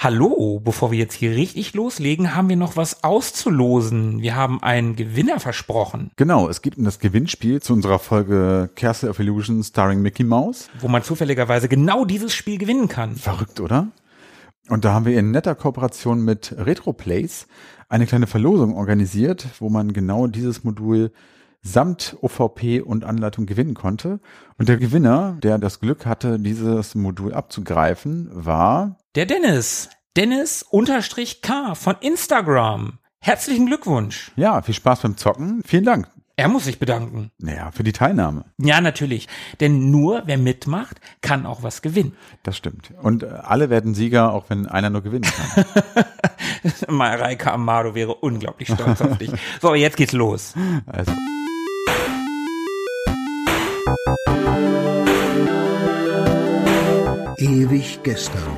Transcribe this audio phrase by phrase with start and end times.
[0.00, 4.22] Hallo, bevor wir jetzt hier richtig loslegen, haben wir noch was auszulosen.
[4.22, 6.12] Wir haben einen Gewinner versprochen.
[6.14, 10.70] Genau, es um das Gewinnspiel zu unserer Folge Castle of Illusion starring Mickey Mouse.
[10.78, 13.16] Wo man zufälligerweise genau dieses Spiel gewinnen kann.
[13.16, 13.88] Verrückt, oder?
[14.68, 17.48] Und da haben wir in netter Kooperation mit RetroPlays
[17.88, 21.10] eine kleine Verlosung organisiert, wo man genau dieses Modul
[21.60, 24.20] samt OVP und Anleitung gewinnen konnte.
[24.58, 29.88] Und der Gewinner, der das Glück hatte, dieses Modul abzugreifen, war Der Dennis.
[30.16, 32.98] Dennis unterstrich K von Instagram.
[33.20, 34.32] Herzlichen Glückwunsch.
[34.36, 35.62] ja viel Spaß beim Zocken.
[35.66, 36.08] Vielen Dank.
[36.36, 37.32] Er muss sich bedanken.
[37.38, 38.44] Naja, für die Teilnahme.
[38.58, 39.26] Ja, natürlich.
[39.60, 42.16] Denn nur wer mitmacht, kann auch was gewinnen.
[42.44, 42.92] Das stimmt.
[43.02, 45.64] Und äh, alle werden Sieger, auch wenn einer nur gewinnen kann.
[46.94, 49.32] Mareike Amado wäre unglaublich stolz auf dich.
[49.60, 50.54] So, jetzt geht's los.
[50.86, 51.12] Also,
[57.38, 58.57] Ewig gestern.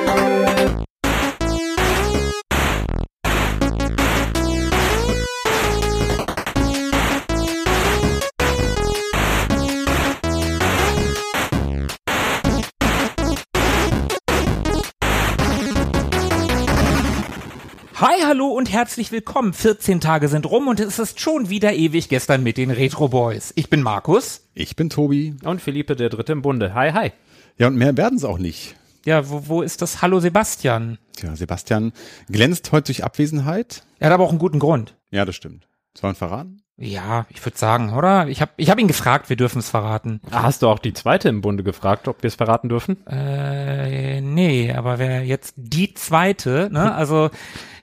[18.01, 19.53] Hi, hallo und herzlich willkommen.
[19.53, 23.53] 14 Tage sind rum und es ist schon wieder ewig gestern mit den Retro Boys.
[23.55, 24.49] Ich bin Markus.
[24.55, 25.35] ich bin Tobi.
[25.43, 26.73] Und Philippe der Dritte im Bunde.
[26.73, 27.11] Hi, hi.
[27.59, 28.75] Ja, und mehr werden es auch nicht.
[29.05, 30.97] Ja, wo, wo ist das Hallo Sebastian?
[31.15, 31.93] Tja, Sebastian
[32.27, 33.83] glänzt heute durch Abwesenheit.
[33.99, 34.95] Er hat aber auch einen guten Grund.
[35.11, 35.67] Ja, das stimmt.
[35.95, 36.63] Sollen wir verraten?
[36.77, 38.27] Ja, ich würde sagen, oder?
[38.29, 40.21] Ich habe ich hab ihn gefragt, wir dürfen es verraten.
[40.31, 43.05] Ah, Hast du auch die Zweite im Bunde gefragt, ob wir es verraten dürfen?
[43.05, 46.95] Äh, nee, aber wer jetzt die zweite, ne?
[47.01, 47.29] Also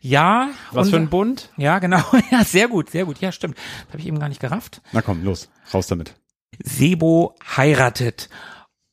[0.01, 0.51] ja.
[0.73, 1.51] Was für ein Bund?
[1.57, 2.03] Ja, genau.
[2.31, 3.21] Ja, sehr gut, sehr gut.
[3.21, 3.57] Ja, stimmt.
[3.89, 4.83] Habe ich eben gar nicht gerafft.
[4.93, 6.15] Na komm, los, raus damit.
[6.63, 8.29] Sebo heiratet.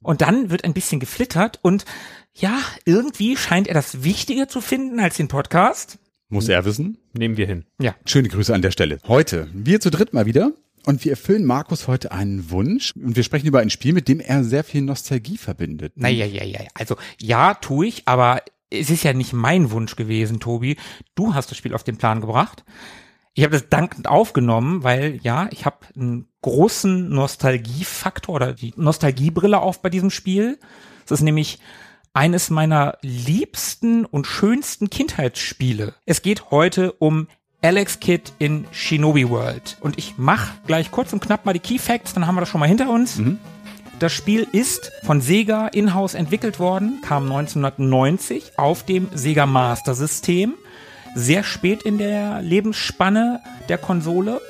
[0.03, 1.85] Und dann wird ein bisschen geflittert und
[2.33, 5.97] ja, irgendwie scheint er das wichtiger zu finden als den Podcast.
[6.29, 6.97] Muss er wissen.
[7.13, 7.65] Nehmen wir hin.
[7.79, 7.95] Ja.
[8.05, 8.99] Schöne Grüße an der Stelle.
[9.07, 10.51] Heute, wir zu dritt mal wieder.
[10.85, 12.93] Und wir erfüllen Markus heute einen Wunsch.
[12.95, 15.93] Und wir sprechen über ein Spiel, mit dem er sehr viel Nostalgie verbindet.
[15.95, 16.59] Naja, ja, ja.
[16.75, 20.77] Also ja, tue ich, aber es ist ja nicht mein Wunsch gewesen, Tobi.
[21.15, 22.63] Du hast das Spiel auf den Plan gebracht.
[23.33, 29.59] Ich habe das dankend aufgenommen, weil ja, ich habe einen großen Nostalgiefaktor oder die Nostalgiebrille
[29.59, 30.57] auf bei diesem Spiel.
[31.03, 31.59] Es ist nämlich
[32.13, 35.95] eines meiner liebsten und schönsten Kindheitsspiele.
[36.05, 37.27] Es geht heute um
[37.61, 39.77] Alex Kidd in Shinobi World.
[39.81, 42.49] Und ich mach gleich kurz und knapp mal die Key Facts, dann haben wir das
[42.49, 43.17] schon mal hinter uns.
[43.99, 50.55] Das Spiel ist von Sega in-house entwickelt worden, kam 1990 auf dem Sega Master System.
[51.15, 53.39] Sehr spät in der Lebensspanne
[53.69, 54.41] der Konsole.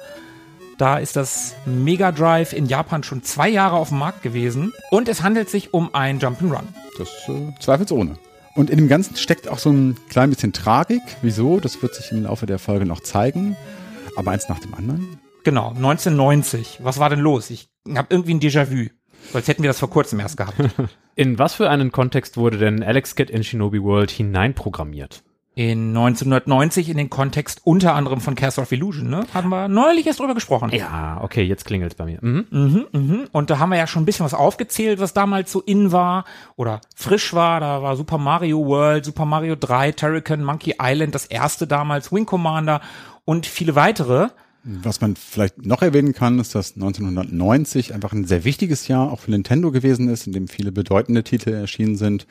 [0.79, 4.73] Da ist das Mega Drive in Japan schon zwei Jahre auf dem Markt gewesen.
[4.89, 6.63] Und es handelt sich um ein Jump'n'Run.
[6.97, 8.17] Das äh, zweifelsohne.
[8.55, 11.03] Und in dem Ganzen steckt auch so ein klein bisschen Tragik.
[11.21, 11.59] Wieso?
[11.59, 13.55] Das wird sich im Laufe der Folge noch zeigen.
[14.15, 15.19] Aber eins nach dem anderen.
[15.43, 16.79] Genau, 1990.
[16.81, 17.51] Was war denn los?
[17.51, 18.89] Ich habe irgendwie ein Déjà-vu.
[19.31, 20.55] So, Als hätten wir das vor kurzem erst gehabt.
[21.15, 25.23] In was für einen Kontext wurde denn Alex Kidd in Shinobi World hineinprogrammiert?
[25.57, 29.25] In 1990 in den Kontext unter anderem von Castle of Illusion, ne?
[29.33, 30.69] Haben wir neulich erst drüber gesprochen.
[30.73, 32.17] Ja, okay, jetzt klingelt's bei mir.
[32.19, 32.45] Mhm.
[32.49, 33.27] Mhm, mhm.
[33.31, 36.25] Und da haben wir ja schon ein bisschen was aufgezählt, was damals so in war
[36.57, 37.61] oder frisch war.
[37.61, 42.25] Da war Super Mario World, Super Mario 3, Turrican, Monkey Island, das erste damals, Wing
[42.25, 42.81] Commander
[43.23, 44.27] und viele weitere.
[44.67, 49.19] Was man vielleicht noch erwähnen kann, ist, dass 1990 einfach ein sehr wichtiges Jahr auch
[49.19, 52.25] für Nintendo gewesen ist, in dem viele bedeutende Titel erschienen sind.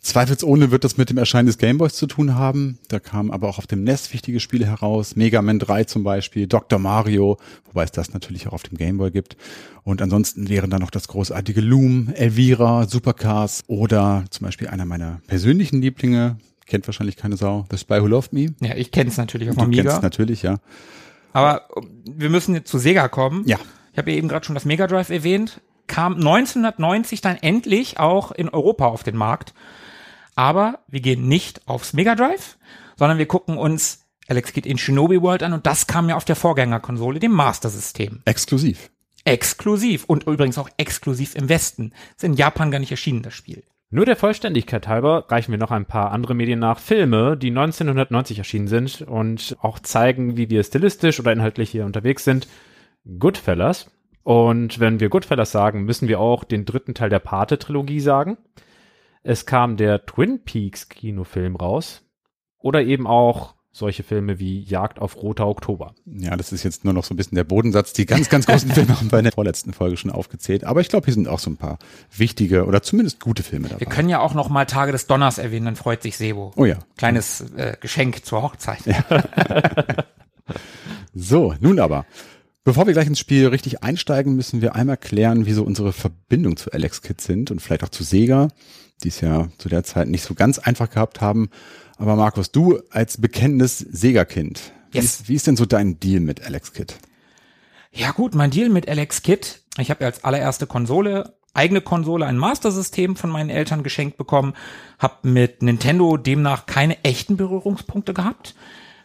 [0.00, 2.78] Zweifelsohne wird das mit dem Erscheinen des Gameboys zu tun haben.
[2.88, 5.14] Da kamen aber auch auf dem NES wichtige Spiele heraus.
[5.14, 6.78] Mega Man 3 zum Beispiel, Dr.
[6.78, 9.36] Mario, wobei es das natürlich auch auf dem Gameboy gibt.
[9.82, 15.20] Und ansonsten wären da noch das großartige Loom, Elvira, Supercars oder zum Beispiel einer meiner
[15.26, 18.54] persönlichen Lieblinge, kennt wahrscheinlich keine Sau, The Spy Who Loved Me.
[18.62, 19.82] Ja, ich kenne es natürlich auf Du Amiga.
[19.82, 20.60] kennst natürlich, ja.
[21.32, 23.44] Aber äh, wir müssen jetzt zu Sega kommen.
[23.46, 23.58] Ja.
[23.92, 25.60] Ich habe ja eben gerade schon das Mega Drive erwähnt.
[25.86, 29.54] Kam 1990 dann endlich auch in Europa auf den Markt.
[30.36, 32.56] Aber wir gehen nicht aufs Mega Drive,
[32.96, 36.24] sondern wir gucken uns Alex Kidd in Shinobi World an und das kam ja auf
[36.24, 38.22] der Vorgängerkonsole, dem Master System.
[38.24, 38.90] Exklusiv.
[39.24, 41.92] Exklusiv und übrigens auch exklusiv im Westen.
[42.16, 43.64] Ist in Japan gar nicht erschienen, das Spiel.
[43.92, 46.78] Nur der Vollständigkeit halber reichen wir noch ein paar andere Medien nach.
[46.78, 52.22] Filme, die 1990 erschienen sind und auch zeigen, wie wir stilistisch oder inhaltlich hier unterwegs
[52.22, 52.46] sind.
[53.18, 53.90] Goodfellas.
[54.22, 58.38] Und wenn wir Goodfellas sagen, müssen wir auch den dritten Teil der Pate-Trilogie sagen.
[59.24, 62.06] Es kam der Twin Peaks Kinofilm raus.
[62.60, 65.94] oder eben auch solche Filme wie Jagd auf Roter Oktober.
[66.04, 67.92] Ja, das ist jetzt nur noch so ein bisschen der Bodensatz.
[67.92, 70.64] Die ganz, ganz großen Filme haben wir in der vorletzten Folge schon aufgezählt.
[70.64, 71.78] Aber ich glaube, hier sind auch so ein paar
[72.16, 73.80] wichtige oder zumindest gute Filme dabei.
[73.80, 76.52] Wir können ja auch noch mal Tage des Donners erwähnen, dann freut sich Sebo.
[76.56, 76.78] Oh ja.
[76.96, 78.84] Kleines äh, Geschenk zur Hochzeit.
[78.86, 79.04] Ja.
[81.14, 82.06] so, nun aber.
[82.64, 86.56] Bevor wir gleich ins Spiel richtig einsteigen, müssen wir einmal klären, wie so unsere Verbindung
[86.56, 88.48] zu Alex Kidd sind und vielleicht auch zu Sega,
[89.02, 91.48] die es ja zu der Zeit nicht so ganz einfach gehabt haben.
[92.00, 95.24] Aber Markus, du als bekennendes Sega-Kind, yes.
[95.24, 96.94] wie, wie, ist denn so dein Deal mit Alex Kidd?
[97.92, 102.24] Ja gut, mein Deal mit Alex Kidd, ich habe ja als allererste Konsole, eigene Konsole,
[102.24, 104.54] ein Master-System von meinen Eltern geschenkt bekommen,
[104.98, 108.54] habe mit Nintendo demnach keine echten Berührungspunkte gehabt.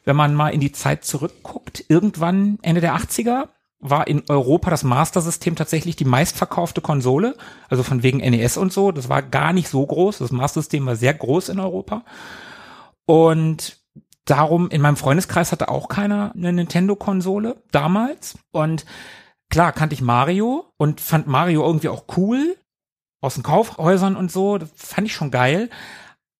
[0.05, 3.49] Wenn man mal in die Zeit zurückguckt, irgendwann Ende der 80er
[3.81, 7.35] war in Europa das Master-System tatsächlich die meistverkaufte Konsole,
[7.67, 8.93] also von wegen NES und so.
[8.93, 10.19] Das war gar nicht so groß.
[10.19, 12.05] Das Master-System war sehr groß in Europa.
[13.05, 13.77] Und
[14.25, 18.37] darum, in meinem Freundeskreis hatte auch keiner eine Nintendo-Konsole damals.
[18.51, 18.85] Und
[19.49, 22.57] klar kannte ich Mario und fand Mario irgendwie auch cool
[23.21, 24.57] aus den Kaufhäusern und so.
[24.57, 25.69] Das fand ich schon geil.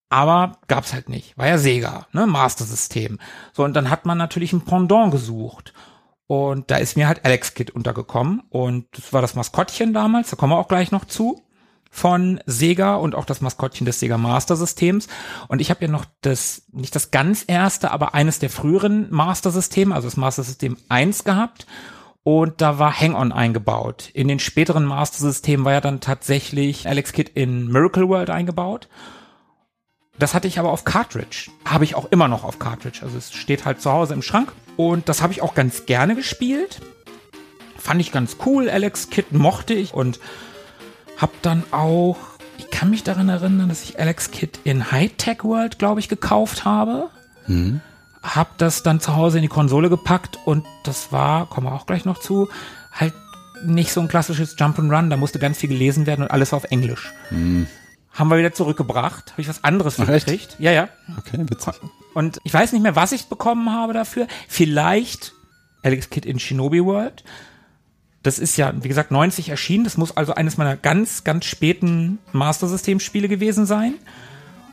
[0.10, 1.38] Aber gab's halt nicht.
[1.38, 2.28] War ja Sega, ne?
[2.28, 3.20] Master-System.
[3.54, 5.74] So, und dann hat man natürlich ein Pendant gesucht.
[6.28, 8.44] Und da ist mir halt Alex Kid untergekommen.
[8.50, 11.45] Und das war das Maskottchen damals, da kommen wir auch gleich noch zu
[11.96, 15.08] von Sega und auch das Maskottchen des Sega Master Systems.
[15.48, 19.50] Und ich habe ja noch das, nicht das ganz erste, aber eines der früheren Master
[19.50, 21.66] Systeme, also das Master System 1 gehabt.
[22.22, 24.10] Und da war Hang-On eingebaut.
[24.14, 28.90] In den späteren Master Systemen war ja dann tatsächlich Alex Kidd in Miracle World eingebaut.
[30.20, 31.50] Das hatte ich aber auf Cartridge.
[31.64, 33.00] Habe ich auch immer noch auf Cartridge.
[33.04, 34.52] Also es steht halt zu Hause im Schrank.
[34.76, 36.82] Und das habe ich auch ganz gerne gespielt.
[37.78, 38.70] Fand ich ganz cool.
[38.70, 40.20] Alex Kidd mochte ich und
[41.18, 42.18] hab dann auch,
[42.58, 46.66] ich kann mich daran erinnern, dass ich Alex Kit in Hightech World, glaube ich, gekauft
[46.66, 47.10] habe.
[47.48, 47.82] Mhm.
[48.24, 51.86] Hab das dann zu Hause in die Konsole gepackt und das war, kommen wir auch
[51.86, 52.50] gleich noch zu,
[52.92, 53.14] halt
[53.64, 55.10] nicht so ein klassisches Jump and Run.
[55.10, 57.12] Da musste ganz viel gelesen werden und alles auf Englisch.
[57.30, 57.68] Mhm.
[58.12, 59.32] Haben wir wieder zurückgebracht.
[59.34, 60.56] Habe ich was anderes für gekriegt.
[60.58, 60.88] Ja, ja.
[61.18, 61.74] Okay, witzig.
[62.14, 64.28] Und ich weiß nicht mehr, was ich bekommen habe dafür.
[64.48, 65.34] Vielleicht
[65.84, 67.24] Alex Kid in Shinobi World.
[68.26, 69.84] Das ist ja, wie gesagt, 90 erschienen.
[69.84, 73.94] Das muss also eines meiner ganz, ganz späten Master System Spiele gewesen sein.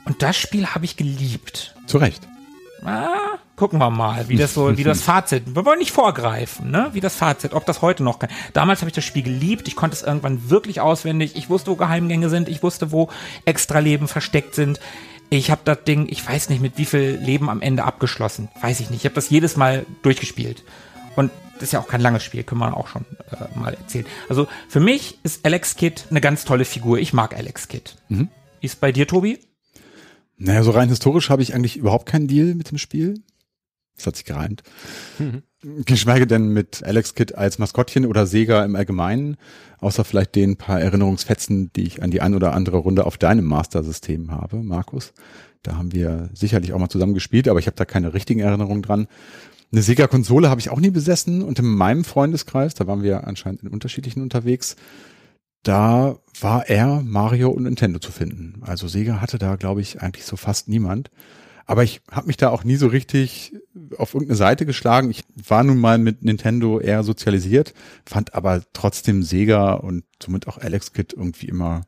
[0.05, 1.75] Und das Spiel habe ich geliebt.
[1.85, 2.27] Zu Recht.
[2.83, 5.43] Ah, gucken wir mal, wie das so, wie das Fazit.
[5.53, 6.89] Wir wollen nicht vorgreifen, ne?
[6.93, 8.31] Wie das Fazit, ob das heute noch kann.
[8.53, 9.67] Damals habe ich das Spiel geliebt.
[9.67, 11.35] Ich konnte es irgendwann wirklich auswendig.
[11.35, 12.49] Ich wusste, wo Geheimgänge sind.
[12.49, 13.09] Ich wusste, wo
[13.45, 14.79] Extraleben versteckt sind.
[15.29, 18.49] Ich habe das Ding, ich weiß nicht, mit wie viel Leben am Ende abgeschlossen.
[18.61, 19.01] Weiß ich nicht.
[19.01, 20.63] Ich habe das jedes Mal durchgespielt.
[21.15, 21.29] Und
[21.63, 24.05] ist ja auch kein langes Spiel, können wir auch schon äh, mal erzählen.
[24.29, 26.99] Also für mich ist Alex Kidd eine ganz tolle Figur.
[26.99, 27.95] Ich mag Alex Kidd.
[28.09, 28.29] Mhm.
[28.59, 29.39] Wie ist bei dir, Tobi?
[30.37, 33.21] Naja, so rein historisch habe ich eigentlich überhaupt keinen Deal mit dem Spiel.
[33.95, 34.63] Das hat sich gereimt.
[35.19, 35.43] Mhm.
[35.85, 39.37] Geschweige denn mit Alex Kidd als Maskottchen oder Sega im Allgemeinen,
[39.79, 43.45] außer vielleicht den paar Erinnerungsfetzen, die ich an die ein oder andere Runde auf deinem
[43.45, 45.13] Master-System habe, Markus.
[45.61, 48.81] Da haben wir sicherlich auch mal zusammen gespielt, aber ich habe da keine richtigen Erinnerungen
[48.81, 49.07] dran.
[49.73, 53.63] Eine Sega-Konsole habe ich auch nie besessen und in meinem Freundeskreis, da waren wir anscheinend
[53.63, 54.75] in unterschiedlichen unterwegs,
[55.63, 58.61] da war er, Mario und Nintendo zu finden.
[58.61, 61.09] Also Sega hatte da, glaube ich, eigentlich so fast niemand.
[61.65, 63.55] Aber ich habe mich da auch nie so richtig
[63.97, 65.09] auf irgendeine Seite geschlagen.
[65.09, 67.73] Ich war nun mal mit Nintendo eher sozialisiert,
[68.05, 71.87] fand aber trotzdem Sega und somit auch Alex Kid irgendwie immer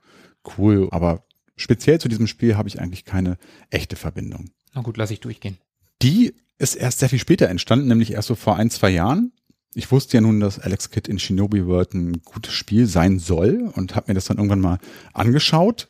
[0.58, 0.88] cool.
[0.90, 1.24] Aber
[1.56, 3.38] speziell zu diesem Spiel habe ich eigentlich keine
[3.70, 4.50] echte Verbindung.
[4.74, 5.60] Na gut, lass ich durchgehen.
[6.02, 9.32] Die ist erst sehr viel später entstanden, nämlich erst so vor ein, zwei Jahren.
[9.74, 13.70] Ich wusste ja nun, dass Alex Kidd in Shinobi World ein gutes Spiel sein soll
[13.74, 14.80] und habe mir das dann irgendwann mal
[15.14, 15.90] angeschaut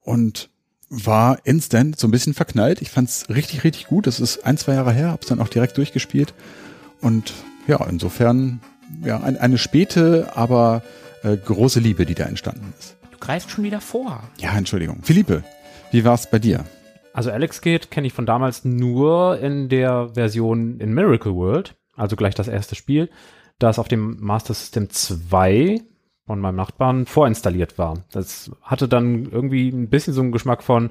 [0.00, 0.50] und
[0.90, 2.82] war instant so ein bisschen verknallt.
[2.82, 4.06] Ich fand's richtig, richtig gut.
[4.06, 6.34] Das ist ein, zwei Jahre her, hab's dann auch direkt durchgespielt.
[7.00, 7.32] Und
[7.66, 8.60] ja, insofern
[9.02, 10.82] ja ein, eine späte, aber
[11.22, 12.96] äh, große Liebe, die da entstanden ist.
[13.10, 14.22] Du greifst schon wieder vor.
[14.38, 15.00] Ja, Entschuldigung.
[15.02, 15.44] Philippe,
[15.90, 16.64] wie war's bei dir?
[17.14, 22.16] Also Alex Gate kenne ich von damals nur in der Version in Miracle World, also
[22.16, 23.08] gleich das erste Spiel,
[23.60, 25.80] das auf dem Master System 2
[26.26, 28.02] von meinem Nachbarn vorinstalliert war.
[28.10, 30.90] Das hatte dann irgendwie ein bisschen so einen Geschmack von,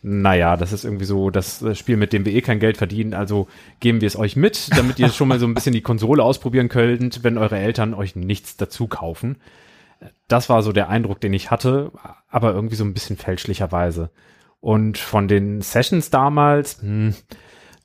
[0.00, 3.48] naja, das ist irgendwie so das Spiel, mit dem wir eh kein Geld verdienen, also
[3.80, 6.68] geben wir es euch mit, damit ihr schon mal so ein bisschen die Konsole ausprobieren
[6.68, 9.38] könnt, wenn eure Eltern euch nichts dazu kaufen.
[10.28, 11.90] Das war so der Eindruck, den ich hatte,
[12.28, 14.10] aber irgendwie so ein bisschen fälschlicherweise.
[14.64, 17.12] Und von den Sessions damals, hm,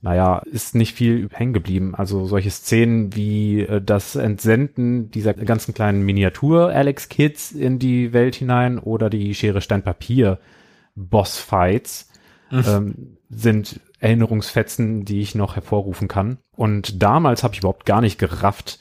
[0.01, 1.93] naja, ist nicht viel hängen geblieben.
[1.93, 8.79] Also solche Szenen wie äh, das Entsenden dieser ganzen kleinen Miniatur-Alex-Kids in die Welt hinein
[8.79, 10.39] oder die Schere Stein Papier
[10.95, 12.11] Boss-Fights
[12.49, 12.63] mhm.
[12.65, 16.37] ähm, sind Erinnerungsfetzen, die ich noch hervorrufen kann.
[16.55, 18.79] Und damals habe ich überhaupt gar nicht gerafft,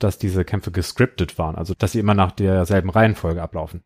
[0.00, 3.84] dass diese Kämpfe gescriptet waren, also dass sie immer nach derselben Reihenfolge ablaufen.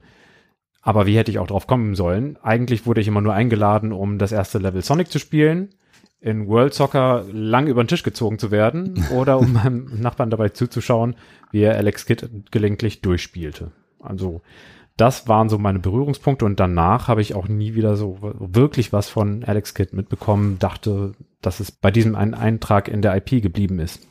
[0.83, 2.39] Aber wie hätte ich auch drauf kommen sollen?
[2.43, 5.71] Eigentlich wurde ich immer nur eingeladen, um das erste Level Sonic zu spielen,
[6.21, 10.51] in World Soccer lang über den Tisch gezogen zu werden oder um meinem Nachbarn dabei
[10.51, 11.17] zuzuschauen,
[11.51, 13.73] wie er Alex Kidd gelegentlich durchspielte.
[14.01, 14.41] Also
[14.97, 19.09] das waren so meine Berührungspunkte und danach habe ich auch nie wieder so wirklich was
[19.09, 23.79] von Alex Kidd mitbekommen, dachte, dass es bei diesem einen Eintrag in der IP geblieben
[23.79, 24.07] ist.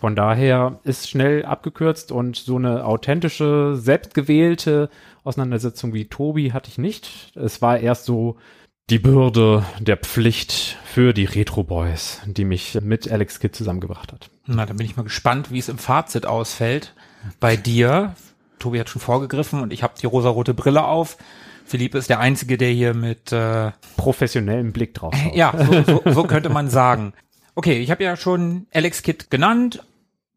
[0.00, 4.88] Von daher ist schnell abgekürzt und so eine authentische, selbstgewählte
[5.24, 7.32] Auseinandersetzung wie Tobi hatte ich nicht.
[7.34, 8.36] Es war erst so
[8.88, 14.30] die Bürde der Pflicht für die Retro Boys, die mich mit Alex Kidd zusammengebracht hat.
[14.46, 16.94] Na, dann bin ich mal gespannt, wie es im Fazit ausfällt.
[17.38, 18.14] Bei dir,
[18.58, 21.18] Tobi hat schon vorgegriffen und ich habe die rosarote Brille auf.
[21.66, 25.36] Philippe ist der Einzige, der hier mit äh, professionellem Blick drauf schaut.
[25.36, 27.12] Ja, so, so, so könnte man sagen.
[27.54, 29.84] Okay, ich habe ja schon Alex Kidd genannt.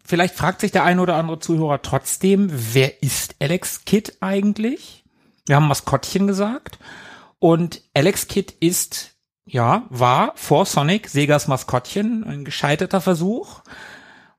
[0.06, 5.06] Vielleicht fragt sich der eine oder andere Zuhörer trotzdem, wer ist Alex Kidd eigentlich?
[5.46, 6.78] Wir haben Maskottchen gesagt.
[7.40, 13.62] Und Alex Kidd ist, ja, war vor Sonic Segas Maskottchen, ein gescheiterter Versuch.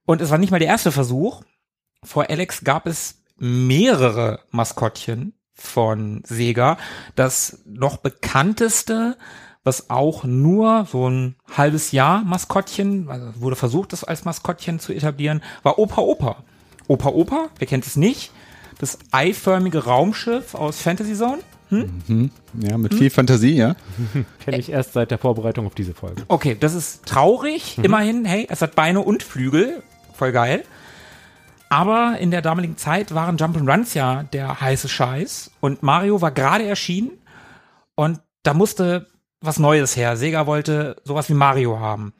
[0.04, 1.42] Und es war nicht mal der erste Versuch.
[2.02, 6.76] Vor Alex gab es mehrere Maskottchen von Sega.
[7.14, 9.16] Das noch bekannteste,
[9.64, 14.92] was auch nur so ein halbes Jahr Maskottchen, also wurde versucht, das als Maskottchen zu
[14.92, 16.36] etablieren, war Opa Opa.
[16.86, 18.30] Opa Opa, wer kennt es nicht?
[18.78, 21.38] Das eiförmige Raumschiff aus Fantasy Zone.
[21.70, 22.02] Hm?
[22.06, 22.30] Mhm.
[22.60, 22.98] Ja, mit hm?
[22.98, 23.74] viel Fantasie, ja.
[24.44, 26.24] Kenne ich erst seit der Vorbereitung auf diese Folge.
[26.28, 27.78] Okay, das ist traurig.
[27.78, 27.84] Mhm.
[27.84, 29.82] Immerhin, hey, es hat Beine und Flügel.
[30.12, 30.64] Voll geil.
[31.70, 35.52] Aber in der damaligen Zeit waren Jump'n'Runs ja der heiße Scheiß.
[35.60, 37.10] Und Mario war gerade erschienen.
[37.94, 39.06] Und da musste
[39.44, 40.16] was Neues her.
[40.16, 42.14] Sega wollte sowas wie Mario haben.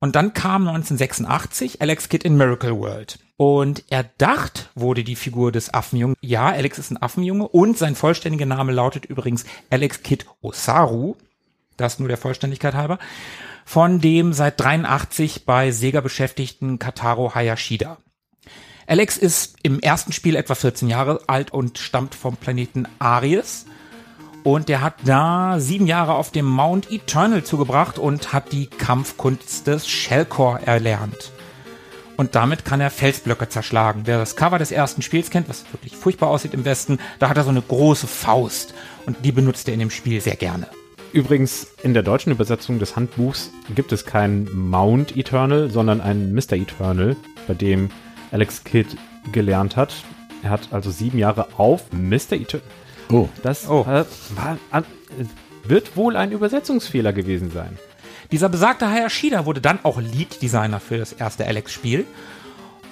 [0.00, 3.18] Und dann kam 1986 Alex Kidd in Miracle World.
[3.36, 6.16] Und erdacht wurde die Figur des Affenjungen.
[6.20, 11.14] Ja, Alex ist ein Affenjunge und sein vollständiger Name lautet übrigens Alex Kidd Osaru.
[11.76, 12.98] Das nur der Vollständigkeit halber.
[13.64, 17.98] Von dem seit 83 bei Sega beschäftigten Kataro Hayashida.
[18.86, 23.66] Alex ist im ersten Spiel etwa 14 Jahre alt und stammt vom Planeten Aries.
[24.44, 29.66] Und der hat da sieben Jahre auf dem Mount Eternal zugebracht und hat die Kampfkunst
[29.68, 31.30] des Shellcore erlernt.
[32.16, 34.02] Und damit kann er Felsblöcke zerschlagen.
[34.04, 37.36] Wer das Cover des ersten Spiels kennt, was wirklich furchtbar aussieht im Westen, da hat
[37.36, 38.74] er so eine große Faust.
[39.06, 40.66] Und die benutzt er in dem Spiel sehr gerne.
[41.12, 46.52] Übrigens, in der deutschen Übersetzung des Handbuchs gibt es kein Mount Eternal, sondern ein Mr.
[46.52, 47.90] Eternal, bei dem
[48.30, 48.96] Alex Kidd
[49.30, 49.94] gelernt hat.
[50.42, 52.32] Er hat also sieben Jahre auf Mr.
[52.32, 52.66] Eternal.
[53.10, 53.28] Oh.
[53.42, 53.82] Das oh.
[53.82, 54.04] Äh,
[54.34, 54.58] war,
[55.64, 57.78] wird wohl ein Übersetzungsfehler gewesen sein.
[58.30, 62.06] Dieser besagte Hayashida wurde dann auch Lead-Designer für das erste Alex-Spiel.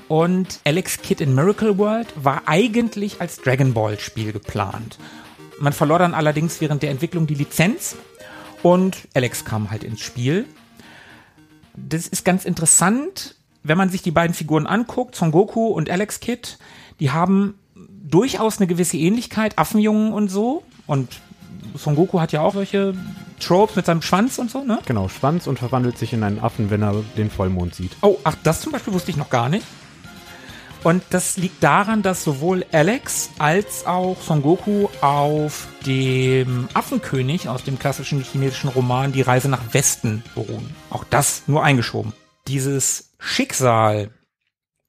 [0.09, 4.99] Und Alex Kid in Miracle World war eigentlich als Dragon Ball-Spiel geplant.
[5.61, 7.97] Man verlor dann allerdings während der Entwicklung die Lizenz
[8.63, 10.47] und Alex kam halt ins Spiel.
[11.77, 16.21] Das ist ganz interessant, wenn man sich die beiden Figuren anguckt, Son Goku und Alex
[16.21, 16.59] Kid,
[16.99, 17.55] die haben
[17.89, 20.63] durchaus eine gewisse Ähnlichkeit, Affenjungen und so.
[20.87, 21.09] Und
[21.77, 22.95] Son Goku hat ja auch solche
[23.39, 24.81] Tropes mit seinem Schwanz und so, ne?
[24.87, 27.93] Genau, Schwanz und verwandelt sich in einen Affen, wenn er den Vollmond sieht.
[28.03, 29.65] Oh, ach, das zum Beispiel wusste ich noch gar nicht.
[30.83, 37.65] Und das liegt daran, dass sowohl Alex als auch Son Goku auf dem Affenkönig aus
[37.65, 40.75] dem klassischen chinesischen Roman Die Reise nach Westen beruhen.
[40.89, 42.15] Auch das nur eingeschoben.
[42.49, 44.11] Dieses Schicksal,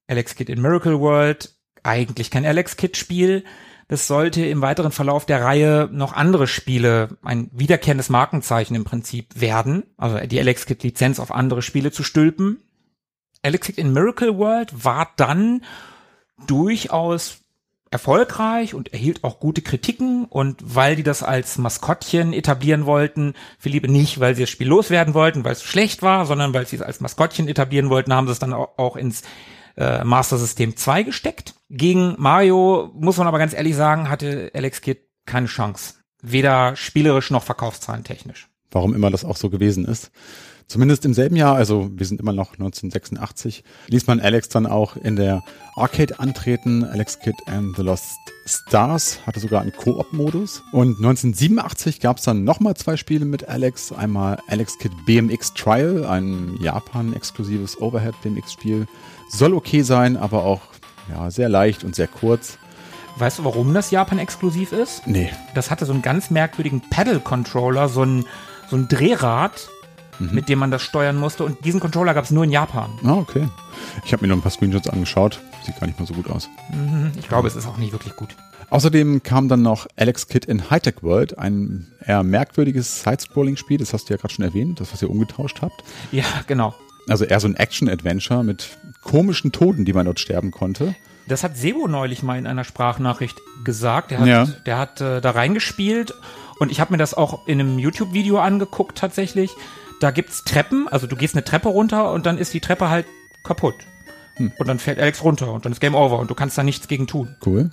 [0.08, 3.44] Alex Kid in Miracle World, eigentlich kein Alex Kid Spiel,
[3.88, 9.28] das sollte im weiteren Verlauf der Reihe noch andere Spiele, ein wiederkehrendes Markenzeichen im Prinzip
[9.36, 12.62] werden, also die Alex Kid Lizenz auf andere Spiele zu stülpen.
[13.44, 15.64] Alex Kid in Miracle World war dann
[16.48, 17.42] durchaus
[17.92, 20.26] erfolgreich und erhielt auch gute Kritiken.
[20.26, 25.14] Und weil die das als Maskottchen etablieren wollten, Philippe nicht, weil sie das Spiel loswerden
[25.14, 28.34] wollten, weil es schlecht war, sondern weil sie es als Maskottchen etablieren wollten, haben sie
[28.34, 29.24] es dann auch ins
[29.78, 31.56] äh, Master System 2 gesteckt.
[31.70, 35.96] Gegen Mario, muss man aber ganz ehrlich sagen, hatte Alex Kidd keine Chance.
[36.22, 38.50] Weder spielerisch noch verkaufszahlentechnisch.
[38.70, 40.12] Warum immer das auch so gewesen ist.
[40.72, 44.96] Zumindest im selben Jahr, also wir sind immer noch 1986, ließ man Alex dann auch
[44.96, 45.44] in der
[45.76, 46.86] Arcade antreten.
[46.86, 48.08] Alex Kidd and the Lost
[48.46, 50.64] Stars hatte sogar einen Koop-Modus.
[50.72, 53.92] Und 1987 gab es dann nochmal zwei Spiele mit Alex.
[53.92, 58.88] Einmal Alex Kidd BMX Trial, ein Japan-exklusives Overhead-BMX-Spiel.
[59.32, 60.62] Soll okay sein, aber auch
[61.10, 62.58] ja, sehr leicht und sehr kurz.
[63.18, 65.08] Weißt du, warum das Japan-exklusiv ist?
[65.08, 65.32] Nee.
[65.56, 68.26] Das hatte so einen ganz merkwürdigen Pedal-Controller, so ein,
[68.70, 69.70] so ein Drehrad,
[70.20, 71.44] mit dem man das steuern musste.
[71.46, 72.92] Und diesen Controller gab es nur in Japan.
[73.04, 73.48] Ah, okay.
[74.06, 75.40] Ich habe mir noch ein paar Screenshots angeschaut.
[75.66, 76.50] Sieht gar nicht mal so gut aus.
[77.18, 78.36] Ich glaube, es ist auch nicht wirklich gut.
[78.70, 83.78] Außerdem kam dann noch Alex Kidd in Hightech World, ein eher merkwürdiges Side-Scrolling-Spiel.
[83.78, 85.84] Das hast du ja gerade schon erwähnt, das, was ihr umgetauscht habt.
[86.12, 86.76] Ja, genau.
[87.10, 90.96] Also eher so ein Action-Adventure mit komischen Toten, die man dort sterben konnte.
[91.28, 94.12] Das hat Sebo neulich mal in einer Sprachnachricht gesagt.
[94.12, 94.46] Der hat, Ja.
[94.66, 96.14] der hat äh, da reingespielt
[96.60, 99.52] und ich habe mir das auch in einem YouTube-Video angeguckt tatsächlich.
[100.00, 103.06] Da gibt's Treppen, also du gehst eine Treppe runter und dann ist die Treppe halt
[103.44, 103.76] kaputt.
[104.36, 104.52] Hm.
[104.58, 106.88] Und dann fällt Alex runter und dann ist Game Over und du kannst da nichts
[106.88, 107.36] gegen tun.
[107.46, 107.70] Cool.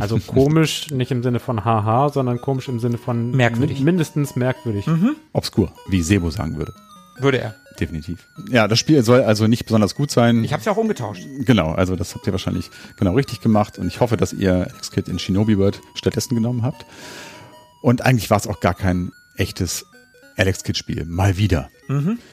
[0.00, 3.78] Also komisch, nicht im Sinne von haha, sondern komisch im Sinne von Merkwürdig.
[3.78, 4.86] min- mindestens merkwürdig.
[5.32, 6.74] Obskur, wie Sebo sagen würde.
[7.18, 7.54] Würde er.
[7.78, 8.26] Definitiv.
[8.48, 10.44] Ja, das Spiel soll also nicht besonders gut sein.
[10.44, 11.22] Ich habe es ja auch umgetauscht.
[11.40, 14.90] Genau, also das habt ihr wahrscheinlich genau richtig gemacht und ich hoffe, dass ihr Alex
[14.90, 16.86] Kidd in Shinobi World stattdessen genommen habt.
[17.82, 19.84] Und eigentlich war es auch gar kein echtes
[20.36, 21.04] Alex Kidd Spiel.
[21.04, 21.68] Mal wieder.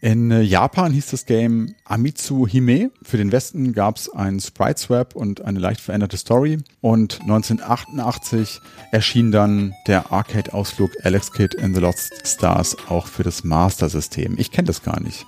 [0.02, 2.92] In äh, Japan hieß das Game Amitsu Hime.
[3.04, 6.58] Für den Westen gab es einen Sprite Swap und eine leicht veränderte Story.
[6.82, 13.44] Und 1988 erschien dann der Arcade-Ausflug Alex Kidd in the Lost Stars auch für das
[13.44, 14.36] Master System.
[14.38, 15.26] Ich kenne das gar nicht.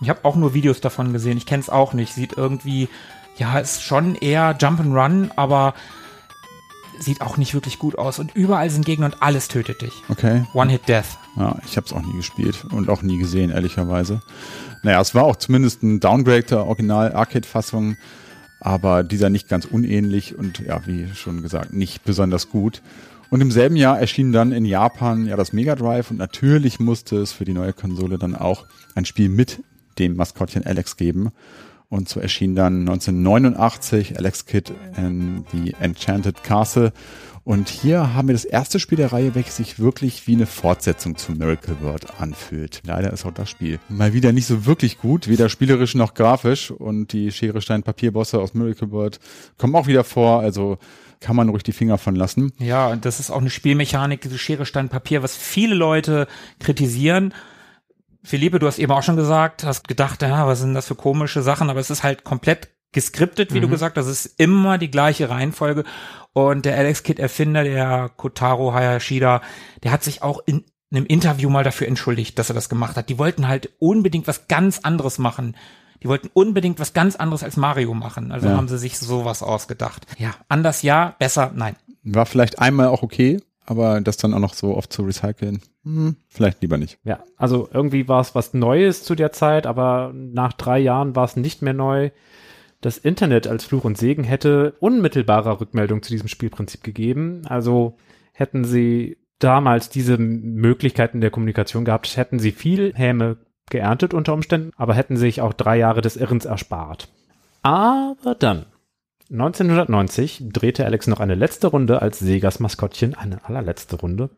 [0.00, 1.38] Ich habe auch nur Videos davon gesehen.
[1.38, 2.14] Ich kenne es auch nicht.
[2.14, 2.88] Sieht irgendwie,
[3.36, 5.74] ja, ist schon eher Jump'n'Run, aber
[7.00, 8.18] sieht auch nicht wirklich gut aus.
[8.18, 9.92] Und überall sind Gegner und alles tötet dich.
[10.08, 10.44] Okay.
[10.54, 11.18] One-Hit-Death.
[11.36, 14.20] Ja, ich habe es auch nie gespielt und auch nie gesehen, ehrlicherweise.
[14.82, 17.96] Naja, es war auch zumindest ein Downgrade der Original-Arcade-Fassung,
[18.60, 22.82] aber dieser nicht ganz unähnlich und ja, wie schon gesagt, nicht besonders gut.
[23.30, 27.16] Und im selben Jahr erschien dann in Japan ja das Mega Drive und natürlich musste
[27.18, 28.64] es für die neue Konsole dann auch
[28.94, 29.62] ein Spiel mit
[29.98, 31.30] dem Maskottchen Alex geben.
[31.90, 36.92] Und so erschien dann 1989 Alex Kidd in The Enchanted Castle.
[37.44, 41.16] Und hier haben wir das erste Spiel der Reihe, welches sich wirklich wie eine Fortsetzung
[41.16, 42.82] zu Miracle World anfühlt.
[42.84, 46.70] Leider ist auch das Spiel mal wieder nicht so wirklich gut, weder spielerisch noch grafisch.
[46.70, 49.18] Und die Schere, Stein, Papierbosse aus Miracle World
[49.56, 50.40] kommen auch wieder vor.
[50.40, 50.76] Also
[51.20, 52.52] kann man ruhig die Finger von lassen.
[52.58, 56.28] Ja, und das ist auch eine Spielmechanik, diese Schere, Stein, Papier, was viele Leute
[56.60, 57.32] kritisieren.
[58.22, 61.42] Philippe, du hast eben auch schon gesagt, hast gedacht, ja, was sind das für komische
[61.42, 64.90] Sachen, aber es ist halt komplett geskriptet, wie du gesagt hast, es ist immer die
[64.90, 65.84] gleiche Reihenfolge
[66.32, 69.42] und der Alex Kid Erfinder, der Kotaro Hayashida,
[69.82, 73.10] der hat sich auch in einem Interview mal dafür entschuldigt, dass er das gemacht hat.
[73.10, 75.54] Die wollten halt unbedingt was ganz anderes machen.
[76.02, 78.32] Die wollten unbedingt was ganz anderes als Mario machen.
[78.32, 78.56] Also Ja.
[78.56, 80.06] haben sie sich sowas ausgedacht.
[80.16, 81.76] Ja, anders ja, besser nein.
[82.04, 86.16] War vielleicht einmal auch okay, aber das dann auch noch so oft zu recyceln, hm,
[86.26, 86.98] vielleicht lieber nicht.
[87.04, 91.24] Ja, also irgendwie war es was Neues zu der Zeit, aber nach drei Jahren war
[91.24, 92.10] es nicht mehr neu.
[92.80, 97.42] Das Internet als Fluch und Segen hätte unmittelbarer Rückmeldung zu diesem Spielprinzip gegeben.
[97.46, 97.98] Also
[98.32, 103.36] hätten sie damals diese Möglichkeiten der Kommunikation gehabt, hätten sie viel Häme
[103.68, 107.08] geerntet unter Umständen, aber hätten sich auch drei Jahre des Irrens erspart.
[107.62, 108.64] Aber dann,
[109.30, 114.30] 1990, drehte Alex noch eine letzte Runde als Segas Maskottchen, eine allerletzte Runde.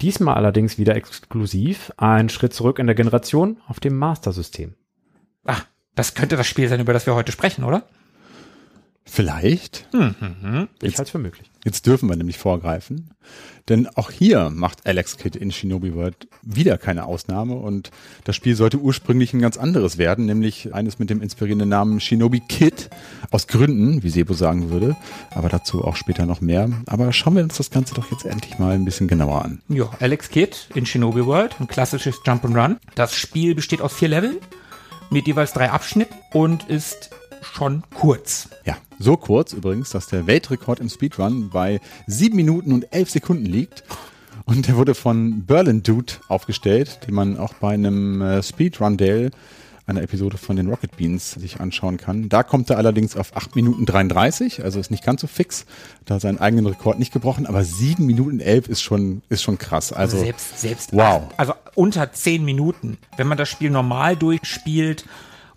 [0.00, 4.74] Diesmal allerdings wieder exklusiv, ein Schritt zurück in der Generation auf dem Master-System.
[5.44, 7.84] Ach, das könnte das Spiel sein, über das wir heute sprechen, oder?
[9.06, 9.86] Vielleicht.
[9.92, 11.50] Ich halte es für möglich.
[11.64, 13.10] Jetzt dürfen wir nämlich vorgreifen.
[13.68, 17.90] Denn auch hier macht Alex Kidd in Shinobi World wieder keine Ausnahme und
[18.24, 22.40] das Spiel sollte ursprünglich ein ganz anderes werden, nämlich eines mit dem inspirierenden Namen Shinobi
[22.40, 22.90] Kid.
[23.30, 24.96] Aus Gründen, wie Sebo sagen würde.
[25.30, 26.70] Aber dazu auch später noch mehr.
[26.86, 29.62] Aber schauen wir uns das Ganze doch jetzt endlich mal ein bisschen genauer an.
[29.68, 32.76] Ja, Alex Kidd in Shinobi World, ein klassisches Jump'n'Run.
[32.94, 34.36] Das Spiel besteht aus vier Leveln
[35.10, 37.10] mit jeweils drei Abschnitten und ist
[37.44, 38.48] schon kurz.
[38.64, 43.46] Ja, so kurz übrigens, dass der Weltrekord im Speedrun bei sieben Minuten und elf Sekunden
[43.46, 43.84] liegt.
[44.46, 49.30] Und der wurde von Berlin Dude aufgestellt, den man auch bei einem äh, Speedrun Dale,
[49.86, 52.28] einer Episode von den Rocket Beans, sich anschauen kann.
[52.30, 55.66] Da kommt er allerdings auf 8 Minuten 33, also ist nicht ganz so fix,
[56.06, 59.92] da seinen eigenen Rekord nicht gebrochen, aber 7 Minuten 11 ist schon, ist schon krass.
[59.92, 61.24] Also, selbst, selbst, wow.
[61.28, 62.96] acht- also unter zehn Minuten.
[63.16, 65.04] Wenn man das Spiel normal durchspielt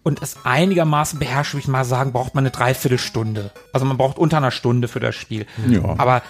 [0.07, 3.51] und es einigermaßen beherrscht, würde ich mal sagen, braucht man eine Dreiviertelstunde.
[3.73, 5.45] Also man braucht unter einer Stunde für das Spiel.
[5.67, 5.83] Ja.
[5.97, 6.21] Aber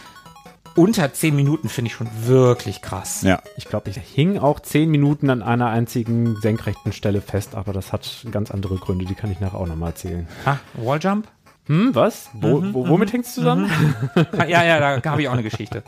[0.75, 3.21] unter zehn Minuten finde ich schon wirklich krass.
[3.21, 7.71] ja, Ich glaube, ich hing auch zehn Minuten an einer einzigen senkrechten Stelle fest, aber
[7.71, 10.27] das hat ganz andere Gründe, die kann ich nachher auch nochmal erzählen.
[10.47, 11.27] Ha, Walljump?
[11.67, 12.29] Hm, was?
[12.33, 13.69] Wo, wo, womit hängst du zusammen?
[14.47, 15.83] Ja, ja, da habe ich auch eine Geschichte.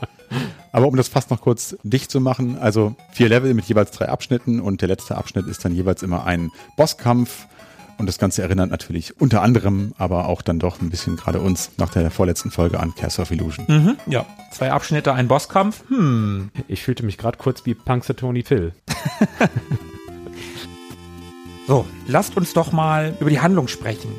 [0.70, 4.08] Aber um das fast noch kurz dicht zu machen, also vier Level mit jeweils drei
[4.08, 7.48] Abschnitten und der letzte Abschnitt ist dann jeweils immer ein Bosskampf.
[8.00, 11.72] Und das Ganze erinnert natürlich unter anderem, aber auch dann doch ein bisschen gerade uns
[11.76, 13.66] nach der vorletzten Folge an Curse of Illusion.
[13.68, 15.84] Mhm, ja, zwei Abschnitte, ein Bosskampf.
[15.88, 16.50] Hm.
[16.66, 18.72] Ich fühlte mich gerade kurz wie Punxsutawney Phil.
[21.66, 24.12] So, lasst uns doch mal über die Handlung sprechen.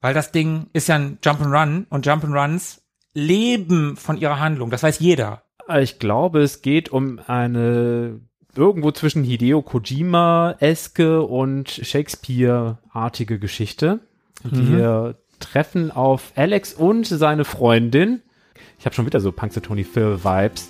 [0.00, 2.80] Weil das Ding ist ja ein Jump'n'Run und Jump'n'Runs
[3.14, 4.70] leben von ihrer Handlung.
[4.70, 5.42] Das weiß jeder.
[5.78, 8.18] Ich glaube, es geht um eine
[8.58, 14.00] irgendwo zwischen Hideo Kojima-eske und Shakespeare-artige Geschichte.
[14.44, 18.22] Wir treffen auf Alex und seine Freundin.
[18.78, 20.68] Ich habe schon wieder so Punxsutawney Phil-Vibes.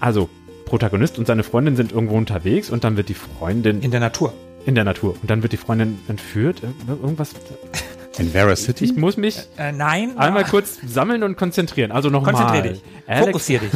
[0.00, 0.28] Also,
[0.66, 4.32] Protagonist und seine Freundin sind irgendwo unterwegs und dann wird die Freundin In der Natur.
[4.66, 6.62] in der Natur und dann wird die Freundin entführt.
[6.62, 7.30] Ir- Irgendwas.
[8.18, 8.84] In Vera City?
[8.84, 10.18] Ich muss mich Äh, nein.
[10.18, 11.92] einmal ah, kurz sammeln und konzentrieren.
[11.92, 12.32] Also nochmal.
[12.34, 12.82] Konzentrier dich.
[13.06, 13.70] Alex, Fokussier dich.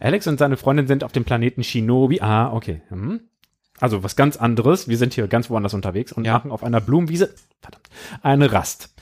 [0.00, 2.20] Alex und seine Freundin sind auf dem Planeten Shinobi.
[2.20, 2.82] Ah, okay.
[2.88, 3.20] Hm.
[3.78, 4.88] Also was ganz anderes.
[4.88, 6.34] Wir sind hier ganz woanders unterwegs und Ja.
[6.34, 7.88] machen auf einer Blumenwiese verdammt,
[8.22, 8.94] eine Rast.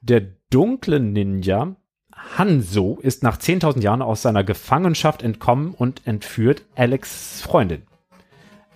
[0.00, 1.76] Der dunkle Ninja
[2.36, 7.82] Hanzo ist nach 10.000 Jahren aus seiner Gefangenschaft entkommen und entführt Alex' Freundin.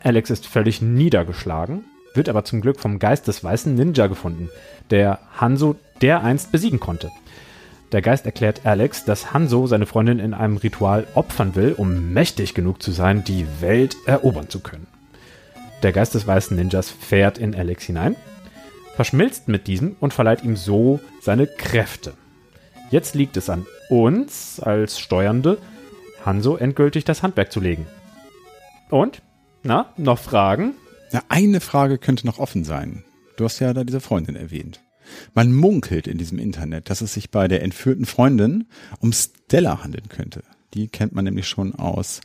[0.02, 4.50] Alex ist völlig niedergeschlagen, wird aber zum Glück vom Geist des weißen Ninja gefunden,
[4.90, 7.10] der Hanzo dereinst besiegen konnte.
[7.92, 12.52] Der Geist erklärt Alex, dass Hanzo seine Freundin in einem Ritual opfern will, um mächtig
[12.52, 14.86] genug zu sein, die Welt erobern zu können.
[15.82, 18.16] Der Geist des weißen Ninjas fährt in Alex hinein,
[18.94, 22.12] verschmilzt mit diesem und verleiht ihm so seine Kräfte.
[22.90, 25.56] Jetzt liegt es an uns als Steuernde,
[26.26, 27.86] Hanzo endgültig das Handwerk zu legen.
[28.90, 29.22] Und?
[29.62, 30.74] Na, noch Fragen?
[31.12, 33.04] Na, eine Frage könnte noch offen sein.
[33.36, 34.80] Du hast ja da diese Freundin erwähnt.
[35.34, 38.66] Man munkelt in diesem Internet, dass es sich bei der entführten Freundin
[39.00, 40.42] um Stella handeln könnte.
[40.74, 42.20] Die kennt man nämlich schon aus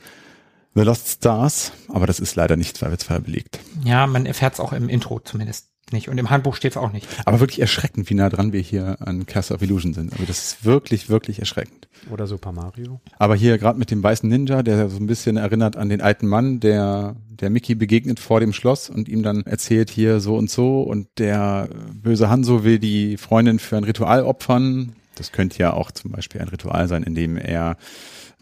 [0.75, 3.59] The Lost Stars, aber das ist leider nicht zweifelsfrei belegt.
[3.83, 6.09] Ja, man erfährt es auch im Intro zumindest nicht.
[6.09, 7.07] Und im Handbuch steht es auch nicht.
[7.23, 10.11] Aber wirklich erschreckend, wie nah dran wir hier an Castle of Illusion sind.
[10.11, 11.87] Also das ist wirklich, wirklich erschreckend.
[12.11, 12.99] Oder Super Mario?
[13.17, 16.27] Aber hier gerade mit dem weißen Ninja, der so ein bisschen erinnert an den alten
[16.27, 20.49] Mann, der der Mickey begegnet vor dem Schloss und ihm dann erzählt hier so und
[20.49, 24.93] so und der böse Hanso will die Freundin für ein Ritual opfern.
[25.15, 27.77] Das könnte ja auch zum Beispiel ein Ritual sein, in dem er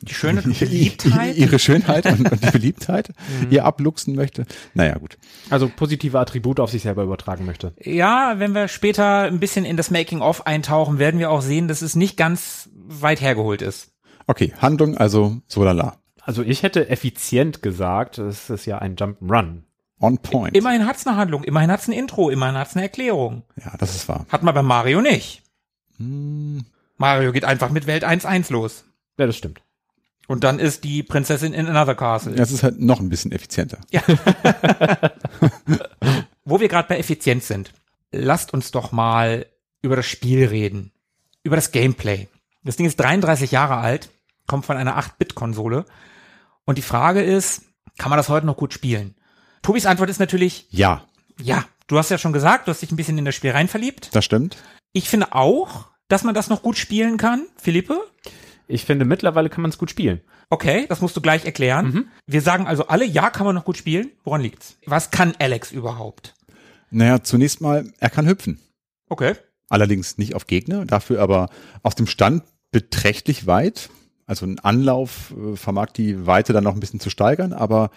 [0.02, 1.36] Die schöne Beliebtheit.
[1.38, 3.12] ihre Schönheit und, und die Beliebtheit
[3.50, 4.46] ihr abluchsen möchte.
[4.74, 5.18] Naja, gut.
[5.50, 7.74] Also positive Attribute auf sich selber übertragen möchte.
[7.80, 11.82] Ja, wenn wir später ein bisschen in das Making-of eintauchen, werden wir auch sehen, dass
[11.82, 13.92] es nicht ganz weit hergeholt ist.
[14.28, 15.98] Okay, Handlung also so lala.
[16.24, 19.64] Also ich hätte effizient gesagt, es ist ja ein Jump'n'Run.
[20.00, 20.56] On point.
[20.58, 23.44] Immerhin hat's eine Handlung, immerhin hat's ein Intro, immerhin hat's eine Erklärung.
[23.64, 24.26] Ja, das ist wahr.
[24.30, 25.44] Hat man bei Mario nicht.
[25.98, 26.66] Hm,
[26.98, 28.86] Mario geht einfach mit Welt 1-1 los.
[29.20, 29.62] Ja, das stimmt.
[30.32, 32.34] Und dann ist die Prinzessin in Another Castle.
[32.36, 33.80] Das ist halt noch ein bisschen effizienter.
[36.46, 37.74] Wo wir gerade bei Effizienz sind,
[38.14, 39.46] lasst uns doch mal
[39.82, 40.94] über das Spiel reden.
[41.44, 42.30] Über das Gameplay.
[42.64, 44.10] Das Ding ist 33 Jahre alt,
[44.48, 45.84] kommt von einer 8-Bit-Konsole.
[46.64, 47.64] Und die Frage ist,
[47.98, 49.16] kann man das heute noch gut spielen?
[49.64, 51.04] Tobis Antwort ist natürlich, Ja,
[51.42, 51.66] ja.
[51.88, 54.16] Du hast ja schon gesagt, du hast dich ein bisschen in das Spiel rein verliebt.
[54.16, 54.56] das stimmt.
[54.94, 57.48] Ich finde auch, dass man das noch gut spielen kann.
[57.58, 58.00] Philippe?
[58.72, 60.22] Ich finde, mittlerweile kann man es gut spielen.
[60.50, 62.10] Okay, das musst du gleich erklären.
[62.26, 64.12] Wir sagen also alle, ja, kann man noch gut spielen.
[64.24, 64.78] Woran liegt's?
[64.86, 66.34] Was kann Alex überhaupt?
[66.90, 68.60] Naja, zunächst mal, er kann hüpfen.
[69.10, 69.36] Okay.
[69.70, 71.50] Allerdings nicht auf Gegner, dafür aber
[71.84, 73.90] auf dem Stand beträchtlich weit.
[74.32, 77.92] Also ein Anlauf äh, vermag die Weite dann noch ein bisschen zu steigern, aber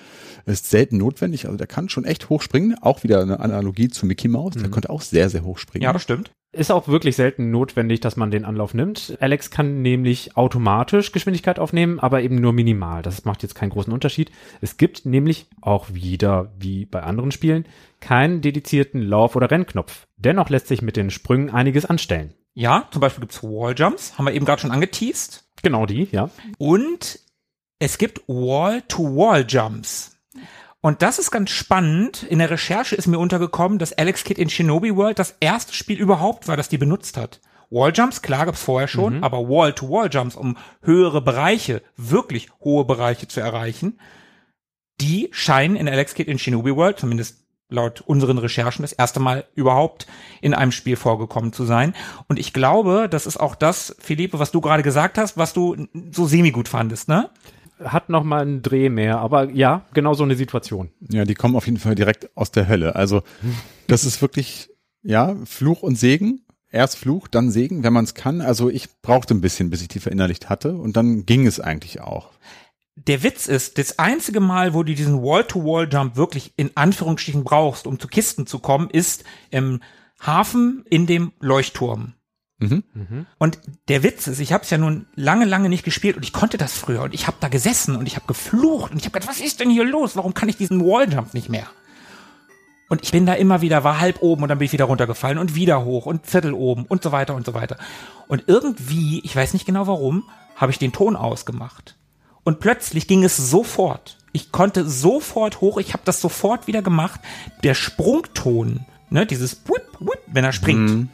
[0.47, 1.44] ist selten notwendig.
[1.44, 2.75] Also der kann schon echt hoch springen.
[2.81, 4.55] Auch wieder eine Analogie zu Mickey Mouse.
[4.55, 5.85] Der konnte auch sehr, sehr hoch springen.
[5.85, 6.33] Ja, das stimmt.
[6.51, 9.16] Ist auch wirklich selten notwendig, dass man den Anlauf nimmt.
[9.20, 13.03] Alex kann nämlich automatisch Geschwindigkeit aufnehmen, aber eben nur minimal.
[13.03, 14.33] Das macht jetzt keinen großen Unterschied.
[14.61, 17.64] Es gibt nämlich auch wieder, wie bei anderen Spielen,
[18.01, 20.09] keinen dedizierten Lauf- oder Rennknopf.
[20.16, 22.35] Dennoch lässt sich mit den Sprüngen einiges anstellen.
[22.55, 25.45] Ja, zum Beispiel gibt's Walljumps, haben wir eben gerade schon angeteased.
[25.62, 26.31] Genau die, ja.
[26.59, 27.19] Und
[27.79, 30.17] es gibt Wall-to-Wall-Jumps.
[30.81, 32.23] Und das ist ganz spannend.
[32.23, 35.99] In der Recherche ist mir untergekommen, dass Alex Kidd in Shinobi World das erste Spiel
[35.99, 37.40] überhaupt war, das die benutzt hat.
[37.71, 43.99] Walljumps, klar gab's vorher schon, aber Wall-to-Wall-Jumps, um höhere Bereiche, wirklich hohe Bereiche zu erreichen,
[45.01, 49.44] die scheinen in Alex Kidd in Shinobi World, zumindest laut unseren Recherchen, das erste Mal
[49.55, 50.07] überhaupt
[50.40, 51.94] in einem Spiel vorgekommen zu sein.
[52.29, 55.77] Und ich glaube, das ist auch das, Philippe, was du gerade gesagt hast, was du
[56.11, 57.31] so semi-gut fandest, ne?
[57.83, 60.90] Hat noch mal einen Dreh mehr, aber ja, genau so eine Situation.
[61.11, 62.94] Ja, die kommen auf jeden Fall direkt aus der Hölle.
[62.94, 63.22] Also
[63.88, 64.70] das ist wirklich,
[65.03, 66.40] ja, Fluch und Segen.
[66.70, 68.40] Erst Fluch, dann Segen, wenn man es kann.
[68.40, 70.77] Also ich brauchte ein bisschen, bis ich die verinnerlicht hatte.
[70.77, 72.31] Und dann ging es eigentlich auch.
[72.96, 77.98] Der Witz ist, das einzige Mal, wo du diesen Wall-to-Wall-Jump wirklich in Anführungsstrichen brauchst, um
[77.98, 79.80] zu Kisten zu kommen, ist im
[80.20, 82.14] Hafen in dem Leuchtturm.
[82.59, 83.26] Mhm.
[83.38, 86.33] Und der Witz ist, ich habe es ja nun lange, lange nicht gespielt und ich
[86.33, 89.12] konnte das früher und ich habe da gesessen und ich habe geflucht und ich habe
[89.12, 90.16] gedacht, was ist denn hier los?
[90.16, 91.66] Warum kann ich diesen Walljump nicht mehr?
[92.88, 95.38] Und ich bin da immer wieder, war halb oben und dann bin ich wieder runtergefallen
[95.38, 97.76] und wieder hoch und Viertel oben und so weiter und so weiter.
[98.28, 101.96] Und irgendwie, ich weiß nicht genau warum, habe ich den Ton ausgemacht.
[102.44, 104.18] Und plötzlich ging es sofort.
[104.33, 107.20] Ich konnte sofort hoch, ich habe das sofort wieder gemacht.
[107.62, 111.09] Der Sprungton, ne, dieses Whip, Whip, wenn er springt, Mhm.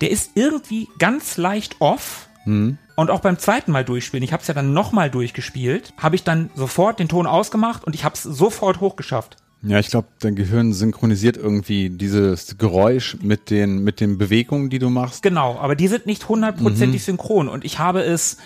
[0.00, 2.28] der ist irgendwie ganz leicht off.
[2.46, 6.24] Und auch beim zweiten Mal durchspielen, ich habe es ja dann nochmal durchgespielt, habe ich
[6.24, 9.36] dann sofort den Ton ausgemacht und ich habe es sofort hochgeschafft.
[9.62, 14.78] Ja, ich glaube, dein Gehirn synchronisiert irgendwie dieses Geräusch mit den, mit den Bewegungen, die
[14.78, 15.22] du machst.
[15.22, 17.04] Genau, aber die sind nicht hundertprozentig Mhm.
[17.04, 18.36] synchron und ich habe es,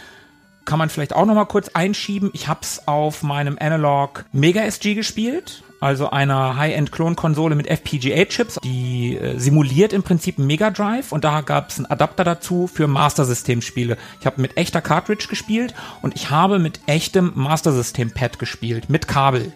[0.69, 4.61] kann man vielleicht auch noch mal kurz einschieben, ich habe es auf meinem Analog Mega
[4.61, 11.25] SG gespielt, also einer High-End-Klon-Konsole mit FPGA-Chips, die äh, simuliert im Prinzip Mega Drive und
[11.25, 13.97] da gab es einen Adapter dazu für Master System-Spiele.
[14.21, 19.09] Ich habe mit echter Cartridge gespielt und ich habe mit echtem Master System-Pad gespielt, mit
[19.09, 19.55] Kabel.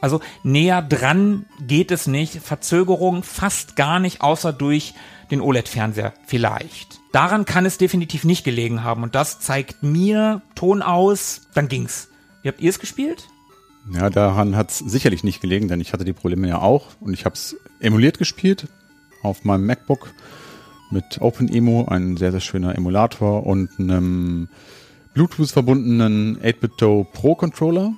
[0.00, 2.40] Also näher dran geht es nicht.
[2.42, 4.94] Verzögerung fast gar nicht, außer durch
[5.30, 6.98] den OLED-Fernseher vielleicht.
[7.16, 9.02] Daran kann es definitiv nicht gelegen haben.
[9.02, 12.08] Und das zeigt mir Ton aus, dann ging's.
[12.42, 13.26] Wie habt ihr es gespielt?
[13.90, 17.14] Ja, daran hat es sicherlich nicht gelegen, denn ich hatte die Probleme ja auch und
[17.14, 18.68] ich habe es emuliert gespielt
[19.22, 20.12] auf meinem MacBook
[20.90, 24.50] mit OpenEMU, ein sehr, sehr schöner Emulator und einem
[25.14, 27.94] Bluetooth verbundenen 8-Bit-Do Pro Controller.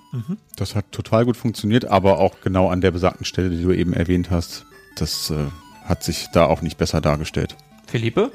[0.55, 3.95] Das hat total gut funktioniert, aber auch genau an der besagten Stelle, die du eben
[3.95, 4.65] erwähnt hast.
[4.95, 5.47] Das äh,
[5.83, 7.57] hat sich da auch nicht besser dargestellt.
[7.89, 8.31] Philippe?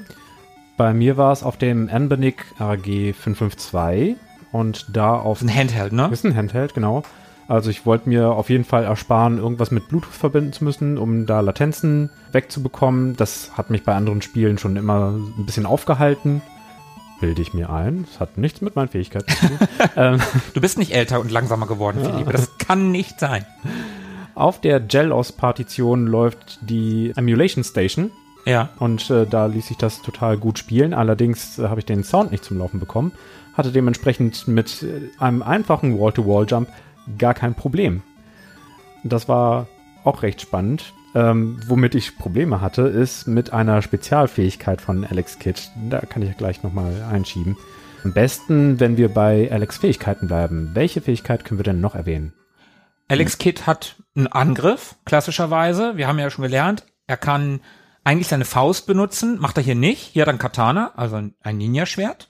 [0.77, 4.15] Bei mir war es auf dem Anbenic RG 552
[4.51, 6.09] und da auf Ein Handheld, ne?
[6.11, 7.03] ist ein Handheld, genau.
[7.47, 11.25] Also ich wollte mir auf jeden Fall ersparen, irgendwas mit Bluetooth verbinden zu müssen, um
[11.25, 13.15] da Latenzen wegzubekommen.
[13.17, 16.41] Das hat mich bei anderen Spielen schon immer ein bisschen aufgehalten.
[17.19, 18.05] Bilde ich mir ein.
[18.09, 19.57] Das hat nichts mit meinen Fähigkeiten zu tun.
[19.95, 20.21] ähm,
[20.53, 22.31] Du bist nicht älter und langsamer geworden, Philippe.
[22.31, 23.45] Das kann nicht sein.
[24.35, 28.11] auf der Gelos-Partition läuft die Emulation Station.
[28.45, 28.69] Ja.
[28.79, 30.93] Und äh, da ließ sich das total gut spielen.
[30.93, 33.11] Allerdings äh, habe ich den Sound nicht zum Laufen bekommen.
[33.53, 36.67] Hatte dementsprechend mit äh, einem einfachen Wall-to-Wall-Jump
[37.17, 38.01] gar kein Problem.
[39.03, 39.67] Das war
[40.03, 40.93] auch recht spannend.
[41.15, 45.61] Ähm, womit ich Probleme hatte, ist mit einer Spezialfähigkeit von Alex Kidd.
[45.89, 47.55] Da kann ich ja gleich nochmal einschieben.
[48.03, 50.71] Am besten, wenn wir bei Alex Fähigkeiten bleiben.
[50.73, 52.33] Welche Fähigkeit können wir denn noch erwähnen?
[53.07, 55.97] Alex Kidd hat einen Angriff, klassischerweise.
[55.97, 57.61] Wir haben ja schon gelernt, er kann
[58.03, 60.01] eigentlich seine Faust benutzen, macht er hier nicht.
[60.13, 62.27] Hier hat er ein Katana, also ein Ninja-Schwert.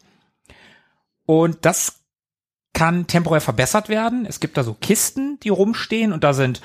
[1.26, 2.04] Und das
[2.74, 4.26] kann temporär verbessert werden.
[4.26, 6.62] Es gibt da so Kisten, die rumstehen und da sind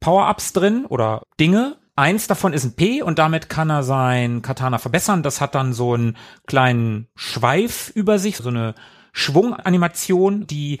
[0.00, 1.76] Power-Ups drin oder Dinge.
[1.94, 5.22] Eins davon ist ein P und damit kann er sein Katana verbessern.
[5.22, 8.74] Das hat dann so einen kleinen Schweif über sich, so eine
[9.12, 10.80] Schwunganimation, die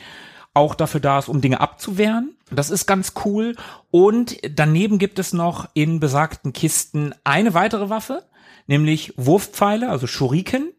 [0.54, 2.36] auch dafür da ist, um Dinge abzuwehren.
[2.50, 3.56] Das ist ganz cool.
[3.90, 8.24] Und daneben gibt es noch in besagten Kisten eine weitere Waffe,
[8.66, 10.72] nämlich Wurfpfeile, also Shuriken.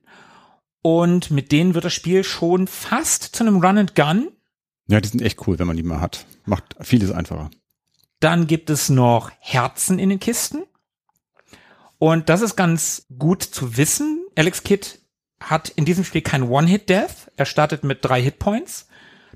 [0.82, 4.30] Und mit denen wird das Spiel schon fast zu einem Run and Gun.
[4.88, 6.26] Ja, die sind echt cool, wenn man die mal hat.
[6.46, 7.50] Macht vieles einfacher.
[8.20, 10.64] Dann gibt es noch Herzen in den Kisten.
[11.98, 14.26] Und das ist ganz gut zu wissen.
[14.36, 15.00] Alex Kidd
[15.40, 17.32] hat in diesem Spiel kein One-Hit-Death.
[17.38, 18.88] Er startet mit drei Hitpoints.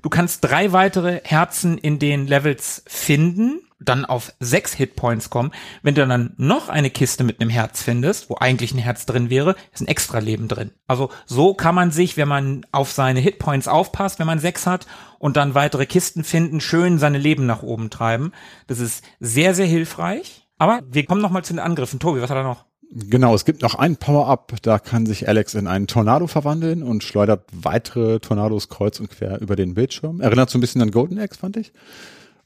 [0.02, 5.52] Du kannst drei weitere Herzen in den Levels finden, dann auf sechs Hitpoints kommen.
[5.82, 9.30] Wenn du dann noch eine Kiste mit einem Herz findest, wo eigentlich ein Herz drin
[9.30, 10.72] wäre, ist ein extra Leben drin.
[10.86, 14.86] Also so kann man sich, wenn man auf seine Hitpoints aufpasst, wenn man sechs hat
[15.18, 18.32] und dann weitere Kisten finden, schön seine Leben nach oben treiben.
[18.66, 20.46] Das ist sehr, sehr hilfreich.
[20.58, 22.00] Aber wir kommen noch mal zu den Angriffen.
[22.00, 22.67] Tobi, was hat er noch?
[22.90, 27.04] Genau, es gibt noch ein Power-Up, da kann sich Alex in einen Tornado verwandeln und
[27.04, 30.20] schleudert weitere Tornados kreuz und quer über den Bildschirm.
[30.20, 31.72] Erinnert so ein bisschen an Golden Axe, fand ich.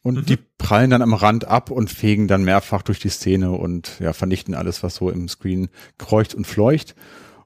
[0.03, 4.01] Und die prallen dann am Rand ab und fegen dann mehrfach durch die Szene und
[4.01, 6.97] ja, vernichten alles, was so im Screen kreucht und fleucht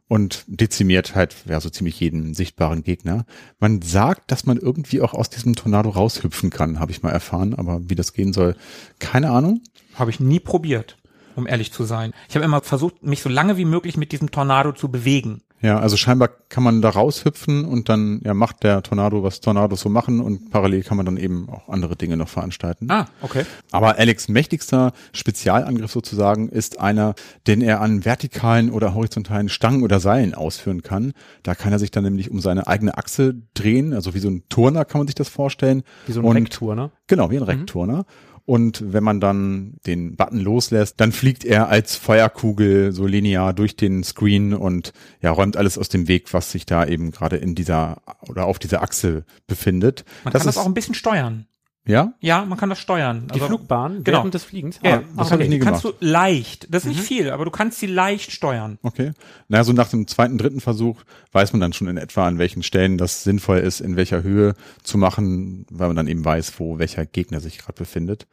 [0.08, 3.26] und dezimiert halt ja, so ziemlich jeden sichtbaren Gegner.
[3.58, 7.54] Man sagt, dass man irgendwie auch aus diesem Tornado raushüpfen kann, habe ich mal erfahren,
[7.54, 8.56] aber wie das gehen soll,
[9.00, 9.60] keine Ahnung.
[9.94, 10.96] Habe ich nie probiert,
[11.36, 12.12] um ehrlich zu sein.
[12.28, 15.42] Ich habe immer versucht, mich so lange wie möglich mit diesem Tornado zu bewegen.
[15.62, 19.80] Ja, also scheinbar kann man da raushüpfen und dann ja, macht der Tornado, was Tornados
[19.80, 22.90] so machen und parallel kann man dann eben auch andere Dinge noch veranstalten.
[22.90, 23.44] Ah, okay.
[23.72, 27.14] Aber Alex mächtigster Spezialangriff sozusagen ist einer,
[27.46, 31.14] den er an vertikalen oder horizontalen Stangen oder Seilen ausführen kann.
[31.42, 34.42] Da kann er sich dann nämlich um seine eigene Achse drehen, also wie so ein
[34.50, 35.84] Turner kann man sich das vorstellen.
[36.06, 36.90] Wie so ein Und- Rektur, ne?
[37.06, 38.04] Genau, wie ein Rekturner.
[38.46, 43.74] Und wenn man dann den Button loslässt, dann fliegt er als Feuerkugel so linear durch
[43.74, 47.56] den Screen und ja, räumt alles aus dem Weg, was sich da eben gerade in
[47.56, 50.04] dieser oder auf dieser Achse befindet.
[50.22, 51.46] Man kann das auch ein bisschen steuern.
[51.86, 52.14] Ja?
[52.20, 53.28] Ja, man kann das steuern.
[53.28, 54.18] Die Also- Flugbahn Genau.
[54.18, 54.80] während des Fliegens?
[54.82, 55.98] Ja, Ah, das hab ich nie kannst gemacht.
[56.00, 58.78] du leicht, das ist nicht viel, aber du kannst sie leicht steuern.
[58.82, 59.12] Okay.
[59.48, 62.64] Na, so nach dem zweiten, dritten Versuch weiß man dann schon in etwa, an welchen
[62.64, 66.78] Stellen das sinnvoll ist, in welcher Höhe zu machen, weil man dann eben weiß, wo
[66.80, 68.26] welcher Gegner sich gerade befindet.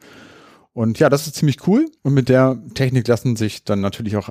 [0.72, 1.86] Und ja, das ist ziemlich cool.
[2.02, 4.30] Und mit der Technik lassen sich dann natürlich auch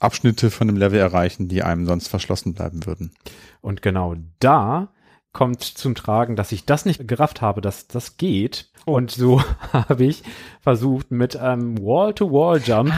[0.00, 3.12] Abschnitte von einem Level erreichen, die einem sonst verschlossen bleiben würden.
[3.60, 4.88] Und genau da
[5.36, 8.70] kommt zum Tragen, dass ich das nicht gerafft habe, dass das geht.
[8.86, 9.42] Und so
[9.74, 10.22] habe ich
[10.62, 12.90] versucht, mit einem Wall-to-Wall-Jump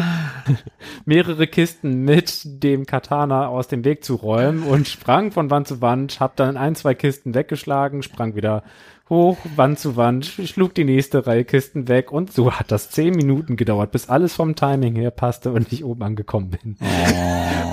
[1.04, 5.80] mehrere Kisten mit dem Katana aus dem Weg zu räumen und sprang von Wand zu
[5.80, 8.62] Wand, hab dann ein, zwei Kisten weggeschlagen, sprang wieder
[9.10, 13.16] hoch, Wand zu Wand, schlug die nächste Reihe Kisten weg und so hat das zehn
[13.16, 16.76] Minuten gedauert, bis alles vom Timing her passte und ich oben angekommen bin.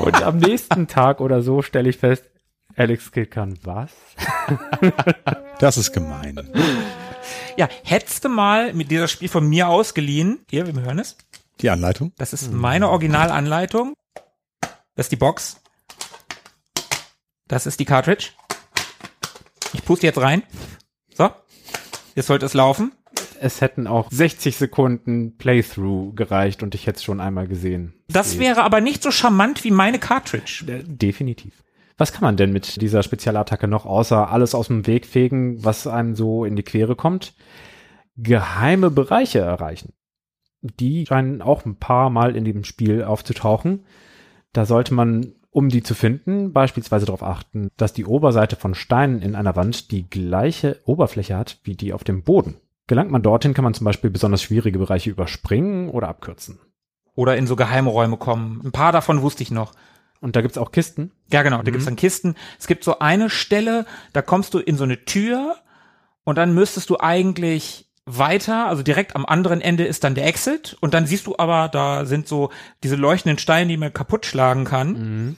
[0.04, 2.26] Und am nächsten Tag oder so stelle ich fest,
[2.76, 3.92] Alex Kidd kann was?
[5.60, 6.50] Das ist gemein.
[7.56, 11.16] Ja, hättest du mal mit dieser Spiel von mir ausgeliehen, hier, wir hören es,
[11.62, 12.12] Die Anleitung?
[12.18, 13.94] das ist meine Originalanleitung,
[14.96, 15.62] das ist die Box,
[17.48, 18.32] das ist die Cartridge,
[19.74, 20.44] ich puste jetzt rein,
[21.14, 21.30] so,
[22.16, 22.92] jetzt sollte es laufen,
[23.40, 27.94] Es hätten auch 60 Sekunden Playthrough gereicht und ich hätte es schon einmal gesehen.
[28.10, 30.66] das wäre aber nicht so charmant wie meine Cartridge.
[30.68, 31.54] Äh, Definitiv.
[31.98, 35.88] Was kann man denn mit dieser Spezialattacke noch, außer alles aus dem Weg fegen, was
[35.88, 37.34] einem so in die Quere kommt?
[38.18, 39.94] Geheime Bereiche erreichen.
[40.62, 43.86] Die scheinen auch ein paar Mal in dem Spiel aufzutauchen.
[44.52, 49.22] Da sollte man, um die zu finden, beispielsweise darauf achten, dass die Oberseite von Steinen
[49.22, 52.58] in einer Wand die gleiche Oberfläche hat wie die auf dem Boden.
[52.88, 56.60] Gelangt man dorthin, kann man zum Beispiel besonders schwierige Bereiche überspringen oder abkürzen.
[57.16, 58.62] Oder in so geheime Räume kommen.
[58.64, 59.74] Ein paar davon wusste ich noch.
[60.26, 61.12] Und da gibt's auch Kisten.
[61.32, 62.34] Ja, genau, da gibt's dann Kisten.
[62.58, 65.58] Es gibt so eine Stelle, da kommst du in so eine Tür
[66.24, 70.78] und dann müsstest du eigentlich weiter, also direkt am anderen Ende ist dann der Exit
[70.80, 72.50] und dann siehst du aber, da sind so
[72.82, 75.38] diese leuchtenden Steine, die man kaputt schlagen kann.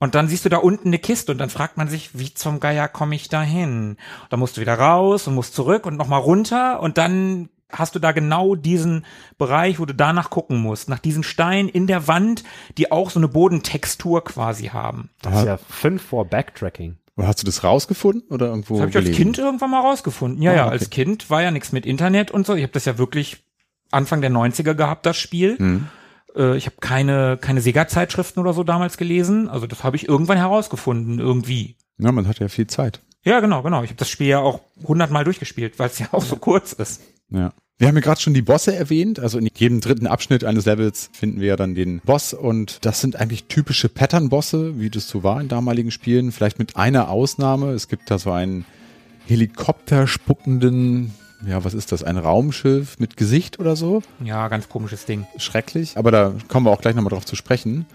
[0.00, 2.58] Und dann siehst du da unten eine Kiste und dann fragt man sich, wie zum
[2.58, 3.98] Geier komme ich da hin?
[4.30, 7.98] Da musst du wieder raus und musst zurück und nochmal runter und dann hast du
[7.98, 9.04] da genau diesen
[9.38, 12.44] Bereich, wo du danach gucken musst, nach diesen Steinen in der Wand,
[12.78, 15.10] die auch so eine Bodentextur quasi haben.
[15.22, 16.96] Das ist ja fünf vor Backtracking.
[17.16, 19.16] Hast du das rausgefunden oder irgendwo Das habe ich als?
[19.16, 20.42] Kind irgendwann mal rausgefunden.
[20.42, 20.72] Ja, Ah, ja, okay.
[20.72, 22.54] als Kind war ja nichts mit Internet und so.
[22.54, 23.44] Ich habe das ja wirklich
[23.92, 25.56] Anfang der 90er gehabt, das Spiel.
[25.58, 25.86] Hm.
[26.36, 29.48] Äh, ich habe keine, keine Sega-Zeitschriften oder so damals gelesen.
[29.48, 31.76] Also das habe ich irgendwann herausgefunden, irgendwie.
[31.98, 33.00] Ja, man hat ja viel Zeit.
[33.22, 33.82] Ja, genau, genau.
[33.84, 37.00] Ich habe das Spiel ja auch hundertmal durchgespielt, weil es ja auch so kurz ist.
[37.30, 37.52] Ja.
[37.76, 39.18] Wir haben ja gerade schon die Bosse erwähnt.
[39.18, 43.00] Also in jedem dritten Abschnitt eines Levels finden wir ja dann den Boss und das
[43.00, 46.30] sind eigentlich typische Pattern-Bosse, wie das so war in damaligen Spielen.
[46.30, 47.72] Vielleicht mit einer Ausnahme.
[47.72, 48.64] Es gibt da so einen
[49.26, 51.12] Helikopter spuckenden,
[51.46, 52.04] ja, was ist das?
[52.04, 54.02] Ein Raumschiff mit Gesicht oder so?
[54.22, 55.26] Ja, ganz komisches Ding.
[55.36, 57.86] schrecklich, aber da kommen wir auch gleich nochmal drauf zu sprechen.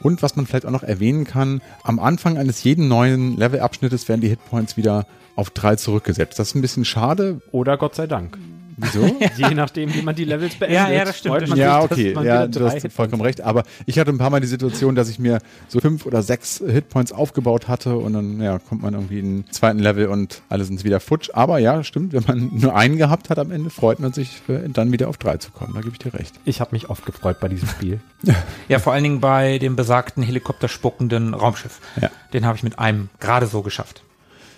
[0.00, 4.20] Und was man vielleicht auch noch erwähnen kann, am Anfang eines jeden neuen Levelabschnittes werden
[4.20, 6.38] die Hitpoints wieder auf drei zurückgesetzt.
[6.38, 7.40] Das ist ein bisschen schade.
[7.52, 8.38] Oder Gott sei Dank.
[8.76, 9.04] Wieso?
[9.36, 10.78] Je nachdem, wie man die Levels beendet.
[10.78, 12.92] Ja, ja, das stimmt, freut das man ja, sich, dass okay, man ja, du hast
[12.92, 13.40] vollkommen recht.
[13.40, 16.62] Aber ich hatte ein paar Mal die Situation, dass ich mir so fünf oder sechs
[16.66, 20.64] Hitpoints aufgebaut hatte und dann ja, kommt man irgendwie in den zweiten Level und alle
[20.64, 21.30] sind wieder futsch.
[21.32, 24.68] Aber ja, stimmt, wenn man nur einen gehabt hat am Ende, freut man sich, äh,
[24.68, 25.74] dann wieder auf drei zu kommen.
[25.74, 26.34] Da gebe ich dir recht.
[26.44, 28.00] Ich habe mich oft gefreut bei diesem Spiel.
[28.68, 31.80] Ja, vor allen Dingen bei dem besagten helikopterspuckenden Raumschiff.
[32.00, 32.10] Ja.
[32.32, 34.02] Den habe ich mit einem gerade so geschafft.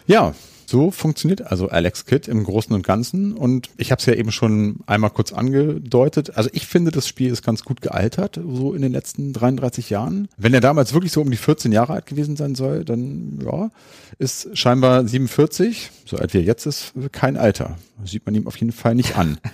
[0.06, 0.32] Ja,
[0.66, 3.34] so funktioniert also Alex Kidd im Großen und Ganzen.
[3.34, 6.36] Und ich habe es ja eben schon einmal kurz angedeutet.
[6.36, 10.28] Also ich finde, das Spiel ist ganz gut gealtert, so in den letzten 33 Jahren.
[10.36, 13.70] Wenn er damals wirklich so um die 14 Jahre alt gewesen sein soll, dann ja,
[14.18, 17.78] ist scheinbar 47, so alt wie er jetzt ist, kein Alter.
[18.00, 19.38] Das sieht man ihm auf jeden Fall nicht an.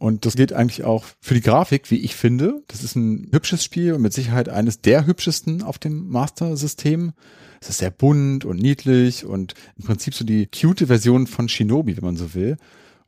[0.00, 2.62] Und das gilt eigentlich auch für die Grafik, wie ich finde.
[2.68, 7.12] Das ist ein hübsches Spiel und mit Sicherheit eines der hübschesten auf dem Master-System.
[7.60, 11.96] Es ist sehr bunt und niedlich und im Prinzip so die cute Version von Shinobi,
[11.96, 12.56] wenn man so will.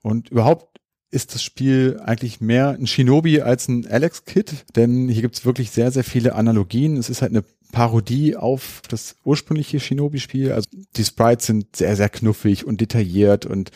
[0.03, 5.22] Und überhaupt ist das Spiel eigentlich mehr ein Shinobi als ein Alex Kid, denn hier
[5.22, 6.97] gibt's wirklich sehr, sehr viele Analogien.
[6.97, 10.53] Es ist halt eine Parodie auf das ursprüngliche Shinobi-Spiel.
[10.53, 13.70] Also die Sprites sind sehr, sehr knuffig und detailliert und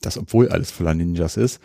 [0.00, 1.60] das, obwohl alles voller Ninjas ist.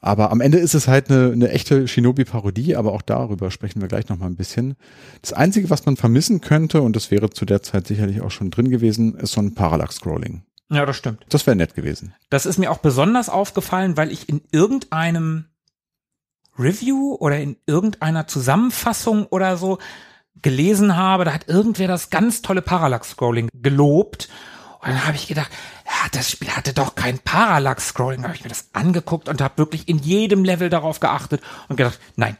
[0.00, 3.88] Aber am Ende ist es halt eine, eine echte Shinobi-Parodie, aber auch darüber sprechen wir
[3.88, 4.76] gleich nochmal ein bisschen.
[5.22, 8.50] Das Einzige, was man vermissen könnte, und das wäre zu der Zeit sicherlich auch schon
[8.50, 10.42] drin gewesen, ist so ein Parallax-Scrolling.
[10.70, 11.24] Ja, das stimmt.
[11.30, 12.14] Das wäre nett gewesen.
[12.30, 15.46] Das ist mir auch besonders aufgefallen, weil ich in irgendeinem
[16.58, 19.78] Review oder in irgendeiner Zusammenfassung oder so
[20.42, 24.28] gelesen habe, da hat irgendwer das ganz tolle Parallax-Scrolling gelobt.
[24.88, 25.50] Und dann habe ich gedacht,
[25.84, 28.24] ah, das Spiel hatte doch kein Parallax-Scrolling.
[28.24, 32.00] Habe ich mir das angeguckt und habe wirklich in jedem Level darauf geachtet und gedacht,
[32.16, 32.38] nein,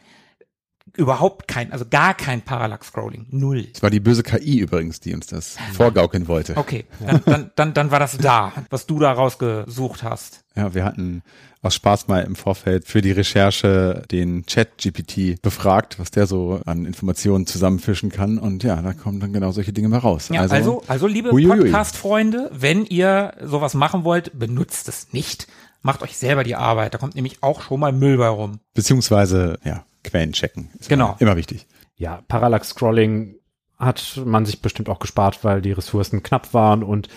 [0.95, 3.27] überhaupt kein, also gar kein Parallax-Scrolling.
[3.31, 3.67] Null.
[3.73, 6.57] Es war die böse KI übrigens, die uns das vorgaukeln wollte.
[6.57, 10.43] Okay, dann, dann, dann, dann war das da, was du da rausgesucht hast.
[10.55, 11.23] Ja, wir hatten
[11.61, 16.61] aus Spaß mal im Vorfeld für die Recherche den Chat GPT befragt, was der so
[16.65, 18.37] an Informationen zusammenfischen kann.
[18.37, 20.29] Und ja, da kommen dann genau solche Dinge mal raus.
[20.29, 21.65] Ja, also, also, liebe huiuiui.
[21.65, 25.47] Podcast-Freunde, wenn ihr sowas machen wollt, benutzt es nicht.
[25.81, 26.93] Macht euch selber die Arbeit.
[26.93, 28.59] Da kommt nämlich auch schon mal Müll bei rum.
[28.73, 30.69] Beziehungsweise, ja, Quellen checken.
[30.79, 31.15] Ist Genau.
[31.19, 31.67] Immer, wichtig.
[31.95, 33.35] Ja, Parallax-Scrolling
[33.77, 37.07] hat man sich bestimmt auch gespart, weil die Ressourcen knapp waren und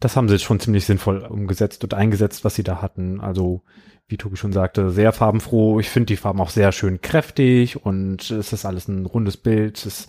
[0.00, 3.20] das haben sie schon ziemlich sinnvoll umgesetzt und eingesetzt, was sie da hatten.
[3.20, 3.62] Also,
[4.06, 5.80] wie Tobi schon sagte, sehr farbenfroh.
[5.80, 9.84] Ich finde die Farben auch sehr schön kräftig und es ist alles ein rundes Bild.
[9.86, 10.08] Es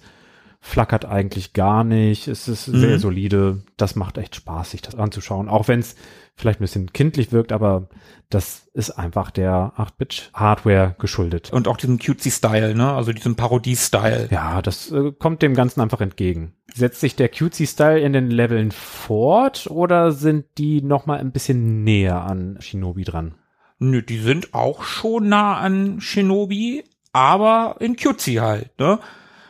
[0.68, 2.28] flackert eigentlich gar nicht.
[2.28, 3.00] Es ist sehr Mhm.
[3.00, 3.64] solide.
[3.78, 5.48] Das macht echt Spaß, sich das anzuschauen.
[5.48, 5.96] Auch wenn es
[6.36, 7.88] vielleicht ein bisschen kindlich wirkt, aber
[8.32, 11.54] das ist einfach der 8-Bit-Hardware geschuldet.
[11.54, 12.92] Und auch diesem cutesy-Style, ne?
[12.94, 14.30] Also diesem Parodie-Style.
[14.32, 16.56] Ja, das äh, kommt dem Ganzen einfach entgegen.
[16.74, 21.84] Setzt sich der Cutesy-Style in den Leveln fort oder sind die noch mal ein bisschen
[21.84, 23.36] näher an Shinobi dran?
[23.78, 28.98] Nö, die sind auch schon nah an Shinobi, aber in cutesy halt, ne?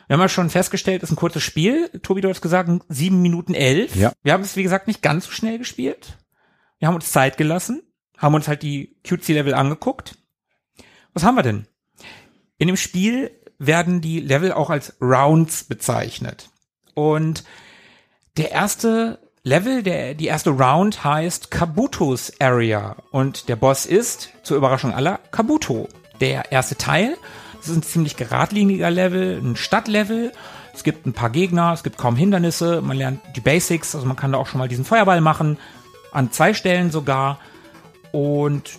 [0.08, 1.90] Wir haben ja schon festgestellt, ist ein kurzes Spiel.
[2.04, 3.96] Tobi, du hast gesagt, sieben Minuten elf.
[3.96, 4.12] Ja.
[4.24, 6.18] Wir haben es, wie gesagt, nicht ganz so schnell gespielt.
[6.80, 7.82] Wir haben uns Zeit gelassen,
[8.18, 10.18] haben uns halt die cutesy-Level angeguckt.
[11.14, 11.68] Was haben wir denn?
[12.58, 16.50] In dem Spiel werden die Level auch als Rounds bezeichnet.
[16.94, 17.44] Und
[18.38, 22.98] der erste Level, der, die erste Round heißt Kabutos Area.
[23.12, 25.88] Und der Boss ist, zur Überraschung aller, Kabuto.
[26.20, 27.18] Der erste Teil,
[27.66, 30.32] das ist ein ziemlich geradliniger Level, ein Stadtlevel.
[30.74, 34.16] Es gibt ein paar Gegner, es gibt kaum Hindernisse, man lernt die Basics, also man
[34.16, 35.58] kann da auch schon mal diesen Feuerball machen,
[36.12, 37.40] an zwei Stellen sogar.
[38.12, 38.78] Und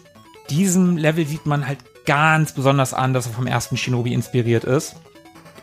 [0.50, 4.94] diesem Level sieht man halt ganz besonders an, dass er vom ersten Shinobi inspiriert ist.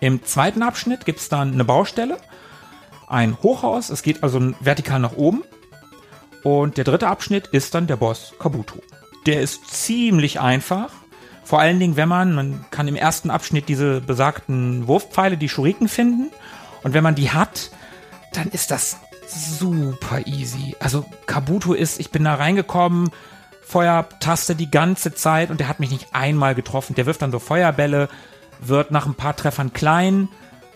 [0.02, 2.18] Im zweiten Abschnitt gibt's dann eine Baustelle,
[3.08, 5.44] ein Hochhaus, es geht also vertikal nach oben.
[6.44, 8.82] Und der dritte Abschnitt ist dann der Boss Kabuto.
[9.26, 10.90] Der ist ziemlich einfach.
[11.44, 15.88] Vor allen Dingen, wenn man, man kann im ersten Abschnitt diese besagten Wurfpfeile, die Schuriken
[15.88, 16.32] finden.
[16.84, 17.72] Und wenn man die hat,
[18.34, 20.76] dann ist das super easy.
[20.80, 23.10] Also Kabuto ist, ich bin da reingekommen,
[23.62, 26.96] Feuertaste die ganze Zeit und der hat mich nicht einmal getroffen.
[26.96, 28.10] Der wirft dann so Feuerbälle,
[28.60, 30.30] wird nach ein paar Treffern klein,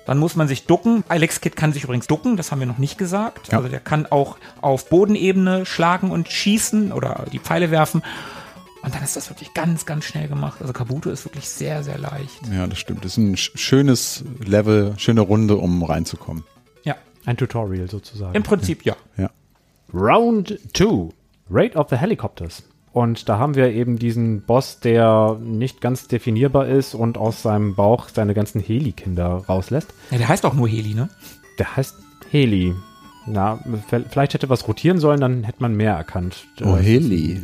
[0.06, 1.04] dann muss man sich ducken.
[1.10, 3.52] Alex Kidd kann sich übrigens ducken, das haben wir noch nicht gesagt.
[3.52, 3.58] Ja.
[3.58, 8.02] Also der kann auch auf Bodenebene schlagen und schießen oder die Pfeile werfen.
[8.84, 10.62] Und dann ist das wirklich ganz, ganz schnell gemacht.
[10.62, 12.40] Also Kabuto ist wirklich sehr, sehr leicht.
[12.52, 13.04] Ja, das stimmt.
[13.04, 16.44] Das ist ein sch- schönes Level, schöne Runde, um reinzukommen.
[16.84, 18.36] Ja, Ein Tutorial sozusagen.
[18.36, 18.96] im Prinzip ja.
[19.18, 19.30] Ja.
[19.94, 21.10] Round 2.
[21.50, 22.64] Raid of the Helicopters.
[22.94, 27.76] Und da haben wir eben diesen Boss, der nicht ganz definierbar ist und aus seinem
[27.76, 29.94] Bauch seine ganzen Heli-Kinder rauslässt.
[30.12, 30.18] ja.
[30.18, 31.10] Der heißt auch nur Heli, ne?
[31.60, 31.96] Der heißt
[32.32, 32.74] Heli.
[33.28, 33.60] Na,
[34.10, 36.46] vielleicht hätte was rotieren sollen, dann hätte man mehr erkannt.
[36.64, 37.44] Oh, Heli.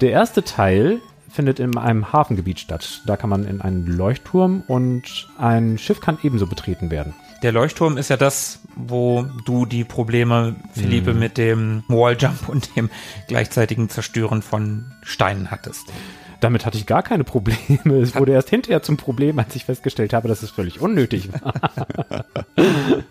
[0.00, 1.00] Der erste Teil
[1.34, 3.02] findet in einem Hafengebiet statt.
[3.06, 7.14] Da kann man in einen Leuchtturm und ein Schiff kann ebenso betreten werden.
[7.42, 12.88] Der Leuchtturm ist ja das, wo du die Probleme, Philippe, mit dem Walljump und dem
[13.28, 15.92] gleichzeitigen Zerstören von Steinen hattest.
[16.40, 17.96] Damit hatte ich gar keine Probleme.
[18.00, 22.24] Es wurde erst hinterher zum Problem, als ich festgestellt habe, dass es völlig unnötig war.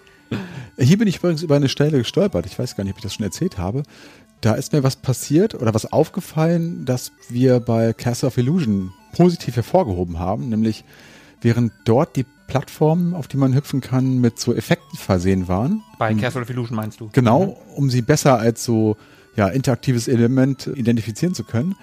[0.84, 2.46] Hier bin ich übrigens über eine Stelle gestolpert.
[2.46, 3.84] Ich weiß gar nicht, ob ich das schon erzählt habe.
[4.42, 9.56] Da ist mir was passiert oder was aufgefallen, das wir bei Castle of Illusion positiv
[9.56, 10.84] hervorgehoben haben, nämlich
[11.42, 15.82] während dort die Plattformen, auf die man hüpfen kann, mit so Effekten versehen waren.
[15.98, 17.10] Bei Castle of Illusion meinst du?
[17.14, 18.98] Genau, um sie besser als so
[19.36, 21.76] ja, interaktives Element identifizieren zu können,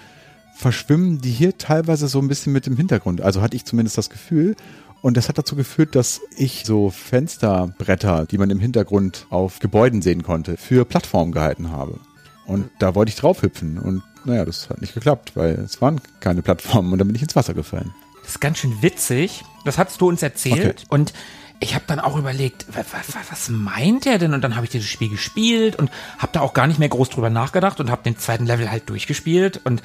[0.55, 3.23] verschwimmen die hier teilweise so ein bisschen mit dem Hintergrund.
[3.23, 4.55] Also hatte ich zumindest das Gefühl.
[5.03, 10.03] Und das hat dazu geführt, dass ich so Fensterbretter, die man im Hintergrund auf Gebäuden
[10.03, 11.99] sehen konnte, für Plattformen gehalten habe.
[12.47, 13.79] Und da wollte ich drauf hüpfen.
[13.79, 17.23] Und naja, das hat nicht geklappt, weil es waren keine Plattformen und dann bin ich
[17.23, 17.95] ins Wasser gefallen.
[18.23, 19.43] Das ist ganz schön witzig.
[19.65, 20.81] Das hattest du uns erzählt.
[20.81, 20.87] Okay.
[20.91, 21.13] Und
[21.61, 24.35] ich habe dann auch überlegt, wa- wa- wa- was meint er denn?
[24.35, 27.09] Und dann habe ich dieses Spiel gespielt und habe da auch gar nicht mehr groß
[27.11, 29.61] drüber nachgedacht und habe den zweiten Level halt durchgespielt.
[29.65, 29.83] Und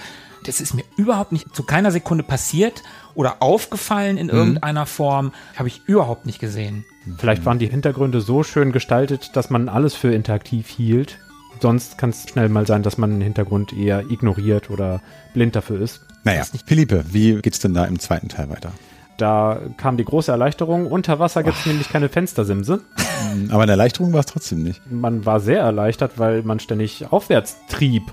[0.47, 2.83] das ist mir überhaupt nicht zu keiner Sekunde passiert
[3.13, 5.31] oder aufgefallen in irgendeiner Form.
[5.55, 6.85] Habe ich überhaupt nicht gesehen.
[7.17, 11.19] Vielleicht waren die Hintergründe so schön gestaltet, dass man alles für interaktiv hielt.
[11.61, 15.01] Sonst kann es schnell mal sein, dass man den Hintergrund eher ignoriert oder
[15.33, 16.01] blind dafür ist.
[16.23, 18.71] Naja, Philippe, wie geht's denn da im zweiten Teil weiter?
[19.17, 20.87] Da kam die große Erleichterung.
[20.87, 22.81] Unter Wasser gibt es nämlich keine Fenstersimse.
[23.49, 24.81] Aber eine Erleichterung war es trotzdem nicht.
[24.91, 28.03] Man war sehr erleichtert, weil man ständig aufwärts trieb.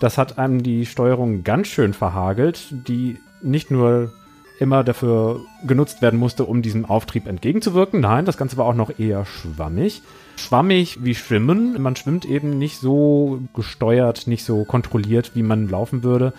[0.00, 4.12] Das hat einem die Steuerung ganz schön verhagelt, die nicht nur
[4.58, 8.00] immer dafür genutzt werden musste, um diesem Auftrieb entgegenzuwirken.
[8.00, 10.02] Nein, das Ganze war auch noch eher schwammig.
[10.36, 11.80] Schwammig wie Schwimmen.
[11.80, 16.32] Man schwimmt eben nicht so gesteuert, nicht so kontrolliert, wie man laufen würde.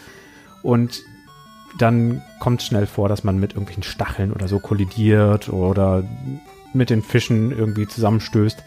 [0.61, 1.01] Und
[1.77, 6.03] dann kommt schnell vor, dass man mit irgendwelchen Stacheln oder so kollidiert oder
[6.73, 8.63] mit den Fischen irgendwie zusammenstößt.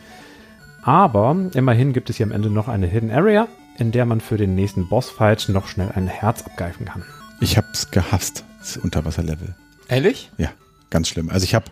[0.82, 3.47] Aber immerhin gibt es hier am Ende noch eine Hidden Area,
[3.79, 7.03] in der man für den nächsten Bossfight noch schnell ein Herz abgreifen kann.
[7.41, 9.55] Ich hab's gehasst, das Unterwasserlevel.
[9.89, 10.31] Ehrlich?
[10.39, 10.51] Ja,
[10.91, 11.31] ganz schlimm.
[11.31, 11.66] Also ich habe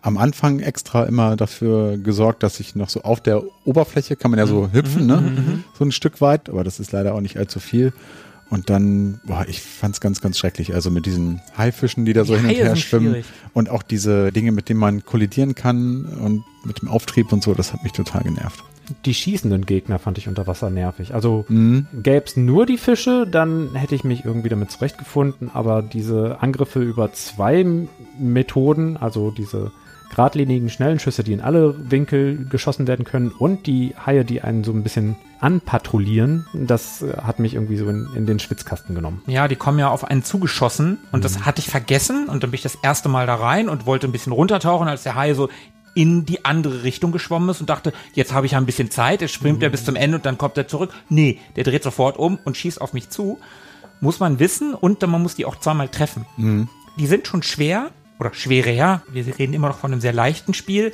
[0.00, 4.38] am Anfang extra immer dafür gesorgt, dass ich noch so auf der Oberfläche kann man
[4.38, 5.62] ja so hüpfen, ne?
[5.76, 7.92] So ein Stück weit, aber das ist leider auch nicht allzu viel.
[8.48, 10.72] Und dann, boah, ich fand's ganz, ganz schrecklich.
[10.72, 13.08] Also mit diesen Haifischen, die da so Die hin und Haie her schwimmen.
[13.10, 13.26] schwierig.
[13.52, 17.52] Und auch diese Dinge, mit denen man kollidieren kann und mit dem Auftrieb und so,
[17.52, 18.64] das hat mich total genervt.
[19.04, 21.14] Die schießenden Gegner fand ich unter Wasser nervig.
[21.14, 21.86] Also Mhm.
[22.02, 25.50] gäb's nur die Fische, dann hätte ich mich irgendwie damit zurechtgefunden.
[25.52, 27.64] Aber diese Angriffe über zwei
[28.18, 29.72] Methoden, also diese
[30.10, 34.64] geradlinigen, schnellen Schüsse, die in alle Winkel geschossen werden können und die Haie, die einen
[34.64, 39.22] so ein bisschen anpatrouillieren, das äh, hat mich irgendwie so in, in den Schwitzkasten genommen.
[39.26, 42.54] Ja, die kommen ja auf einen zugeschossen und das hatte ich vergessen und dann bin
[42.56, 45.50] ich das erste Mal da rein und wollte ein bisschen runtertauchen, als der Hai so
[45.98, 49.20] in die andere Richtung geschwommen ist und dachte, jetzt habe ich ja ein bisschen Zeit,
[49.20, 50.92] jetzt schwimmt er bis zum Ende und dann kommt er zurück.
[51.08, 53.40] Nee, der dreht sofort um und schießt auf mich zu.
[54.00, 56.24] Muss man wissen und dann man muss die auch zweimal treffen.
[56.96, 57.90] Die sind schon schwer
[58.20, 59.02] oder schwerer.
[59.10, 60.92] Wir reden immer noch von einem sehr leichten Spiel.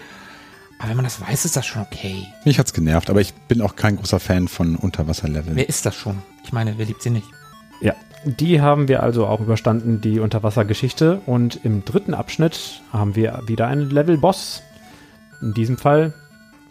[0.79, 2.27] Aber wenn man das weiß, ist das schon okay.
[2.47, 5.55] Mich hat's genervt, aber ich bin auch kein großer Fan von Unterwasserleveln.
[5.55, 6.23] Wer ist das schon?
[6.45, 7.27] Ich meine, wer liebt sie nicht?
[7.83, 7.95] Ja,
[8.25, 11.21] die haben wir also auch überstanden, die Unterwassergeschichte.
[11.27, 14.63] Und im dritten Abschnitt haben wir wieder einen Level-Boss.
[15.45, 16.14] In diesem Fall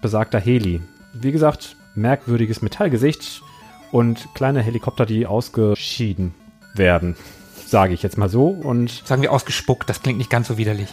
[0.01, 0.81] besagter Heli.
[1.13, 3.43] Wie gesagt, merkwürdiges Metallgesicht
[3.91, 6.33] und kleine Helikopter, die ausgeschieden
[6.73, 7.15] werden.
[7.67, 8.47] Sage ich jetzt mal so.
[8.47, 10.89] Und Sagen wir ausgespuckt, das klingt nicht ganz so widerlich.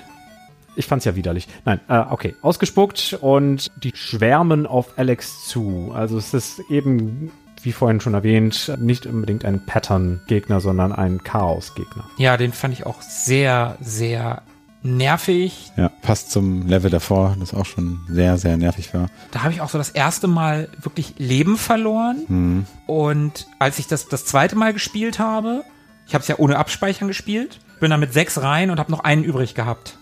[0.76, 1.48] ich fand's ja widerlich.
[1.64, 2.34] Nein, äh, okay.
[2.42, 5.90] Ausgespuckt und die schwärmen auf Alex zu.
[5.94, 7.30] Also es ist eben,
[7.62, 12.04] wie vorhin schon erwähnt, nicht unbedingt ein Pattern-Gegner, sondern ein Chaos-Gegner.
[12.18, 14.42] Ja, den fand ich auch sehr, sehr
[14.82, 15.72] nervig.
[15.76, 19.08] Ja, passt zum Level davor, das auch schon sehr, sehr nervig war.
[19.30, 22.66] Da habe ich auch so das erste Mal wirklich Leben verloren.
[22.86, 25.64] Und als ich das das zweite Mal gespielt habe,
[26.06, 29.00] ich habe es ja ohne Abspeichern gespielt, bin da mit sechs rein und habe noch
[29.00, 29.98] einen übrig gehabt.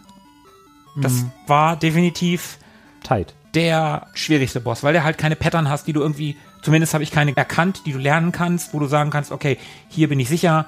[1.00, 2.58] Das war definitiv
[3.04, 3.34] Tight.
[3.54, 7.12] der schwierigste Boss, weil der halt keine Pattern hast, die du irgendwie, zumindest habe ich
[7.12, 9.58] keine erkannt, die du lernen kannst, wo du sagen kannst, okay,
[9.88, 10.66] hier bin ich sicher,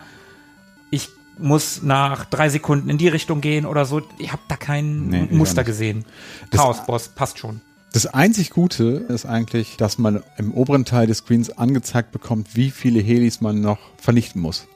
[0.90, 1.08] ich
[1.41, 4.03] muss nach drei Sekunden in die Richtung gehen oder so.
[4.18, 6.05] Ich habe da kein Nee, Muster gesehen.
[6.51, 7.61] Chaos-Boss, passt schon.
[7.93, 12.70] Das einzig Gute ist eigentlich, dass man im oberen Teil des Screens angezeigt bekommt, wie
[12.70, 14.68] viele Helis man noch vernichten muss.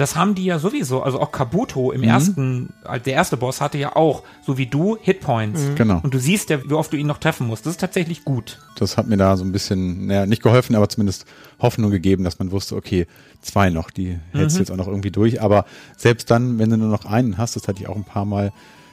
[0.00, 3.76] Das haben die ja sowieso, also auch Kabuto im ersten, äh, der erste Boss hatte
[3.76, 5.60] ja auch, so wie du, Hitpoints.
[5.74, 6.00] Genau.
[6.02, 7.66] Und du siehst ja, wie oft du ihn noch treffen musst.
[7.66, 8.58] Das ist tatsächlich gut.
[8.76, 11.26] Das hat mir da so ein bisschen, naja, nicht geholfen, aber zumindest
[11.60, 13.06] Hoffnung gegeben, dass man wusste, okay,
[13.42, 15.42] zwei noch, die hältst du jetzt auch noch irgendwie durch.
[15.42, 15.66] Aber
[15.98, 18.52] selbst dann, wenn du nur noch einen hast, das hatte ich auch ein paar Mal,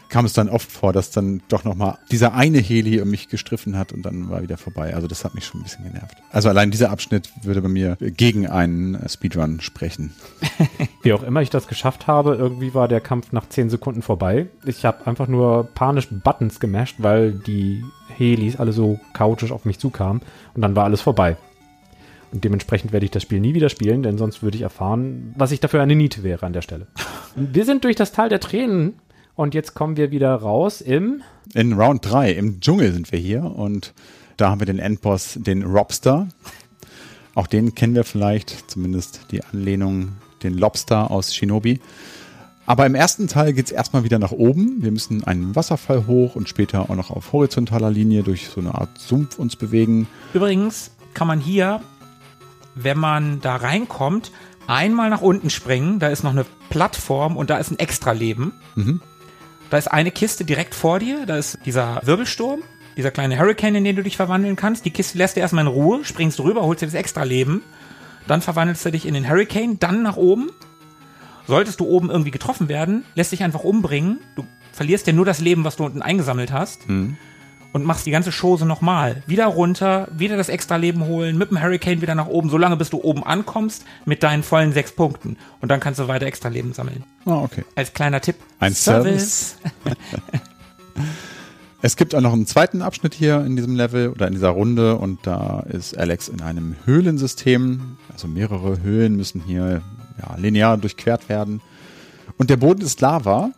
[0.09, 3.77] kam es dann oft vor, dass dann doch nochmal dieser eine Heli um mich gestriffen
[3.77, 4.93] hat und dann war wieder vorbei.
[4.93, 6.17] Also das hat mich schon ein bisschen genervt.
[6.31, 10.13] Also allein dieser Abschnitt würde bei mir gegen einen Speedrun sprechen.
[11.03, 14.47] Wie auch immer ich das geschafft habe, irgendwie war der Kampf nach 10 Sekunden vorbei.
[14.65, 17.83] Ich habe einfach nur panisch Buttons gemasht, weil die
[18.15, 20.21] Helis alle so chaotisch auf mich zukamen
[20.53, 21.37] und dann war alles vorbei.
[22.31, 25.51] Und dementsprechend werde ich das Spiel nie wieder spielen, denn sonst würde ich erfahren, was
[25.51, 26.87] ich dafür eine Niete wäre an der Stelle.
[27.35, 28.95] Wir sind durch das Tal der Tränen
[29.37, 31.21] und jetzt kommen wir wieder raus im
[31.53, 33.93] In Round 3, im Dschungel sind wir hier und
[34.35, 36.27] da haben wir den Endboss, den Robster.
[37.35, 40.13] Auch den kennen wir vielleicht, zumindest die Anlehnung,
[40.43, 41.79] den Lobster aus Shinobi.
[42.65, 44.81] Aber im ersten Teil geht's erstmal wieder nach oben.
[44.81, 48.73] Wir müssen einen Wasserfall hoch und später auch noch auf horizontaler Linie durch so eine
[48.75, 50.07] Art Sumpf uns bewegen.
[50.33, 51.81] Übrigens kann man hier,
[52.75, 54.31] wenn man da reinkommt,
[54.65, 55.99] einmal nach unten springen.
[55.99, 58.53] Da ist noch eine Plattform und da ist ein Extra-Leben.
[59.69, 61.25] Da ist eine Kiste direkt vor dir.
[61.25, 62.63] Da ist dieser Wirbelsturm,
[62.95, 64.85] dieser kleine Hurricane, in den du dich verwandeln kannst.
[64.85, 67.63] Die Kiste lässt du erstmal in Ruhe, springst rüber, holst dir das Extra-Leben.
[68.27, 70.49] Dann verwandelst du dich in den Hurricane, dann nach oben.
[71.47, 74.19] Solltest du oben irgendwie getroffen werden, lässt dich einfach umbringen.
[74.35, 76.87] Du verlierst ja nur das Leben, was du unten eingesammelt hast.
[76.89, 77.17] Und
[77.77, 79.21] und machst die ganze Chose nochmal.
[79.27, 82.89] Wieder runter, wieder das extra Leben holen, mit dem Hurricane wieder nach oben, solange bis
[82.89, 85.37] du oben ankommst mit deinen vollen sechs Punkten.
[85.61, 87.03] Und dann kannst du weiter extra Leben sammeln.
[87.25, 87.63] Ah, okay.
[87.75, 88.37] Als kleiner Tipp.
[88.59, 89.57] Ein Service.
[91.83, 94.97] Es gibt auch noch einen zweiten Abschnitt hier in diesem Level oder in dieser Runde
[94.97, 97.97] und da ist Alex in einem Höhlensystem.
[98.11, 99.83] Also mehrere Höhlen müssen hier
[100.19, 101.61] ja, linear durchquert werden.
[102.39, 103.51] Und der Boden ist Lava.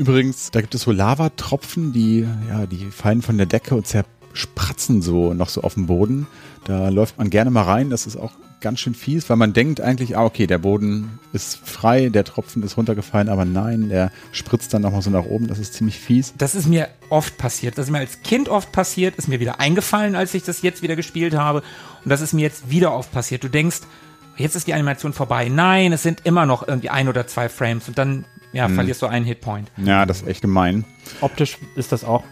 [0.00, 5.02] Übrigens, da gibt es so Lavatropfen, die, ja, die fallen von der Decke und zerspratzen
[5.02, 6.26] so noch so auf dem Boden.
[6.64, 7.90] Da läuft man gerne mal rein.
[7.90, 8.32] Das ist auch
[8.62, 12.62] ganz schön fies, weil man denkt eigentlich, ah, okay, der Boden ist frei, der Tropfen
[12.62, 15.48] ist runtergefallen, aber nein, der spritzt dann nochmal so nach oben.
[15.48, 16.32] Das ist ziemlich fies.
[16.38, 17.76] Das ist mir oft passiert.
[17.76, 20.80] Das ist mir als Kind oft passiert, ist mir wieder eingefallen, als ich das jetzt
[20.80, 21.58] wieder gespielt habe.
[22.02, 23.44] Und das ist mir jetzt wieder oft passiert.
[23.44, 23.80] Du denkst,
[24.38, 25.50] jetzt ist die Animation vorbei.
[25.50, 29.06] Nein, es sind immer noch irgendwie ein oder zwei Frames und dann ja, verlierst du
[29.06, 29.70] einen Hitpoint.
[29.76, 30.84] Ja, das ist echt gemein.
[31.20, 32.24] Optisch ist das auch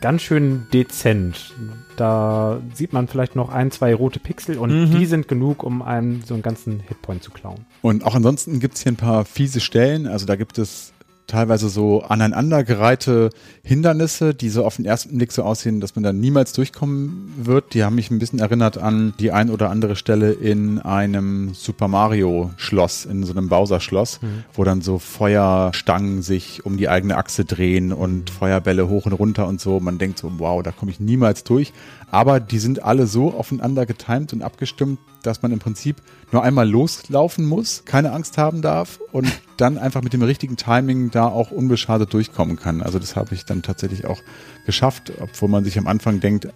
[0.00, 1.54] ganz schön dezent.
[1.96, 6.22] Da sieht man vielleicht noch ein, zwei rote Pixel und die sind genug, um einem
[6.22, 7.66] so einen ganzen Hitpoint zu klauen.
[7.82, 10.06] Und auch ansonsten gibt's hier ein paar fiese Stellen.
[10.06, 10.92] Also da gibt es
[11.28, 13.30] teilweise so aneinandergereihte
[13.62, 17.74] Hindernisse, die so auf den ersten Blick so aussehen, dass man da niemals durchkommen wird.
[17.74, 21.86] Die haben mich ein bisschen erinnert an die ein oder andere Stelle in einem Super
[21.86, 24.20] Mario Schloss, in so einem Bowser Schloss,
[24.54, 29.46] wo dann so Feuerstangen sich um die eigene Achse drehen und Feuerbälle hoch und runter
[29.46, 29.78] und so.
[29.80, 31.72] Man denkt so, wow, da komme ich niemals durch.
[32.10, 35.96] Aber die sind alle so aufeinander getimt und abgestimmt, dass man im Prinzip
[36.30, 41.10] nur einmal loslaufen muss, keine Angst haben darf und dann einfach mit dem richtigen Timing
[41.10, 42.82] da auch unbeschadet durchkommen kann.
[42.82, 44.20] Also das habe ich dann tatsächlich auch
[44.66, 46.48] geschafft, obwohl man sich am Anfang denkt,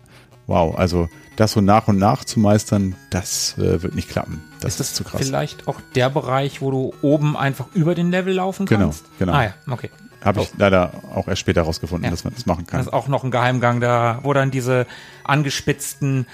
[0.47, 4.43] wow, also das so nach und nach zu meistern, das äh, wird nicht klappen.
[4.61, 5.23] Das ist, ist das zu krass.
[5.25, 9.05] vielleicht auch der Bereich, wo du oben einfach über den Level laufen Genau, kannst?
[9.19, 9.33] genau.
[9.33, 9.91] Ah ja, okay.
[10.23, 12.11] Habe ich leider auch erst später herausgefunden, Ja.
[12.11, 12.79] dass man das machen kann.
[12.79, 14.87] Das ist auch noch ein Geheimgang da, wo dann diese
[15.25, 16.27] angespitzten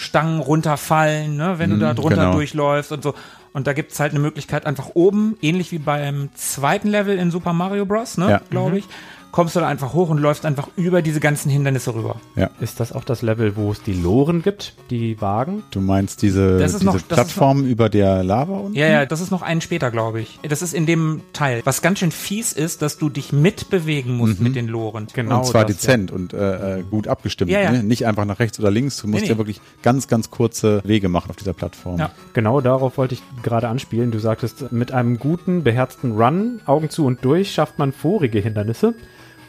[0.00, 2.32] Bambusstangen runterfallen, ne, wenn du da drunter genau.
[2.32, 3.14] durchläufst und so.
[3.52, 7.52] Und da gibt's halt eine Möglichkeit, einfach oben, ähnlich wie beim zweiten Level in Super
[7.52, 8.40] Mario Bros., ne, Ja.
[8.48, 8.84] glaube ich,
[9.32, 12.16] kommst du da einfach hoch und läufst einfach über diese ganzen Hindernisse rüber.
[12.36, 12.50] ja.
[12.60, 15.62] Ist das auch das Level, wo es die Loren gibt, die Wagen?
[15.70, 18.76] Du meinst diese, Das ist diese noch- das ist Plattform über der Lava unten?
[18.76, 20.38] Ja, ja, das ist noch einen später, glaube ich.
[20.48, 21.62] Das ist in dem Teil.
[21.64, 25.06] Was ganz schön fies ist, dass du dich mitbewegen musst mit den Loren.
[25.14, 25.38] Genau.
[25.38, 27.50] und zwar das, dezent und äh, äh, gut abgestimmt.
[27.50, 27.72] Ja, ja.
[27.72, 27.82] Ne?
[27.82, 28.96] Nicht einfach nach rechts oder links.
[28.98, 29.38] Du musst Nee, ja nee.
[29.38, 31.98] wirklich ganz, ganz kurze Wege machen auf dieser Plattform.
[31.98, 32.10] Ja.
[32.34, 34.10] Genau darauf wollte ich gerade anspielen.
[34.10, 38.94] Du sagtest, mit einem guten, beherzten Run, Augen zu und durch, schafft man vorige Hindernisse.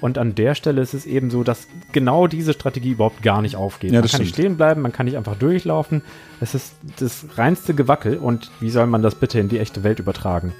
[0.02, 3.56] Und an der Stelle ist es eben so, dass genau diese Strategie überhaupt gar nicht
[3.56, 3.92] aufgeht.
[3.92, 4.46] Ja, man kann nicht stimmt.
[4.46, 6.02] stehen bleiben, man kann nicht einfach durchlaufen.
[6.42, 8.18] Es ist das reinste Gewackel.
[8.18, 10.54] Und wie soll man das bitte in die echte Welt übertragen?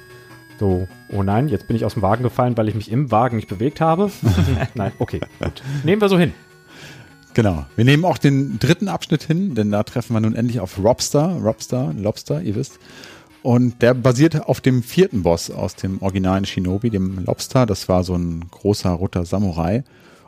[0.60, 3.36] So, oh nein, jetzt bin ich aus dem Wagen gefallen, weil ich mich im Wagen
[3.36, 4.12] nicht bewegt habe.
[4.74, 5.60] nein, okay, gut.
[5.82, 6.32] Nehmen wir so hin.
[7.34, 7.66] Genau.
[7.74, 11.36] Wir nehmen auch den dritten Abschnitt hin, denn da treffen wir nun endlich auf Robster.
[11.42, 12.78] Robster, Lobster, ihr wisst.
[13.42, 17.66] Und der basiert auf dem vierten Boss aus dem originalen Shinobi, dem Lobster.
[17.66, 19.82] Das war so ein großer roter Samurai.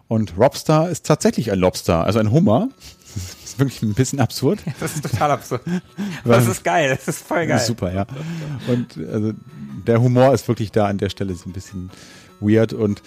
[0.09, 2.69] Und Robster ist tatsächlich ein Lobster, also ein Hummer.
[3.15, 4.59] Das ist wirklich ein bisschen absurd.
[4.81, 5.62] Das ist total absurd.
[6.25, 7.61] Das ist geil, das ist voll geil.
[7.61, 8.07] Super, ja.
[8.67, 9.33] Und also,
[9.87, 11.91] der Humor ist wirklich da an der Stelle so ein bisschen
[12.41, 13.03] weird und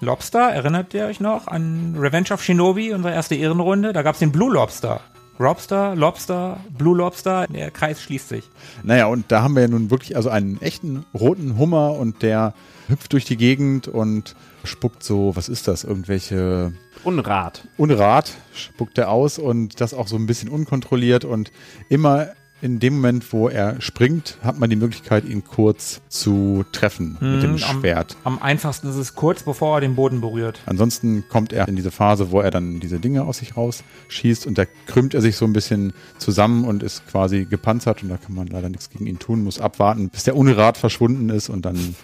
[0.00, 3.92] Lobster, erinnert ihr euch noch an Revenge of Shinobi, unsere erste Ehrenrunde?
[3.92, 5.02] Da gab's den Blue Lobster.
[5.40, 8.44] Lobster, Lobster, Blue Lobster, der Kreis schließt sich.
[8.82, 12.52] Naja, und da haben wir ja nun wirklich also einen echten roten Hummer und der
[12.88, 16.74] hüpft durch die Gegend und spuckt so, was ist das, irgendwelche
[17.04, 17.66] Unrat.
[17.78, 21.50] Unrat spuckt er aus und das auch so ein bisschen unkontrolliert und
[21.88, 22.28] immer
[22.62, 27.42] in dem Moment, wo er springt, hat man die Möglichkeit, ihn kurz zu treffen mit
[27.42, 28.16] dem Mhm, am- Schwert.
[28.24, 30.60] Am einfachsten ist es kurz, bevor er den Boden berührt.
[30.66, 34.58] Ansonsten kommt er in diese Phase, wo er dann diese Dinge aus sich rausschießt und
[34.58, 38.34] da krümmt er sich so ein bisschen zusammen und ist quasi gepanzert und da kann
[38.34, 41.94] man leider nichts gegen ihn tun, muss abwarten, bis der Unrat verschwunden ist und dann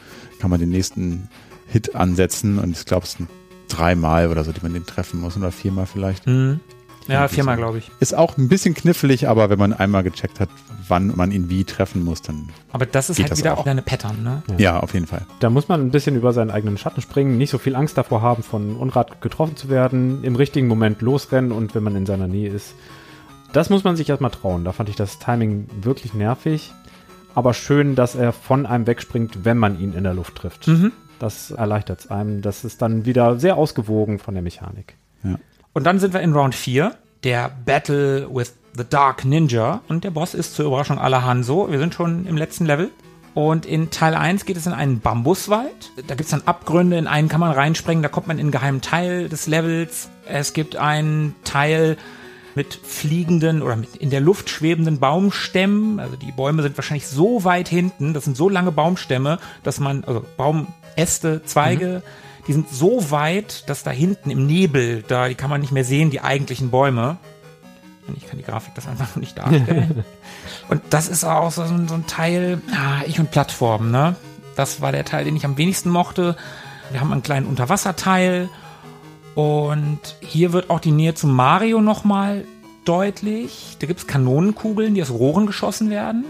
[0.41, 1.29] kann man den nächsten
[1.69, 3.29] Hit ansetzen und ich glaube, es sind
[3.69, 6.27] dreimal oder so, die man den treffen muss oder viermal vielleicht.
[6.27, 6.61] Mhm.
[7.09, 7.63] Ja, viermal, so.
[7.63, 7.91] glaube ich.
[8.01, 10.49] Ist auch ein bisschen knifflig, aber wenn man einmal gecheckt hat,
[10.89, 13.61] wann man ihn wie treffen muss, dann Aber das ist Geht halt das wieder auch?
[13.61, 14.43] auch eine Pattern, ne?
[14.59, 15.23] ja, auf jeden Fall.
[15.41, 18.23] Da muss man ein bisschen über seinen eigenen Schatten springen, nicht so viel Angst davor
[18.23, 22.29] haben, von Unrat getroffen zu werden, im richtigen Moment losrennen und wenn man in seiner
[22.29, 22.75] Nähe ist.
[23.53, 24.65] Das muss man sich erstmal trauen.
[24.65, 26.73] Da fand ich das Timing wirklich nervig.
[27.35, 30.67] Aber schön, dass er von einem wegspringt, wenn man ihn in der Luft trifft.
[30.69, 30.93] Mhm.
[31.19, 32.43] Das erleichtert es einem.
[32.43, 34.97] Das ist dann wieder sehr ausgewogen von der Mechanik.
[35.77, 39.83] Und dann sind wir in Round 4, der Battle with the Dark Ninja.
[39.89, 41.71] Und der Boss ist zur Überraschung aller Hanzo.
[41.71, 42.91] Wir sind schon im letzten Level.
[43.35, 45.93] Und in Teil 1 geht es in einen Bambuswald.
[46.07, 48.53] Da gibt es dann Abgründe, in einen kann man reinsprengen, da kommt man in einen
[48.53, 50.09] geheimen Teil des Levels.
[50.25, 51.99] Es gibt einen Teil
[52.55, 56.01] mit fliegenden oder mit in der Luft schwebenden Baumstämmen.
[56.01, 60.05] Also die Bäume sind wahrscheinlich so weit hinten, das sind so lange Baumstämme, dass man,
[60.05, 62.36] also Baumäste, Zweige, mhm.
[62.47, 65.85] Die sind so weit, dass da hinten im Nebel, da die kann man nicht mehr
[65.85, 67.19] sehen, die eigentlichen Bäume.
[68.07, 70.05] Und ich kann die Grafik das einfach noch nicht darstellen.
[70.69, 74.15] und das ist auch so, so ein Teil, ah, ich und Plattformen, ne?
[74.55, 76.37] Das war der Teil, den ich am wenigsten mochte.
[76.91, 78.49] Wir haben einen kleinen Unterwasserteil
[79.35, 82.45] und hier wird auch die Nähe zu Mario nochmal
[82.85, 83.77] deutlich.
[83.81, 86.25] Da gibt es Kanonenkugeln, die aus Rohren geschossen werden.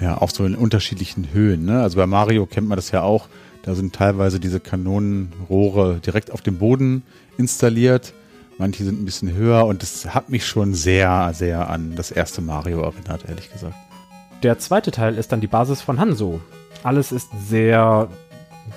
[0.00, 1.64] Ja, auch so in unterschiedlichen Höhen.
[1.64, 1.80] Ne?
[1.80, 3.28] Also bei Mario kennt man das ja auch.
[3.64, 7.02] Da sind teilweise diese Kanonenrohre direkt auf dem Boden
[7.38, 8.12] installiert.
[8.58, 12.40] Manche sind ein bisschen höher und das hat mich schon sehr, sehr an das erste
[12.40, 13.74] Mario erinnert, ehrlich gesagt.
[14.42, 16.40] Der zweite Teil ist dann die Basis von Hanzo.
[16.82, 18.08] Alles ist sehr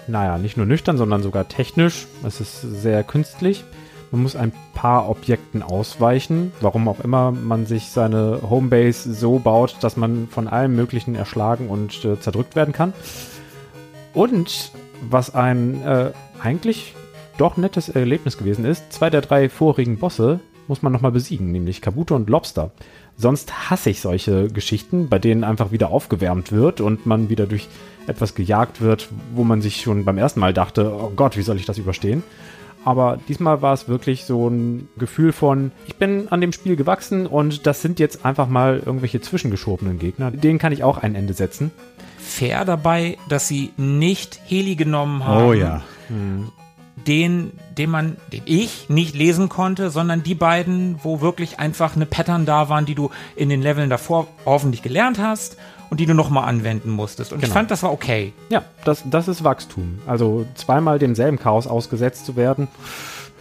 [0.08, 2.08] naja, nicht nur nüchtern, sondern sogar technisch.
[2.24, 3.64] Es ist sehr künstlich.
[4.12, 9.78] Man muss ein paar Objekten ausweichen, warum auch immer man sich seine Homebase so baut,
[9.82, 12.94] dass man von allem Möglichen erschlagen und äh, zerdrückt werden kann.
[14.18, 14.72] Und
[15.12, 16.10] was ein äh,
[16.42, 16.96] eigentlich
[17.38, 21.84] doch nettes Erlebnis gewesen ist, zwei der drei vorigen Bosse muss man nochmal besiegen, nämlich
[21.84, 22.72] Kabuto und Lobster.
[23.16, 27.68] Sonst hasse ich solche Geschichten, bei denen einfach wieder aufgewärmt wird und man wieder durch
[28.08, 31.58] etwas gejagt wird, wo man sich schon beim ersten Mal dachte, oh Gott, wie soll
[31.58, 32.24] ich das überstehen?
[32.86, 37.28] Aber diesmal war es wirklich so ein Gefühl von, ich bin an dem Spiel gewachsen
[37.28, 40.32] und das sind jetzt einfach mal irgendwelche zwischengeschobenen Gegner.
[40.32, 41.70] Denen kann ich auch ein Ende setzen.
[42.28, 45.46] Fair dabei, dass sie nicht Heli genommen haben.
[45.46, 45.82] Oh ja.
[46.08, 46.52] Hm
[47.08, 52.06] den, den man, den ich nicht lesen konnte, sondern die beiden, wo wirklich einfach eine
[52.06, 55.58] Pattern da waren, die du in den Leveln davor hoffentlich gelernt hast
[55.90, 57.32] und die du nochmal anwenden musstest.
[57.32, 57.50] Und genau.
[57.50, 58.34] ich fand, das war okay.
[58.50, 60.00] Ja, das, das ist Wachstum.
[60.06, 62.68] Also zweimal demselben Chaos ausgesetzt zu werden.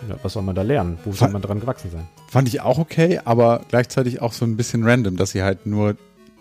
[0.09, 0.99] Ja, was soll man da lernen?
[1.05, 2.07] Wo soll man dran gewachsen sein?
[2.29, 5.97] Fand ich auch okay, aber gleichzeitig auch so ein bisschen random, dass sie halt nur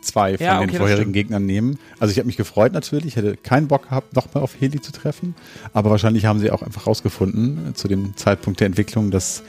[0.06, 1.80] zwei von ja, okay, den vorherigen Gegnern nehmen.
[2.00, 4.92] Also ich habe mich gefreut natürlich, ich hätte keinen Bock gehabt, nochmal auf Heli zu
[4.92, 5.36] treffen.
[5.74, 9.44] Aber wahrscheinlich haben sie auch einfach rausgefunden, äh, zu dem Zeitpunkt der Entwicklung, dass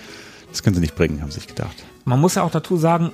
[0.50, 1.84] das können sie nicht bringen, haben sie sich gedacht.
[2.04, 3.10] Man muss ja auch dazu sagen,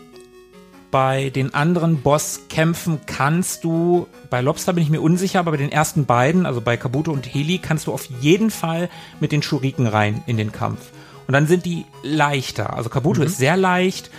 [0.93, 5.72] bei den anderen Bosskämpfen kannst du, bei Lobster bin ich mir unsicher, aber bei den
[5.72, 9.86] ersten beiden, also bei Kabuto und Heli, kannst du auf jeden Fall mit den Schuriken
[9.86, 10.90] rein in den Kampf.
[11.26, 12.76] Und dann sind die leichter.
[12.76, 13.26] Also Kabuto mhm.
[13.26, 14.11] ist sehr leicht,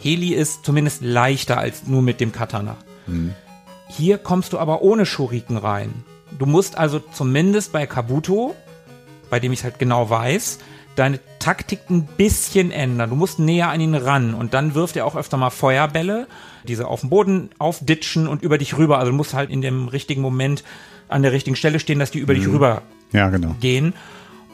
[0.00, 2.76] Heli ist zumindest leichter als nur mit dem Katana.
[3.06, 3.34] Mhm.
[3.88, 6.04] Hier kommst du aber ohne Schuriken rein.
[6.38, 8.54] Du musst also zumindest bei Kabuto,
[9.30, 10.58] bei dem ich es halt genau weiß,
[10.96, 13.10] deine Taktik ein bisschen ändern.
[13.10, 16.26] Du musst näher an ihn ran und dann wirft er auch öfter mal Feuerbälle,
[16.64, 18.98] diese auf dem Boden aufditschen und über dich rüber.
[18.98, 20.64] Also du musst halt in dem richtigen Moment
[21.08, 22.38] an der richtigen Stelle stehen, dass die über mhm.
[22.38, 22.82] dich rüber
[23.12, 23.54] ja, genau.
[23.60, 23.94] gehen.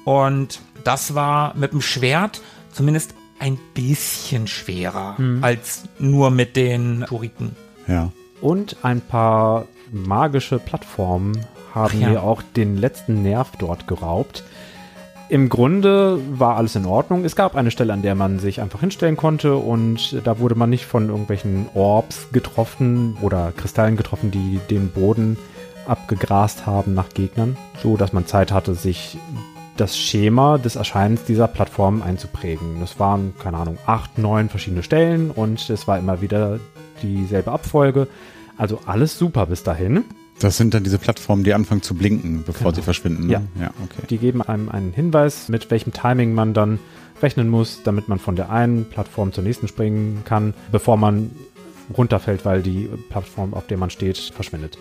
[0.04, 5.42] Und das war mit dem Schwert zumindest ein bisschen schwerer mhm.
[5.42, 7.56] als nur mit den Schuriken.
[7.88, 8.12] Ja.
[8.40, 12.10] Und ein paar magische Plattformen haben ja.
[12.10, 14.44] mir auch den letzten Nerv dort geraubt.
[15.28, 17.24] Im Grunde war alles in Ordnung.
[17.24, 20.70] Es gab eine Stelle, an der man sich einfach hinstellen konnte und da wurde man
[20.70, 25.36] nicht von irgendwelchen Orbs getroffen oder Kristallen getroffen, die den Boden
[25.88, 29.18] abgegrast haben nach Gegnern, so dass man Zeit hatte, sich
[29.76, 32.80] das Schema des Erscheinens dieser Plattform einzuprägen.
[32.80, 36.60] Das waren, keine Ahnung, acht, neun verschiedene Stellen und es war immer wieder
[37.02, 38.08] dieselbe Abfolge.
[38.58, 40.04] Also alles super bis dahin.
[40.40, 42.74] Das sind dann diese Plattformen, die anfangen zu blinken, bevor genau.
[42.74, 43.26] sie verschwinden.
[43.26, 43.32] Ne?
[43.32, 43.42] Ja.
[43.60, 44.06] ja, okay.
[44.10, 46.78] Die geben einem einen Hinweis, mit welchem Timing man dann
[47.22, 51.30] rechnen muss, damit man von der einen Plattform zur nächsten springen kann, bevor man
[51.96, 54.78] runterfällt, weil die Plattform, auf der man steht, verschwindet.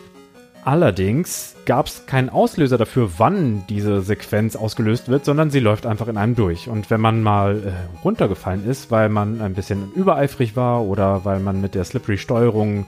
[0.63, 6.07] Allerdings gab es keinen Auslöser dafür, wann diese Sequenz ausgelöst wird, sondern sie läuft einfach
[6.07, 6.67] in einem durch.
[6.67, 11.39] Und wenn man mal äh, runtergefallen ist, weil man ein bisschen übereifrig war oder weil
[11.39, 12.85] man mit der Slippery-Steuerung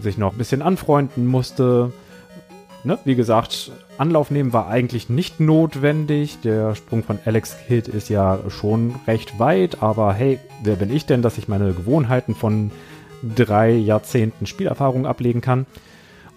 [0.00, 1.90] sich noch ein bisschen anfreunden musste,
[2.84, 6.40] ne, wie gesagt, Anlauf nehmen war eigentlich nicht notwendig.
[6.42, 11.06] Der Sprung von Alex Kidd ist ja schon recht weit, aber hey, wer bin ich
[11.06, 12.70] denn, dass ich meine Gewohnheiten von
[13.22, 15.64] drei Jahrzehnten Spielerfahrung ablegen kann?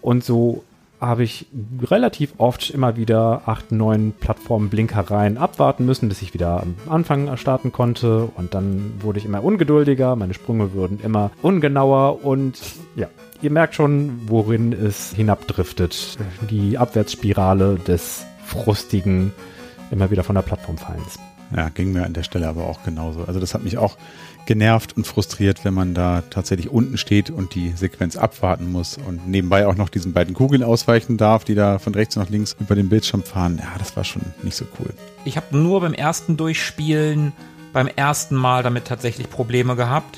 [0.01, 0.63] Und so
[1.00, 1.45] habe ich
[1.82, 7.72] relativ oft immer wieder acht, neun Plattformen-Blinkereien abwarten müssen, bis ich wieder am Anfang starten
[7.72, 8.30] konnte.
[8.36, 12.60] Und dann wurde ich immer ungeduldiger, meine Sprünge wurden immer ungenauer und
[12.95, 13.08] ja,
[13.41, 16.18] ihr merkt schon, worin es hinabdriftet.
[16.50, 19.32] Die Abwärtsspirale des frustigen,
[19.91, 21.18] immer wieder von der Plattform fallens.
[21.56, 23.24] Ja, ging mir an der Stelle aber auch genauso.
[23.24, 23.97] Also das hat mich auch
[24.50, 29.28] genervt und frustriert, wenn man da tatsächlich unten steht und die Sequenz abwarten muss und
[29.28, 32.74] nebenbei auch noch diesen beiden Kugeln ausweichen darf, die da von rechts nach links über
[32.74, 33.60] den Bildschirm fahren.
[33.62, 34.89] Ja, das war schon nicht so cool.
[35.24, 37.32] Ich habe nur beim ersten Durchspielen,
[37.74, 40.18] beim ersten Mal damit tatsächlich Probleme gehabt.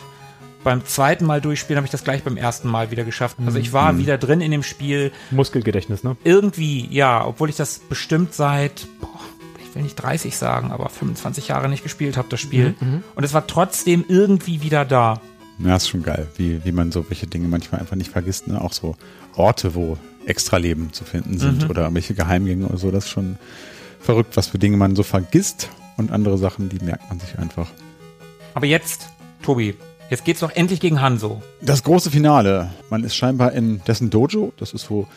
[0.63, 3.35] Beim zweiten Mal durchspielen habe ich das gleich beim ersten Mal wieder geschafft.
[3.45, 5.11] Also ich war wieder drin in dem Spiel.
[5.31, 6.15] Muskelgedächtnis, ne?
[6.23, 9.09] Irgendwie, ja, obwohl ich das bestimmt seit, boah,
[9.71, 12.75] ich will nicht 30 sagen, aber 25 Jahre nicht gespielt habe, das Spiel.
[13.15, 15.21] Und es war trotzdem irgendwie wieder da.
[15.59, 18.47] Ja, ist schon geil, wie, wie man so welche Dinge manchmal einfach nicht vergisst.
[18.47, 18.59] Ne?
[18.59, 18.97] Auch so
[19.33, 22.91] Orte, wo Extraleben zu finden sind oder irgendwelche Geheimgänge oder so.
[22.91, 23.37] Das ist schon
[24.01, 27.69] verrückt, was für Dinge man so vergisst und andere Sachen, die merkt man sich einfach.
[28.53, 29.07] Aber jetzt,
[29.41, 29.75] Tobi,
[30.09, 31.41] jetzt geht's doch endlich gegen Hanso.
[31.61, 32.71] Das große Finale.
[32.89, 34.51] Man ist scheinbar in dessen Dojo.
[34.57, 35.07] Das ist so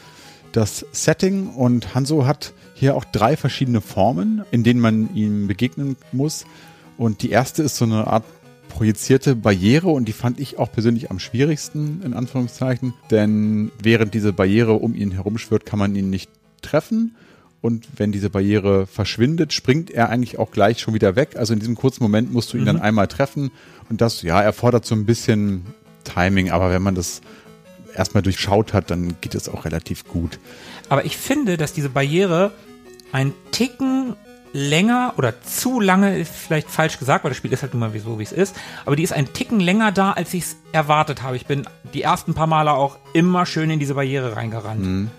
[0.57, 1.48] das Setting.
[1.48, 6.46] Und Hanzo hat hier auch drei verschiedene Formen, in denen man ihm begegnen muss.
[6.96, 8.24] Und die erste ist so eine Art
[8.68, 12.94] projizierte Barriere und die fand ich auch persönlich am schwierigsten, in Anführungszeichen.
[13.11, 16.30] Denn während diese Barriere um ihn herumschwirrt, kann man ihn nicht
[16.62, 17.14] treffen.
[17.61, 21.36] Und wenn diese Barriere verschwindet, springt er eigentlich auch gleich schon wieder weg.
[21.36, 23.50] Also in diesem kurzen Moment musst du ihn dann einmal treffen.
[23.88, 25.62] Und das, ja, erfordert so ein bisschen
[26.05, 26.50] Timing.
[26.50, 27.22] Aber wenn man das
[27.95, 30.38] erstmal durchschaut hat, dann geht es auch relativ gut.
[30.88, 32.53] Aber ich finde, dass diese Barriere
[33.12, 34.16] ein Ticken
[34.53, 37.99] länger oder zu lange ist vielleicht falsch gesagt, weil das Spiel ist halt nun mal
[37.99, 38.55] so, wie es ist.
[38.86, 41.36] Aber die ist ein Ticken länger da, als ich es erwartet habe.
[41.36, 44.84] Ich bin die ersten paar Male auch immer schön in diese Barriere reingerannt.
[44.84, 45.11] Und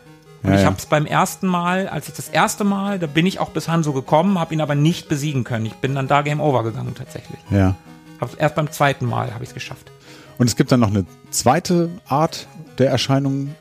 [0.44, 0.66] Ja, ich ja.
[0.68, 3.68] habe es beim ersten Mal, als ich das erste Mal, da bin ich auch bis
[3.68, 5.66] Hanso gekommen, habe ihn aber nicht besiegen können.
[5.66, 7.40] Ich bin dann da Game Over gegangen tatsächlich.
[7.50, 7.76] Ja.
[8.22, 9.92] Hab's erst beim zweiten Mal habe ich es geschafft.
[10.38, 12.48] Und es gibt dann noch eine zweite Art
[12.78, 13.56] der Erscheinung.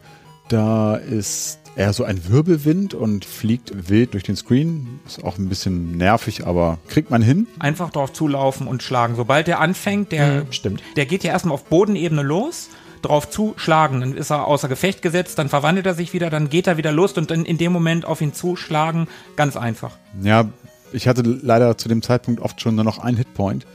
[0.48, 5.00] Da ist er so ein Wirbelwind und fliegt wild durch den Screen.
[5.06, 7.46] Ist auch ein bisschen nervig, aber kriegt man hin.
[7.58, 9.16] Einfach drauf zulaufen und schlagen.
[9.16, 10.82] Sobald der anfängt, der, Stimmt.
[10.96, 12.68] der geht ja erstmal auf Bodenebene los,
[13.02, 16.66] drauf zuschlagen, dann ist er außer Gefecht gesetzt, dann verwandelt er sich wieder, dann geht
[16.66, 19.96] er wieder los und dann in dem Moment auf ihn zuschlagen, ganz einfach.
[20.22, 20.48] Ja,
[20.92, 23.66] ich hatte leider zu dem Zeitpunkt oft schon nur noch einen Hitpoint.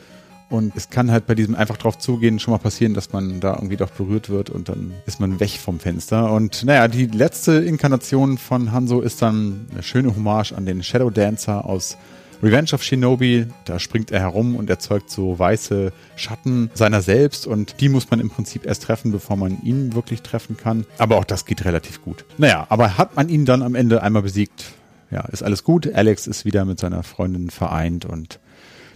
[0.50, 3.54] Und es kann halt bei diesem einfach drauf zugehen schon mal passieren, dass man da
[3.54, 6.32] irgendwie doch berührt wird und dann ist man weg vom Fenster.
[6.34, 11.12] Und naja, die letzte Inkarnation von Hanzo ist dann eine schöne Hommage an den Shadow
[11.12, 11.98] Dancer aus
[12.42, 13.46] Revenge of Shinobi.
[13.66, 18.20] Da springt er herum und erzeugt so weiße Schatten seiner selbst und die muss man
[18.20, 20.86] im Prinzip erst treffen, bevor man ihn wirklich treffen kann.
[20.98, 22.26] Aber auch das geht relativ gut.
[22.40, 24.66] Naja, aber hat man ihn dann am Ende einmal besiegt,
[25.12, 25.94] ja, ist alles gut.
[25.94, 28.40] Alex ist wieder mit seiner Freundin vereint und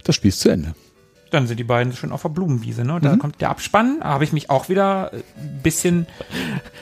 [0.03, 0.73] das Spiel ist zu Ende.
[1.33, 2.99] Dann sind die beiden schon auf der Blumenwiese, ne?
[3.01, 6.05] Da kommt der Abspann, da habe ich mich auch wieder ein bisschen,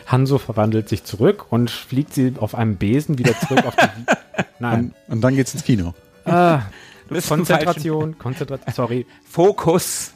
[0.07, 3.87] Hanso verwandelt sich zurück und fliegt sie auf einem Besen wieder zurück auf die.
[4.59, 4.93] Nein.
[5.07, 5.93] Und dann geht's ins Kino.
[6.25, 6.63] Ah,
[7.27, 8.73] Konzentration, Konzentration.
[8.73, 9.05] Sorry.
[9.25, 10.11] Fokus.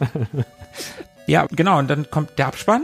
[1.27, 2.83] ja, genau, und dann kommt der Abspann.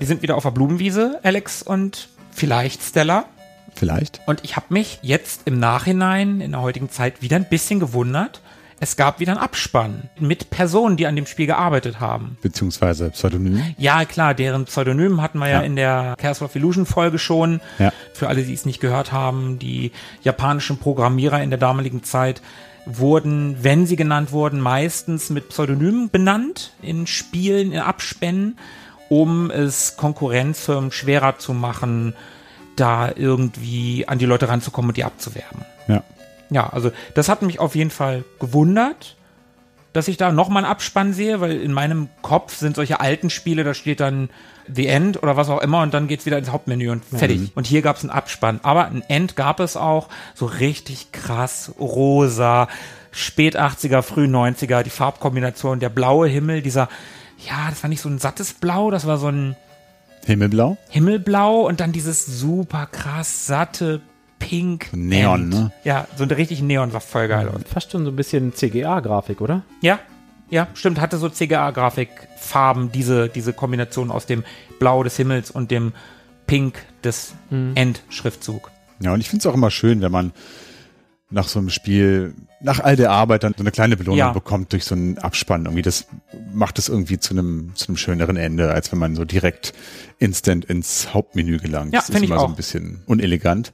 [0.00, 3.26] Die sind wieder auf der Blumenwiese, Alex und vielleicht Stella.
[3.74, 4.22] Vielleicht.
[4.24, 8.40] Und ich habe mich jetzt im Nachhinein, in der heutigen Zeit, wieder ein bisschen gewundert.
[8.78, 12.36] Es gab wieder einen Abspann mit Personen, die an dem Spiel gearbeitet haben.
[12.42, 13.62] Beziehungsweise Pseudonym.
[13.78, 15.66] Ja, klar, deren Pseudonym hatten wir ja, Ja.
[15.66, 17.60] in der Chaos of Illusion Folge schon.
[17.78, 17.90] Ja.
[18.12, 22.42] Für alle, die es nicht gehört haben, die japanischen Programmierer in der damaligen Zeit
[22.84, 28.58] wurden, wenn sie genannt wurden, meistens mit Pseudonymen benannt in Spielen, in Abspännen,
[29.08, 32.14] um es Konkurrenzfirmen schwerer zu machen,
[32.76, 35.62] da irgendwie an die Leute ranzukommen und die abzuwerben.
[35.88, 36.02] Ja.
[36.50, 39.16] Ja, also das hat mich auf jeden Fall gewundert,
[39.92, 43.64] dass ich da nochmal einen Abspann sehe, weil in meinem Kopf sind solche alten Spiele,
[43.64, 44.28] da steht dann
[44.72, 47.52] The End oder was auch immer und dann geht's wieder ins Hauptmenü und fertig.
[47.54, 48.60] Und hier gab's einen Abspann.
[48.62, 52.68] Aber ein End gab es auch, so richtig krass, rosa,
[53.10, 56.88] spät 80er, früh 90er, die Farbkombination, der blaue Himmel, dieser,
[57.38, 59.56] ja, das war nicht so ein sattes Blau, das war so ein
[60.26, 60.76] Himmelblau.
[60.90, 64.00] Himmelblau und dann dieses super krass satte
[64.38, 64.88] Pink.
[64.92, 65.50] Neon, End.
[65.50, 65.72] ne?
[65.84, 67.48] Ja, so ein richtig Neon war voll geil.
[67.48, 67.60] aus.
[67.72, 69.62] Fast schon so ein bisschen CGA-Grafik, oder?
[69.80, 69.98] Ja,
[70.50, 74.44] ja, stimmt, hatte so CGA-Grafikfarben, diese, diese Kombination aus dem
[74.78, 75.92] Blau des Himmels und dem
[76.46, 77.34] Pink des
[77.74, 78.70] Endschriftzug.
[79.00, 80.32] Ja, und ich finde es auch immer schön, wenn man
[81.28, 84.32] nach so einem Spiel, nach all der Arbeit dann so eine kleine Belohnung Ja.
[84.32, 85.64] bekommt durch so einen Abspann.
[85.64, 86.06] Irgendwie, das
[86.54, 89.72] macht es irgendwie zu einem, zu einem schöneren Ende, als wenn man so direkt
[90.18, 91.92] instant ins Hauptmenü gelangt.
[91.92, 92.50] Ja, das ist find ich immer so auch.
[92.50, 93.72] ein bisschen unelegant.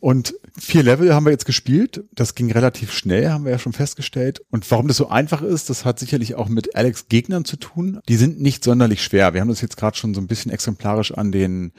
[0.00, 2.04] Und vier Level haben wir jetzt gespielt.
[2.12, 4.42] Das ging relativ schnell, haben wir ja schon festgestellt.
[4.50, 7.98] Und warum das so einfach ist, das hat sicherlich auch mit Alex Gegnern zu tun.
[8.08, 9.34] Die sind nicht sonderlich schwer.
[9.34, 11.72] Wir haben das jetzt gerade schon so ein bisschen exemplarisch an den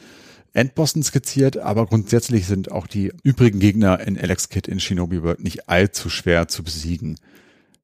[0.53, 5.41] Endbossen skizziert, aber grundsätzlich sind auch die übrigen Gegner in Alex Kid in Shinobi World
[5.41, 7.17] nicht allzu schwer zu besiegen.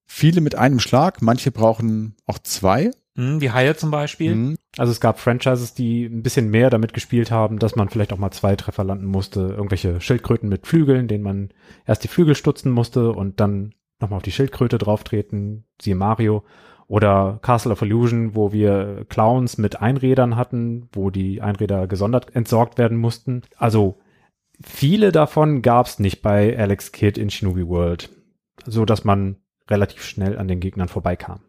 [0.07, 2.91] viele mit einem Schlag, manche brauchen auch zwei.
[3.16, 4.36] Hm, wie Haie zum Beispiel.
[4.36, 4.55] Mhm.
[4.78, 8.18] Also es gab Franchises, die ein bisschen mehr damit gespielt haben, dass man vielleicht auch
[8.18, 9.39] mal zwei Treffer landen musste.
[9.39, 11.49] Irgendwelche Schildkröten mit Flügeln, denen man
[11.86, 16.43] erst die Flügel stutzen musste und dann nochmal auf die Schildkröte drauftreten, siehe Mario.
[16.88, 22.78] Oder Castle of Illusion, wo wir Clowns mit Einrädern hatten, wo die Einräder gesondert entsorgt
[22.78, 23.41] werden mussten.
[23.57, 23.97] Also
[24.61, 28.09] viele davon gab's nicht bei Alex Kidd in Shinobi World,
[28.68, 29.38] so dass man
[29.68, 31.39] relativ schnell an den Gegnern vorbeikam.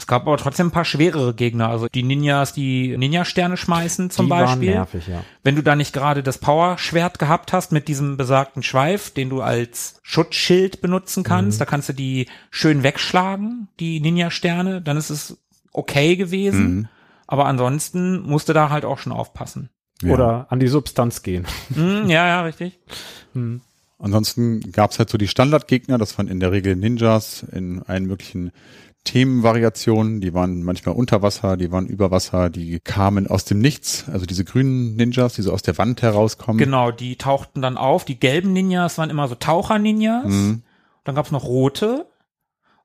[0.00, 1.68] Es gab aber trotzdem ein paar schwerere Gegner.
[1.68, 4.68] Also die Ninjas, die Ninja-Sterne schmeißen zum die Beispiel.
[4.68, 5.24] Waren nervig, ja.
[5.42, 9.42] Wenn du da nicht gerade das Power-Schwert gehabt hast mit diesem besagten Schweif, den du
[9.42, 11.58] als Schutzschild benutzen kannst, Mhm.
[11.58, 15.36] da kannst du die schön wegschlagen, die Ninja-Sterne, dann ist es
[15.72, 16.76] okay gewesen.
[16.76, 16.88] Mhm.
[17.26, 19.68] Aber ansonsten musst du da halt auch schon aufpassen.
[20.00, 20.14] Ja.
[20.14, 21.44] Oder an die Substanz gehen.
[21.74, 22.78] Hm, ja, ja, richtig.
[23.34, 23.60] Hm.
[23.98, 28.52] Ansonsten gab's halt so die Standardgegner, das waren in der Regel Ninjas in allen möglichen
[29.04, 30.20] Themenvariationen.
[30.20, 34.26] Die waren manchmal unter Wasser, die waren über Wasser, die kamen aus dem Nichts, also
[34.26, 36.58] diese grünen Ninjas, die so aus der Wand herauskommen.
[36.58, 38.04] Genau, die tauchten dann auf.
[38.04, 40.26] Die gelben Ninjas waren immer so Taucher-Ninjas.
[40.26, 40.62] Mhm.
[41.04, 42.06] Dann gab's noch rote.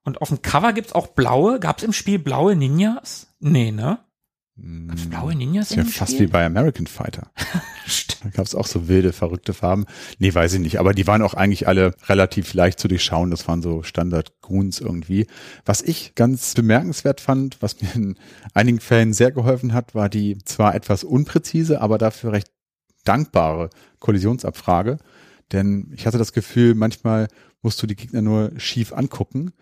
[0.06, 1.60] Und auf dem Cover gibt's auch blaue.
[1.60, 3.28] Gab's im Spiel blaue Ninjas?
[3.40, 4.00] Nee, ne?
[4.56, 6.28] Gab's blaue Ninjas Ist ja fast Spiel?
[6.28, 7.32] wie bei American Fighter.
[8.24, 9.86] Da gab's auch so wilde, verrückte Farben.
[10.18, 10.80] Nee, weiß ich nicht.
[10.80, 13.30] Aber die waren auch eigentlich alle relativ leicht zu durchschauen.
[13.32, 15.28] Das waren so Standard-Goons irgendwie.
[15.66, 18.16] Was ich ganz bemerkenswert fand, was mir in
[18.54, 22.48] einigen Fällen sehr geholfen hat, war die zwar etwas unpräzise, aber dafür recht
[23.04, 25.00] dankbare Kollisionsabfrage.
[25.52, 27.28] Denn ich hatte das Gefühl, manchmal
[27.64, 29.54] musst du die Gegner nur schief angucken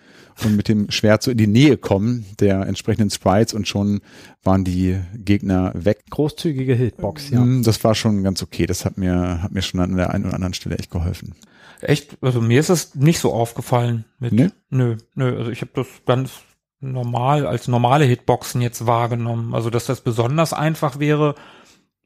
[0.43, 4.01] und mit dem Schwert so in die Nähe kommen der entsprechenden Sprites und schon
[4.43, 6.03] waren die Gegner weg.
[6.09, 7.39] Großzügige Hitbox, ja.
[7.39, 8.65] Mm, Das war schon ganz okay.
[8.65, 11.35] Das hat mir, hat mir schon an der einen oder anderen Stelle echt geholfen.
[11.79, 12.17] Echt?
[12.21, 14.05] Also mir ist es nicht so aufgefallen.
[14.19, 14.49] Mit, Nee?
[14.69, 15.37] Nö, nö.
[15.37, 16.31] Also ich habe das ganz
[16.79, 19.53] normal als normale Hitboxen jetzt wahrgenommen.
[19.53, 21.35] Also dass das besonders einfach wäre,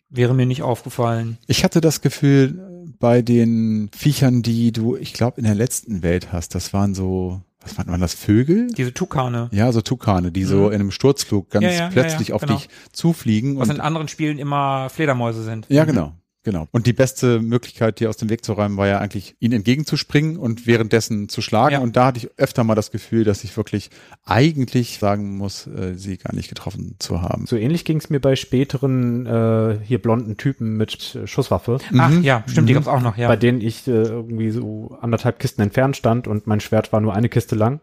[0.09, 1.37] wäre mir nicht aufgefallen.
[1.47, 6.31] Ich hatte das Gefühl, bei den Viechern, die du, ich glaube, in der letzten Welt
[6.31, 8.67] hast, das waren so, was waren, waren das Vögel?
[8.75, 9.49] Diese Tukane.
[9.51, 10.67] Ja, so Tukane, die so Mhm.
[10.67, 12.55] in einem Sturzflug ganz Ja, ja, plötzlich ja, auf genau.
[12.55, 13.57] dich zufliegen.
[13.57, 15.65] Was und in anderen Spielen immer Fledermäuse sind.
[15.69, 16.13] Ja, genau.
[16.45, 16.67] Genau.
[16.71, 20.37] Und die beste Möglichkeit, dir aus dem Weg zu räumen, war ja eigentlich, ihnen entgegenzuspringen
[20.37, 21.73] und währenddessen zu schlagen.
[21.73, 21.79] Ja.
[21.79, 23.89] Und da hatte ich öfter mal das Gefühl, dass ich wirklich
[24.25, 27.47] eigentlich sagen muss, äh, sie gar nicht getroffen zu haben.
[27.47, 32.21] So ähnlich ging es mir bei späteren äh, hier blonden Typen mit Schusswaffe, Ach Mhm.
[32.21, 32.75] ja, stimmt, die Mhm.
[32.77, 33.27] gab's auch noch, ja.
[33.27, 37.13] bei denen ich äh, irgendwie so anderthalb Kisten entfernt stand und mein Schwert war nur
[37.15, 37.81] eine Kiste lang.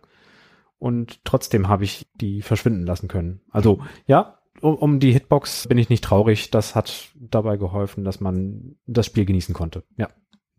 [0.78, 3.40] Und trotzdem habe ich die verschwinden lassen können.
[3.50, 6.50] Also ja, um, um die Hitbox bin ich nicht traurig.
[6.50, 9.84] Das hat dabei geholfen, dass man das Spiel genießen konnte.
[9.96, 10.08] Ja.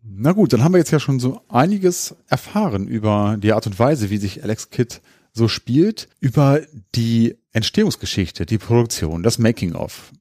[0.03, 3.79] Na gut, dann haben wir jetzt ja schon so einiges erfahren über die Art und
[3.79, 4.99] Weise, wie sich Alex Kidd
[5.31, 6.61] so spielt, über
[6.93, 10.11] die Entstehungsgeschichte, die Produktion, das Making-of.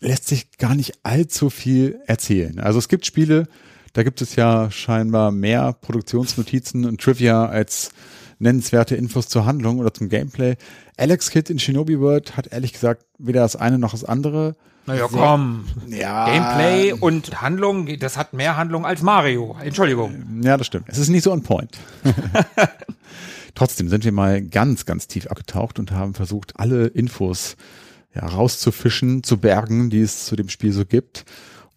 [0.00, 2.58] Lässt sich gar nicht allzu viel erzählen.
[2.58, 3.46] Also es gibt Spiele,
[3.92, 7.90] da gibt es ja scheinbar mehr Produktionsnotizen und Trivia als
[8.40, 10.56] nennenswerte Infos zur Handlung oder zum Gameplay.
[10.96, 14.56] Alex Kidd in Shinobi World hat ehrlich gesagt weder das eine noch das andere.
[14.86, 15.66] naja, komm.
[15.86, 19.56] Ja, Gameplay und Handlung, das hat mehr Handlung als Mario.
[19.62, 20.42] Entschuldigung.
[20.42, 20.86] Ja, das stimmt.
[20.88, 21.78] Es ist nicht so on point.
[23.54, 27.56] Trotzdem sind wir mal ganz, ganz tief abgetaucht und haben versucht, alle Infos
[28.14, 31.24] ja, rauszufischen, zu bergen, die es zu dem Spiel so gibt.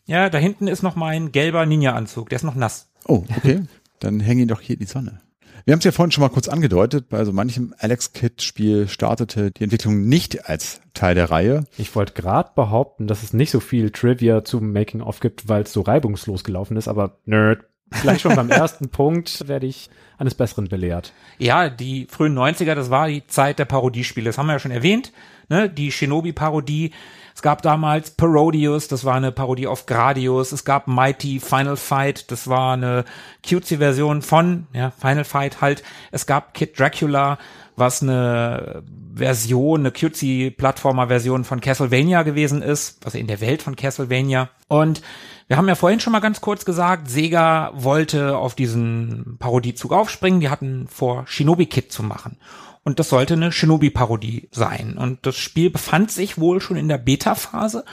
[0.06, 2.30] Ja, da hinten ist noch mein gelber Ninja-Anzug.
[2.30, 2.88] Der ist noch nass.
[3.06, 3.64] Oh, okay.
[4.00, 5.22] Dann hänge ihn doch hier in die Sonne.
[5.66, 8.90] Wir haben es ja vorhin schon mal kurz angedeutet, bei so manchem Alex Kidd Spiel
[8.90, 11.64] startete die Entwicklung nicht als Teil der Reihe.
[11.78, 15.72] Ich wollte gerade behaupten, dass es nicht so viel Trivia zum Making-of gibt, weil es
[15.72, 17.64] so reibungslos gelaufen ist, aber nerd.
[18.02, 21.14] Gleich schon beim ersten Punkt werde ich eines Besseren belehrt.
[21.38, 24.26] Ja, die frühen 90er, das war die Zeit der Parodiespiele.
[24.26, 25.14] Das haben wir ja schon erwähnt.
[25.48, 25.70] Ne?
[25.70, 26.92] Die Shinobi-Parodie.
[27.36, 30.52] Es gab damals Parodius, das war eine Parodie auf Gradius.
[30.52, 33.06] Es gab Mighty Final Fight, das war eine
[33.48, 35.84] cutesy-Version von ja, Final Fight halt.
[36.12, 37.38] Es gab Kid Dracula,
[37.76, 38.84] was eine
[39.16, 44.50] Version, eine cutesy-Plattformer-Version von Castlevania gewesen ist, also in der Welt von Castlevania.
[44.68, 45.02] Und
[45.48, 50.40] wir haben ja vorhin schon mal ganz kurz gesagt, Sega wollte auf diesen Parodiezug aufspringen.
[50.40, 52.38] Die hatten vor, Shinobi Kid zu machen.
[52.84, 54.98] Und das sollte eine Shinobi-Parodie sein.
[54.98, 57.86] Und das Spiel befand sich wohl schon in der Beta-Phase,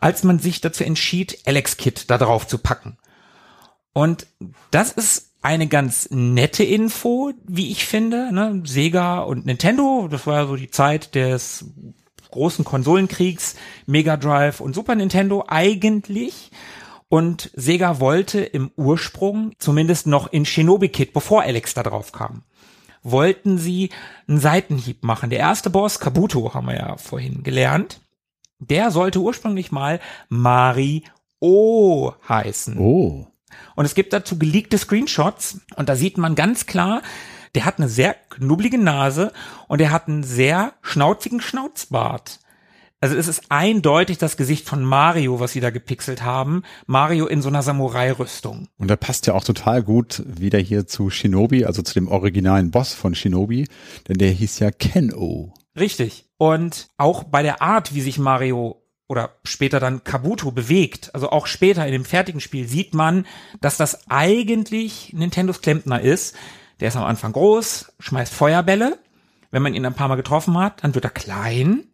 [0.00, 2.98] als man sich dazu entschied, Alex Kid da drauf zu packen.
[3.92, 4.26] Und
[4.70, 8.32] das ist eine ganz nette Info, wie ich finde.
[8.32, 8.62] Ne?
[8.64, 11.66] Sega und Nintendo, das war ja so die Zeit des
[12.30, 13.54] großen Konsolenkriegs,
[13.86, 16.50] Mega Drive und Super Nintendo eigentlich.
[17.08, 22.42] Und Sega wollte im Ursprung zumindest noch in Shinobi Kid, bevor Alex da drauf kam.
[23.04, 23.90] Wollten sie
[24.26, 25.30] einen Seitenhieb machen.
[25.30, 28.00] Der erste Boss, Kabuto, haben wir ja vorhin gelernt,
[28.58, 31.04] der sollte ursprünglich mal Mari
[31.38, 32.78] O heißen.
[32.78, 33.28] Oh.
[33.76, 37.02] Und es gibt dazu geleakte Screenshots und da sieht man ganz klar,
[37.54, 39.32] der hat eine sehr knubbelige Nase
[39.68, 42.40] und er hat einen sehr schnauzigen Schnauzbart.
[43.04, 46.62] Also es ist eindeutig das Gesicht von Mario, was sie da gepixelt haben.
[46.86, 48.68] Mario in so einer Samurai-Rüstung.
[48.78, 52.70] Und der passt ja auch total gut wieder hier zu Shinobi, also zu dem originalen
[52.70, 53.68] Boss von Shinobi,
[54.08, 55.52] denn der hieß ja Ken-O.
[55.78, 56.30] Richtig.
[56.38, 61.46] Und auch bei der Art, wie sich Mario oder später dann Kabuto bewegt, also auch
[61.46, 63.26] später in dem fertigen Spiel sieht man,
[63.60, 66.36] dass das eigentlich Nintendos Klempner ist.
[66.80, 68.98] Der ist am Anfang groß, schmeißt Feuerbälle.
[69.50, 71.84] Wenn man ihn ein paar Mal getroffen hat, dann wird er klein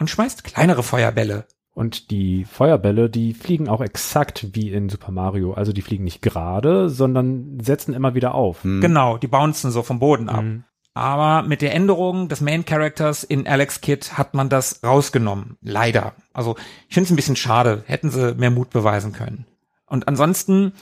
[0.00, 1.46] und schmeißt kleinere Feuerbälle.
[1.72, 5.52] Und die Feuerbälle, die fliegen auch exakt wie in Super Mario.
[5.54, 8.64] Also die fliegen nicht gerade, sondern setzen immer wieder auf.
[8.64, 8.80] Hm.
[8.80, 10.42] Genau, die bouncen so vom Boden ab.
[10.42, 10.64] Mhm.
[10.94, 15.56] Aber mit der Änderung des Main Characters in Alex Kid hat man das rausgenommen.
[15.62, 16.14] Leider.
[16.32, 16.56] Also
[16.88, 17.84] ich finde es ein bisschen schade.
[17.86, 19.46] Hätten sie mehr Mut beweisen können.
[19.86, 20.72] Und ansonsten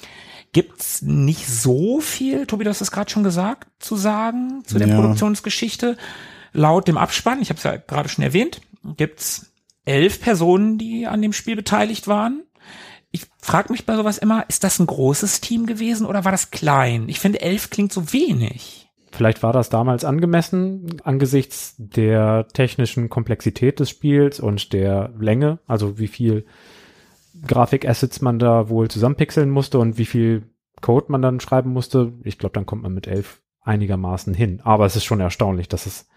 [0.52, 4.88] gibt's nicht so viel, Tobi, du hast es gerade schon gesagt, zu sagen zu der
[4.88, 4.98] Ja.
[4.98, 5.98] Produktionsgeschichte.
[6.54, 8.62] Laut dem Abspann, ich habe es ja gerade schon erwähnt,
[8.96, 9.52] gibt's
[9.84, 12.42] elf Personen, die an dem Spiel beteiligt waren.
[13.10, 16.50] Ich frage mich bei sowas immer, ist das ein großes Team gewesen oder war das
[16.50, 17.08] klein?
[17.08, 18.90] Ich finde, elf klingt so wenig.
[19.10, 25.98] Vielleicht war das damals angemessen angesichts der technischen Komplexität des Spiels und der Länge, also
[25.98, 26.44] wie viel
[27.46, 30.50] Grafikassets man da wohl zusammenpixeln musste und wie viel
[30.82, 32.12] Code man dann schreiben musste.
[32.24, 34.60] Ich glaube, dann kommt man mit elf einigermaßen hin.
[34.62, 36.08] Aber es ist schon erstaunlich, dass es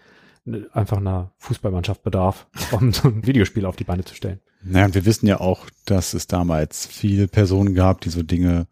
[0.72, 4.40] einfach einer Fußballmannschaft bedarf, um so ein Videospiel auf die Beine zu stellen.
[4.62, 8.66] Naja, und wir wissen ja auch, dass es damals viele Personen gab, die so Dinge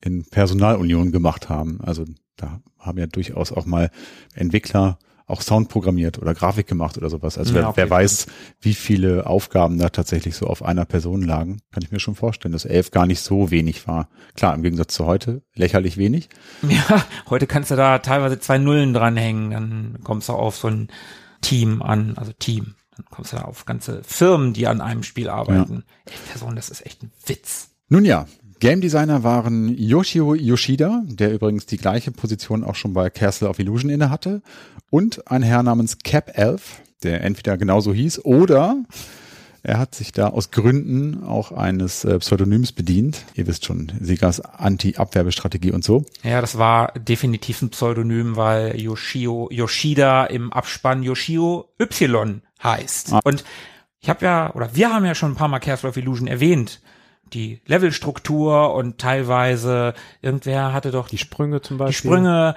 [0.00, 1.80] in Personalunion gemacht haben.
[1.80, 2.04] Also
[2.36, 3.90] da haben ja durchaus auch mal
[4.34, 4.98] Entwickler
[5.32, 7.38] auch Sound programmiert oder Grafik gemacht oder sowas.
[7.38, 8.26] Also Ja, wer, auf wer weiß,
[8.60, 12.52] wie viele Aufgaben da tatsächlich so auf einer Person lagen, kann ich mir schon vorstellen,
[12.52, 14.08] dass elf gar nicht so wenig war.
[14.36, 16.28] Klar, im Gegensatz zu heute, lächerlich wenig.
[16.68, 20.88] Ja, heute kannst du da teilweise zwei Nullen dranhängen, dann kommst du auf so ein
[21.40, 22.74] Team an, also Team.
[22.96, 25.84] Dann kommst du da auf ganze Firmen, die an einem Spiel arbeiten.
[26.04, 27.70] Elf Personen, das ist echt ein Witz.
[27.88, 28.26] Nun ja,
[28.62, 33.58] Game Designer waren Yoshio Yoshida, der übrigens die gleiche Position auch schon bei Castle of
[33.58, 34.40] Illusion inne hatte,
[34.88, 38.76] und ein Herr namens Cap Elf, der entweder genauso hieß oder
[39.64, 43.24] er hat sich da aus Gründen auch eines äh, Pseudonyms bedient.
[43.34, 46.04] Ihr wisst schon, Segas Anti-Abwerbestrategie und so.
[46.22, 53.12] Ja, das war definitiv ein Pseudonym, weil Yoshio Yoshida im Abspann Yoshio Y heißt.
[53.12, 53.20] Ah.
[53.24, 53.42] Und
[53.98, 56.80] ich habe ja, oder wir haben ja schon ein paar Mal Castle of Illusion erwähnt.
[57.32, 62.10] Die Levelstruktur und teilweise irgendwer hatte doch Die Sprünge zum die Beispiel.
[62.10, 62.54] Sprünge.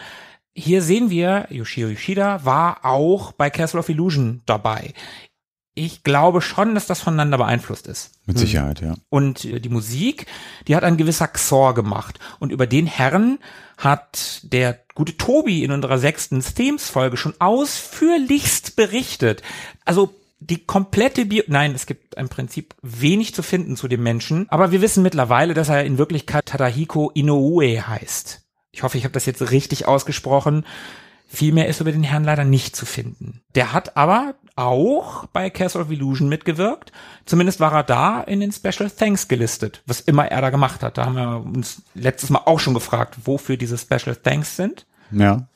[0.54, 4.94] Hier sehen wir, Yoshio Yoshida war auch bei Castle of Illusion dabei.
[5.78, 8.12] Ich glaube schon, dass das voneinander beeinflusst ist.
[8.26, 8.94] Mit Sicherheit, ja.
[9.10, 10.26] Und äh, die Musik,
[10.70, 12.20] die hat ein gewisser Xor gemacht.
[12.40, 13.40] Und über den Herrn
[13.78, 19.44] hat der gute Tobi in unserer sechsten Themes-Folge schon ausführlichst berichtet.
[19.84, 20.16] Also
[20.50, 24.72] die komplette Bio, nein, es gibt im Prinzip wenig zu finden zu dem Menschen, aber
[24.72, 28.44] wir wissen mittlerweile, dass er in Wirklichkeit Tadahiko Inoue heißt.
[28.72, 30.66] Ich hoffe, ich habe das jetzt richtig ausgesprochen.
[31.28, 33.42] Viel mehr ist über den Herrn leider nicht zu finden.
[33.56, 36.92] Der hat aber auch bei Castle of Illusion mitgewirkt.
[37.26, 40.98] Zumindest war er da in den Special Thanks gelistet, was immer er da gemacht hat.
[40.98, 44.86] Da haben wir uns letztes Mal auch schon gefragt, wofür diese Special Thanks sind.
[45.12, 45.48] Ja.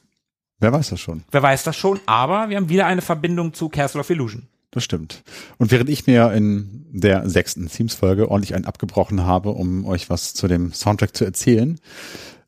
[0.60, 1.24] Wer weiß das schon?
[1.32, 4.48] Wer weiß das schon, aber wir haben wieder eine Verbindung zu Castle of Illusion.
[4.72, 5.24] Das stimmt.
[5.58, 10.34] Und während ich mir in der sechsten Themes-Folge ordentlich einen abgebrochen habe, um euch was
[10.34, 11.80] zu dem Soundtrack zu erzählen,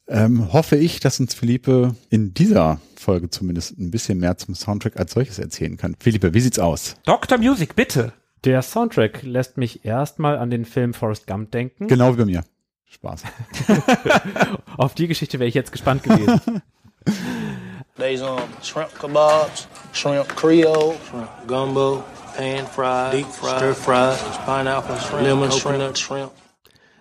[0.08, 4.98] ähm, hoffe ich, dass uns Philippe in dieser Folge zumindest ein bisschen mehr zum Soundtrack
[4.98, 5.96] als solches erzählen kann.
[6.00, 6.96] Philippe, wie sieht's aus?
[7.06, 7.38] Dr.
[7.38, 8.14] Music, bitte.
[8.44, 11.88] Der Soundtrack lässt mich erstmal an den Film Forrest Gump denken.
[11.88, 12.44] Genau wie bei mir.
[12.90, 13.24] Spaß.
[14.78, 16.62] Auf die Geschichte wäre ich jetzt gespannt gewesen.
[17.98, 22.04] They's um shrimp kebabs, shrimp creole, shrimp gumbo,
[22.36, 26.32] pan fried, deep fried, stir fried, pineapple shrimp, lemon coconut shrimp.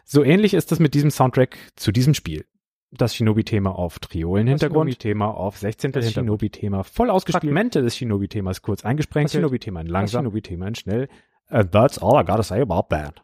[0.05, 2.45] So ähnlich ist es mit diesem Soundtrack zu diesem Spiel.
[2.91, 5.93] Das Shinobi-Thema auf Triolen-Hintergrund, Shinobi-Thema auf 16.
[5.93, 10.67] Das Shinobi-Thema voll ausgespielt, Fragmente des Shinobi-Themas kurz eingesprenkelt, das Shinobi-Thema in langsam, das Shinobi-Thema
[10.67, 11.09] in schnell.
[11.49, 13.23] And that's all I gotta say about that.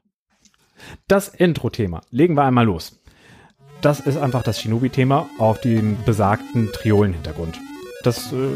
[1.08, 2.02] Das Intro-Thema.
[2.10, 2.95] Legen wir einmal los.
[3.82, 7.58] Das ist einfach das Shinobi-Thema auf dem besagten Triolen-Hintergrund.
[8.02, 8.48] Das äh,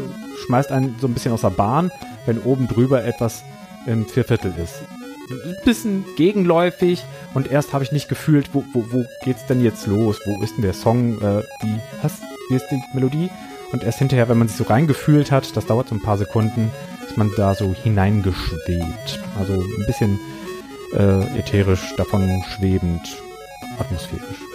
[0.45, 1.91] schmeißt einen so ein bisschen aus der Bahn,
[2.25, 3.43] wenn oben drüber etwas
[3.85, 4.81] im Vierviertel ist.
[5.29, 7.03] Ein bisschen gegenläufig
[7.33, 10.19] und erst habe ich nicht gefühlt, wo, wo, wo geht's denn jetzt los?
[10.25, 11.21] Wo ist denn der Song?
[11.21, 12.13] Äh, wie, was,
[12.49, 13.29] wie ist die Melodie?
[13.71, 16.71] Und erst hinterher, wenn man sich so reingefühlt hat, das dauert so ein paar Sekunden,
[17.07, 19.19] ist man da so hineingeschwebt.
[19.39, 20.19] Also ein bisschen
[20.93, 23.01] äh, ätherisch, davon schwebend,
[23.79, 24.50] atmosphärisch.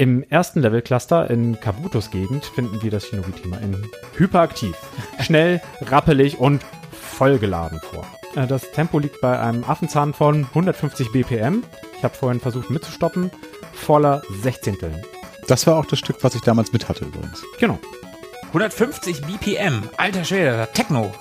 [0.00, 3.86] Im ersten Level-Cluster in Kabutos Gegend finden wir das Shinobi-Thema in
[4.16, 4.74] hyperaktiv,
[5.20, 8.06] schnell, rappelig und vollgeladen vor.
[8.34, 11.64] Äh, Das Tempo liegt bei einem Affenzahn von 150 BPM.
[11.98, 13.30] Ich habe vorhin versucht mitzustoppen.
[13.74, 15.04] Voller Sechzehnteln.
[15.48, 17.42] Das war auch das Stück, was ich damals mit hatte übrigens.
[17.58, 17.78] Genau.
[18.54, 19.82] 150 BPM.
[19.98, 21.12] Alter Schwede, Techno.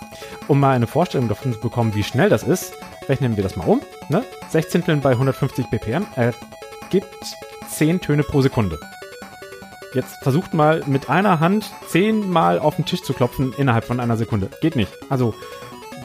[0.47, 2.71] Um mal eine Vorstellung davon zu bekommen, wie schnell das ist,
[3.09, 3.81] rechnen wir das mal um.
[4.07, 4.23] Ne?
[4.47, 7.35] Sechzehnteln bei 150 BPM ergibt
[7.69, 8.79] 10 Töne pro Sekunde.
[9.93, 14.17] Jetzt versucht mal mit einer Hand zehnmal auf den Tisch zu klopfen innerhalb von einer
[14.17, 14.49] Sekunde.
[14.61, 14.91] Geht nicht.
[15.09, 15.33] Also,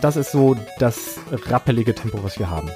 [0.01, 2.71] das ist so das rappelige Tempo, was wir haben.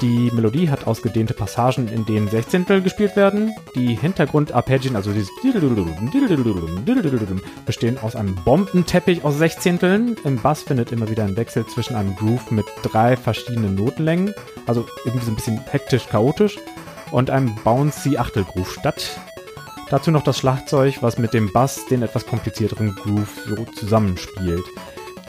[0.00, 3.54] Die Melodie hat ausgedehnte Passagen, in denen Sechzehntel gespielt werden.
[3.74, 5.30] Die Hintergrundarpeggien, also dieses
[7.64, 10.16] bestehen aus einem Bombenteppich aus Sechzehnteln.
[10.24, 14.34] Im Bass findet immer wieder ein Wechsel zwischen einem Groove mit drei verschiedenen Notenlängen,
[14.66, 16.58] also irgendwie so ein bisschen hektisch chaotisch,
[17.10, 19.18] und einem bouncy Achtelgroove statt.
[19.90, 24.64] Dazu noch das Schlagzeug, was mit dem Bass den etwas komplizierteren Groove so zusammenspielt.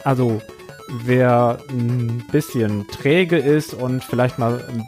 [0.04, 0.40] Also
[1.04, 4.86] wer ein bisschen träge ist und vielleicht mal ein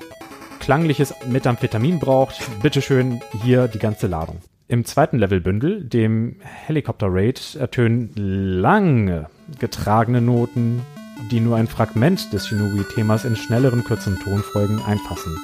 [0.61, 4.39] klangliches Methamphetamin braucht, bitteschön hier die ganze Ladung.
[4.69, 9.29] Im zweiten Levelbündel, dem Helicopter Raid, ertönen lange
[9.59, 10.83] getragene Noten,
[11.31, 15.37] die nur ein Fragment des Shinobi-Themas in schnelleren, kürzeren Tonfolgen einfassen.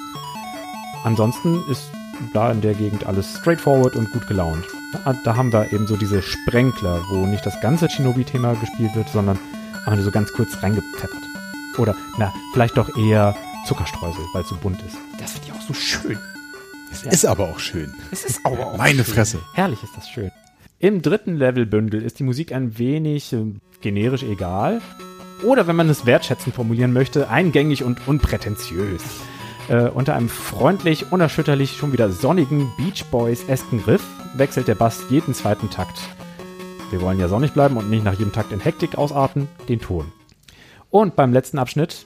[1.05, 1.91] Ansonsten ist
[2.33, 4.65] da in der Gegend alles straightforward und gut gelaunt.
[5.23, 9.37] Da, haben wir eben so diese Sprenkler, wo nicht das ganze Shinobi-Thema gespielt wird, sondern
[9.77, 11.21] einfach nur so ganz kurz reingepfeffert.
[11.77, 13.35] Oder, na, vielleicht doch eher
[13.67, 14.97] Zuckerstreusel, weil es so bunt ist.
[15.19, 16.17] Das finde ich auch so schön.
[16.91, 17.93] Es ist aber auch schön.
[18.11, 19.13] Es ist aber auch Meine schön.
[19.13, 19.39] Fresse.
[19.53, 20.31] Herrlich ist das schön.
[20.79, 23.43] Im dritten Levelbündel ist die Musik ein wenig äh,
[23.81, 24.81] generisch egal.
[25.43, 29.03] Oder wenn man es wertschätzend formulieren möchte, eingängig und unprätentiös.
[29.67, 34.03] Äh, unter einem freundlich, unerschütterlich, schon wieder sonnigen Beach Boys-esken Riff
[34.35, 35.99] wechselt der Bass jeden zweiten Takt.
[36.91, 40.11] Wir wollen ja sonnig bleiben und nicht nach jedem Takt in Hektik ausarten, den Ton.
[40.91, 42.05] Und beim letzten Abschnitt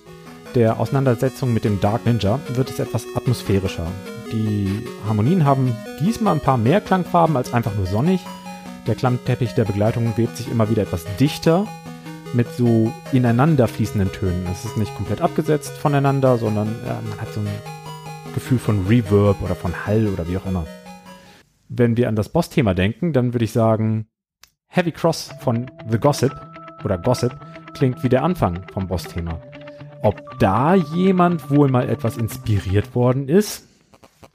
[0.55, 3.87] der Auseinandersetzung mit dem Dark Ninja wird es etwas atmosphärischer.
[4.31, 8.21] Die Harmonien haben diesmal ein paar mehr Klangfarben als einfach nur sonnig.
[8.87, 11.67] Der Klammteppich der Begleitung webt sich immer wieder etwas dichter
[12.33, 14.45] mit so ineinander fließenden Tönen.
[14.51, 17.47] Es ist nicht komplett abgesetzt voneinander, sondern ja, man hat so ein
[18.33, 20.65] Gefühl von Reverb oder von Hall oder wie auch immer.
[21.67, 24.07] Wenn wir an das Boss-Thema denken, dann würde ich sagen,
[24.67, 26.33] Heavy Cross von The Gossip
[26.83, 27.35] oder Gossip
[27.73, 29.39] klingt wie der Anfang vom Boss-Thema.
[30.01, 33.65] Ob da jemand wohl mal etwas inspiriert worden ist?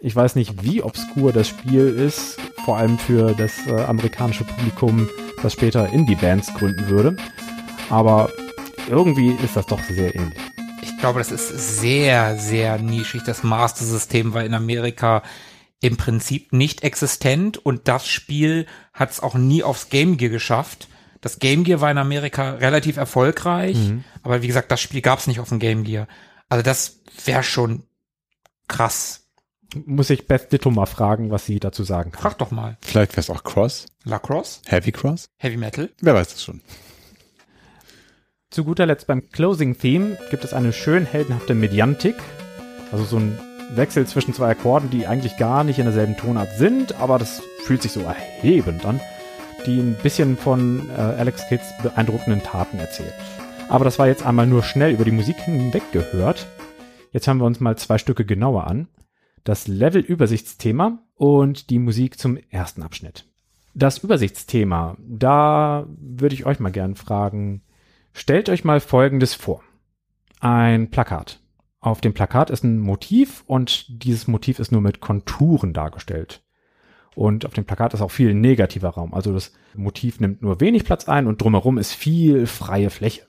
[0.01, 5.09] Ich weiß nicht, wie obskur das Spiel ist, vor allem für das äh, amerikanische Publikum,
[5.43, 7.17] das später Indie-Bands gründen würde.
[7.91, 8.31] Aber
[8.89, 10.39] irgendwie ist das doch sehr ähnlich.
[10.83, 13.23] Ich glaube, das ist sehr, sehr nischig.
[13.25, 15.23] Das Master-System war in Amerika
[15.81, 20.89] im Prinzip nicht existent und das Spiel hat es auch nie aufs Game Gear geschafft.
[21.21, 23.77] Das Game Gear war in Amerika relativ erfolgreich,
[24.23, 26.07] aber wie gesagt, das Spiel gab es nicht auf dem Game Gear.
[26.49, 27.83] Also das wäre schon
[28.69, 29.29] krass.
[29.87, 32.23] Muss ich Beth Ditto mal fragen, was sie dazu sagen kann.
[32.23, 32.79] Frag doch mal.
[32.81, 33.87] Vielleicht wäre es auch Cross.
[34.05, 34.61] Lacrosse?
[34.67, 35.29] Heavy Cross?
[35.37, 35.91] Heavy Metal?
[36.01, 36.61] Wer weiß das schon.
[38.55, 42.15] Zu guter Letzt beim Closing Theme gibt es eine schön heldenhafte Mediantik.
[42.93, 43.37] Also so ein
[43.75, 47.83] Wechsel zwischen zwei Akkorden, die eigentlich gar nicht in derselben Tonart sind, aber das fühlt
[47.83, 49.01] sich so erhebend an,
[49.67, 53.13] die ein bisschen von äh, Alex Kids beeindruckenden Taten erzählt.
[53.69, 56.47] Aber das war jetzt einmal nur schnell über die Musik hinweg gehört.
[57.11, 58.87] Jetzt hören wir uns mal zwei Stücke genauer an.
[59.43, 63.27] Das Level-Übersichtsthema und die Musik zum ersten Abschnitt.
[63.75, 67.64] Das Übersichtsthema, da würde ich euch mal gern fragen,
[68.15, 69.63] stellt euch mal Folgendes vor.
[70.41, 71.41] Ein Plakat.
[71.81, 76.43] Auf dem Plakat ist ein Motiv und dieses Motiv ist nur mit Konturen dargestellt.
[77.15, 79.13] Und auf dem Plakat ist auch viel negativer Raum.
[79.13, 83.27] Also das Motiv nimmt nur wenig Platz ein und drumherum ist viel freie Fläche.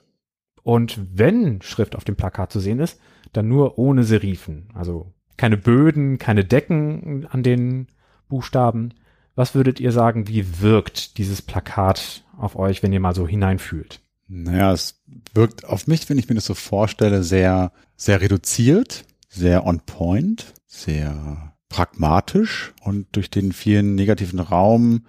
[0.62, 3.00] Und wenn Schrift auf dem Plakat zu sehen ist,
[3.32, 4.68] dann nur ohne Serifen.
[4.74, 7.88] Also keine Böden, keine Decken an den
[8.28, 8.94] Buchstaben.
[9.34, 14.00] Was würdet ihr sagen, wie wirkt dieses Plakat auf euch, wenn ihr mal so hineinfühlt?
[14.28, 15.02] Naja, es
[15.34, 20.54] wirkt auf mich, wenn ich mir das so vorstelle, sehr, sehr reduziert, sehr on point,
[20.66, 25.06] sehr pragmatisch und durch den vielen negativen Raum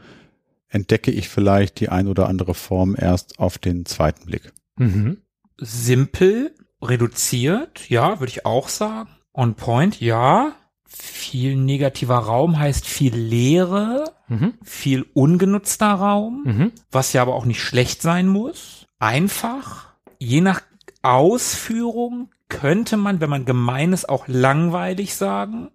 [0.70, 4.52] entdecke ich vielleicht die ein oder andere Form erst auf den zweiten Blick.
[4.78, 5.18] Mhm.
[5.58, 9.10] Simpel, reduziert, ja, würde ich auch sagen.
[9.34, 10.54] On point, ja.
[10.90, 14.54] Viel negativer Raum heißt viel Leere, Mhm.
[14.64, 16.72] viel ungenutzter Raum, Mhm.
[16.92, 18.87] was ja aber auch nicht schlecht sein muss.
[19.00, 20.62] Einfach, je nach
[21.02, 25.70] Ausführung könnte man, wenn man gemein ist, auch langweilig sagen.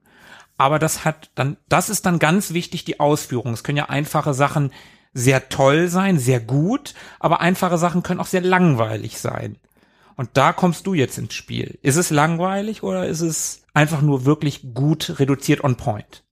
[0.59, 3.53] Aber das hat dann, das ist dann ganz wichtig, die Ausführung.
[3.53, 4.73] Es können ja einfache Sachen
[5.15, 9.57] sehr toll sein, sehr gut, aber einfache Sachen können auch sehr langweilig sein.
[10.17, 11.79] Und da kommst du jetzt ins Spiel.
[11.83, 16.25] Ist es langweilig oder ist es einfach nur wirklich gut reduziert on point?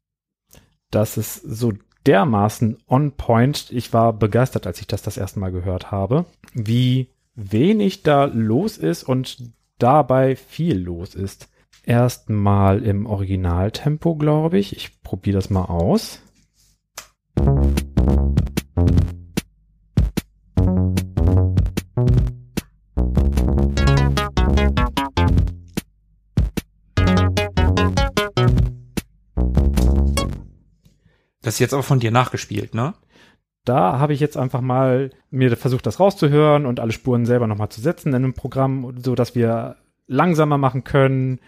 [0.91, 1.73] Das ist so
[2.07, 3.71] dermaßen on point.
[3.71, 6.25] Ich war begeistert, als ich das das erste Mal gehört habe,
[6.55, 11.49] wie wenig da los ist und dabei viel los ist.
[11.85, 14.77] Erstmal im Originaltempo, glaube ich.
[14.77, 16.21] Ich probiere das mal aus.
[31.43, 32.95] Das ist jetzt aber von dir nachgespielt, ne?
[33.65, 37.69] Da habe ich jetzt einfach mal mir versucht, das rauszuhören und alle Spuren selber nochmal
[37.69, 39.77] zu setzen in einem Programm, so dass wir
[40.07, 41.41] langsamer machen können,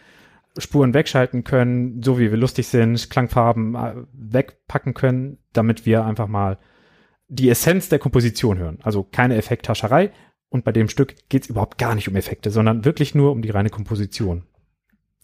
[0.59, 6.28] Spuren wegschalten können, so wie wir lustig sind, Klangfarben äh, wegpacken können, damit wir einfach
[6.28, 6.59] mal
[7.28, 8.78] die Essenz der Komposition hören.
[8.82, 10.12] Also keine Effekthascherei.
[10.51, 13.40] Und bei dem Stück geht es überhaupt gar nicht um Effekte, sondern wirklich nur um
[13.40, 14.44] die reine Komposition.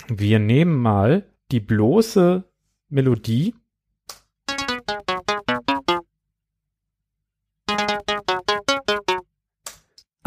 [0.09, 2.45] Wir nehmen mal die bloße
[2.89, 3.55] Melodie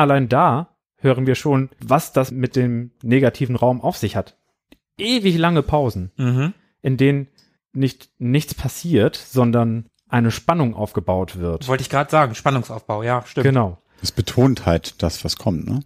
[0.01, 4.37] allein da hören wir schon, was das mit dem negativen Raum auf sich hat.
[4.97, 6.53] Ewig lange Pausen, Mhm.
[6.81, 7.27] in denen
[7.73, 11.67] nicht nichts passiert, sondern eine Spannung aufgebaut wird.
[11.67, 13.45] Wollte ich gerade sagen, Spannungsaufbau, ja, stimmt.
[13.45, 13.77] Genau.
[14.01, 15.79] Es betont halt das, was kommt, ne?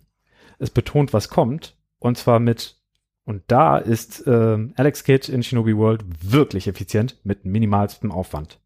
[0.58, 2.78] Es betont, was kommt, und zwar mit,
[3.26, 8.60] und da ist ähm, Alex Kidd in Shinobi World wirklich effizient mit minimalstem Aufwand.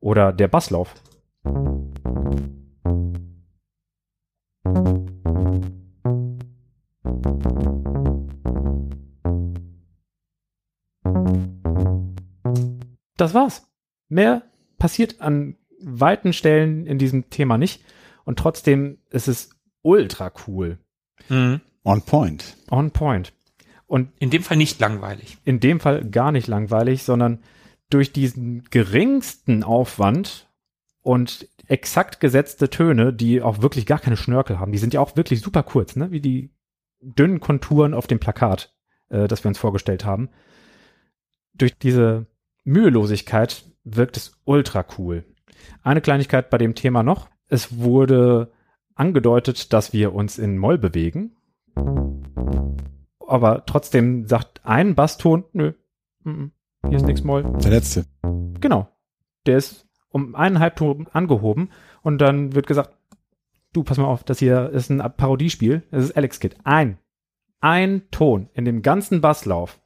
[0.00, 0.94] Oder der Basslauf.
[13.16, 13.66] Das war's.
[14.08, 14.42] Mehr
[14.78, 17.82] passiert an weiten Stellen in diesem Thema nicht.
[18.24, 19.50] Und trotzdem ist es
[19.82, 20.78] ultra cool.
[21.28, 21.60] Mhm.
[21.84, 22.56] On point.
[22.70, 23.32] On point.
[23.86, 25.38] Und In dem Fall nicht langweilig.
[25.44, 27.42] in dem Fall gar nicht langweilig, sondern
[27.88, 30.48] durch diesen geringsten Aufwand
[31.02, 35.16] und exakt gesetzte Töne, die auch wirklich gar keine Schnörkel haben, die sind ja auch
[35.16, 36.10] wirklich super kurz, ne?
[36.10, 36.50] wie die
[37.00, 38.74] dünnen Konturen auf dem Plakat,
[39.08, 40.30] äh, das wir uns vorgestellt haben.
[41.54, 42.26] Durch diese
[42.64, 45.24] Mühelosigkeit wirkt es ultra cool.
[45.82, 47.28] Eine Kleinigkeit bei dem Thema noch.
[47.46, 48.52] Es wurde
[48.96, 51.36] angedeutet, dass wir uns in Moll bewegen.
[53.26, 55.72] Aber trotzdem sagt ein Basston, nö,
[56.24, 57.44] hier ist nichts Moll.
[57.62, 58.06] Der letzte.
[58.60, 58.88] Genau.
[59.46, 61.70] Der ist um einen Halbton angehoben
[62.02, 62.96] und dann wird gesagt,
[63.72, 66.56] du, pass mal auf, das hier ist ein Parodiespiel, das ist Alex Kid.
[66.64, 66.98] Ein,
[67.60, 69.80] ein Ton in dem ganzen Basslauf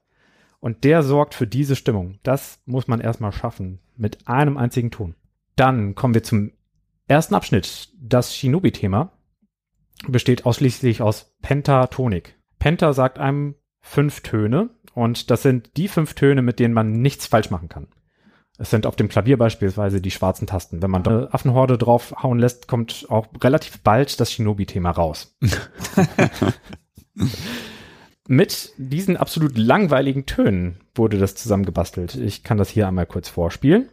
[0.61, 2.19] und der sorgt für diese Stimmung.
[2.23, 5.15] Das muss man erstmal schaffen mit einem einzigen Ton.
[5.57, 6.53] Dann kommen wir zum
[7.07, 7.91] ersten Abschnitt.
[8.01, 9.13] Das Shinobi-Thema
[10.09, 12.39] besteht ausschließlich aus Pentatonik.
[12.59, 17.27] Penta sagt einem fünf Töne und das sind die fünf Töne, mit denen man nichts
[17.27, 17.89] falsch machen kann.
[18.57, 20.81] Es sind auf dem Klavier beispielsweise die schwarzen Tasten.
[20.81, 25.37] Wenn man da eine Affenhorde draufhauen lässt, kommt auch relativ bald das Shinobi-Thema raus.
[28.29, 32.15] Mit diesen absolut langweiligen Tönen wurde das zusammengebastelt.
[32.15, 33.89] Ich kann das hier einmal kurz vorspielen.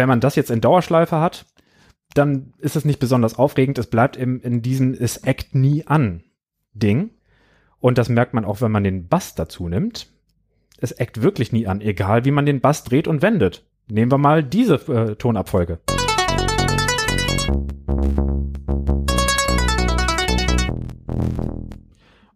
[0.00, 1.44] Wenn man das jetzt in Dauerschleife hat,
[2.14, 3.76] dann ist es nicht besonders aufregend.
[3.76, 6.22] Es bleibt im, in diesem Es Act nie an
[6.72, 7.10] Ding.
[7.80, 10.10] Und das merkt man auch, wenn man den Bass dazu nimmt.
[10.78, 13.66] Es eckt wirklich nie an, egal wie man den Bass dreht und wendet.
[13.88, 15.80] Nehmen wir mal diese äh, Tonabfolge.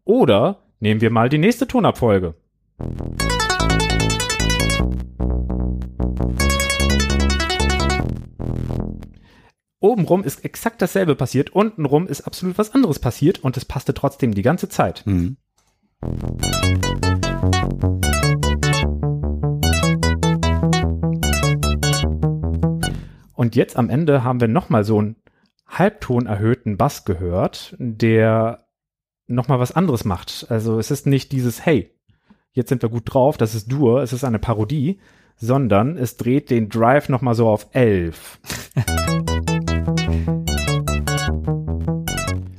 [0.05, 2.35] Oder nehmen wir mal die nächste Tonabfolge.
[9.85, 14.32] Obenrum ist exakt dasselbe passiert, untenrum ist absolut was anderes passiert und es passte trotzdem
[14.32, 15.02] die ganze Zeit.
[15.05, 15.36] Mhm.
[23.35, 25.16] Und jetzt am Ende haben wir nochmal so einen
[25.66, 28.66] Halbton erhöhten Bass gehört, der
[29.27, 30.47] nochmal was anderes macht.
[30.48, 31.94] Also es ist nicht dieses, hey,
[32.52, 34.98] jetzt sind wir gut drauf, das ist Dur, es ist eine Parodie,
[35.36, 38.40] sondern es dreht den Drive nochmal so auf 11.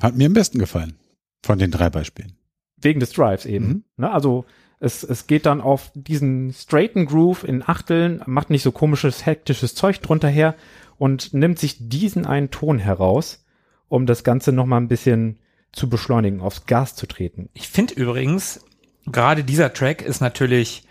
[0.06, 1.00] Hat mir am besten gefallen
[1.42, 2.34] von den drei Beispielen.
[2.78, 3.68] Wegen des Drives eben.
[3.68, 3.84] Mhm.
[3.98, 4.12] Ne?
[4.12, 4.46] Also
[4.80, 9.74] es, es geht dann auf diesen straighten Groove in Achteln, macht nicht so komisches, hektisches
[9.74, 10.54] Zeug drunter her
[11.00, 13.46] und nimmt sich diesen einen Ton heraus,
[13.88, 15.40] um das Ganze nochmal ein bisschen
[15.72, 17.50] zu beschleunigen, aufs Gas zu treten.
[17.56, 18.64] Ich finde übrigens,
[19.08, 20.84] gerade dieser Track ist natürlich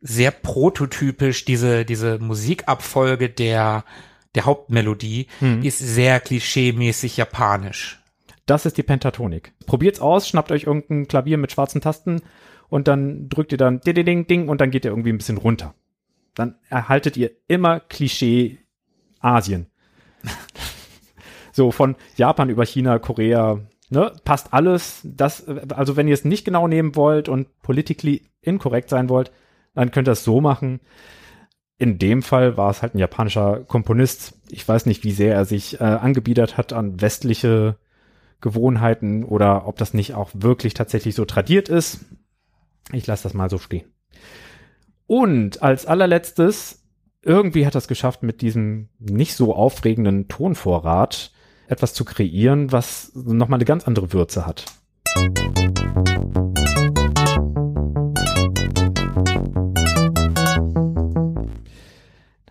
[0.00, 3.84] sehr prototypisch, diese, diese Musikabfolge der,
[4.34, 8.00] der Hauptmelodie, die ist sehr klischeemäßig japanisch.
[8.46, 9.52] Das ist die Pentatonik.
[9.66, 12.22] Probiert's aus, schnappt euch irgendein Klavier mit schwarzen Tasten
[12.68, 15.36] und dann drückt ihr dann ding, ding, ding, und dann geht ihr irgendwie ein bisschen
[15.36, 15.74] runter.
[16.34, 18.58] Dann erhaltet ihr immer Klischee
[19.20, 19.66] Asien.
[21.52, 23.60] so von Japan über China, Korea,
[23.90, 25.00] ne, passt alles.
[25.02, 29.32] Das, also wenn ihr es nicht genau nehmen wollt und politically inkorrekt sein wollt,
[29.74, 30.80] dann könnt ihr es so machen.
[31.78, 34.34] In dem Fall war es halt ein japanischer Komponist.
[34.50, 37.76] Ich weiß nicht, wie sehr er sich äh, angebiedert hat an westliche
[38.40, 42.04] Gewohnheiten oder ob das nicht auch wirklich tatsächlich so tradiert ist.
[42.92, 43.92] Ich lasse das mal so stehen.
[45.06, 46.84] Und als allerletztes,
[47.22, 51.32] irgendwie hat es geschafft, mit diesem nicht so aufregenden Tonvorrat
[51.68, 54.64] etwas zu kreieren, was nochmal eine ganz andere Würze hat.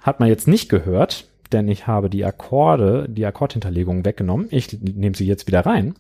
[0.02, 4.48] Hat man jetzt nicht gehört, denn ich habe die Akkorde, die Akkordhinterlegung weggenommen.
[4.52, 5.95] Ich nehme sie jetzt wieder rein.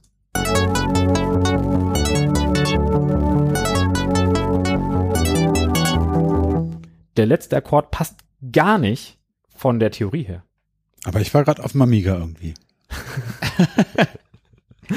[7.15, 8.17] Der letzte Akkord passt
[8.51, 9.17] gar nicht
[9.47, 10.43] von der Theorie her.
[11.05, 12.53] Aber ich war gerade auf dem Amiga irgendwie.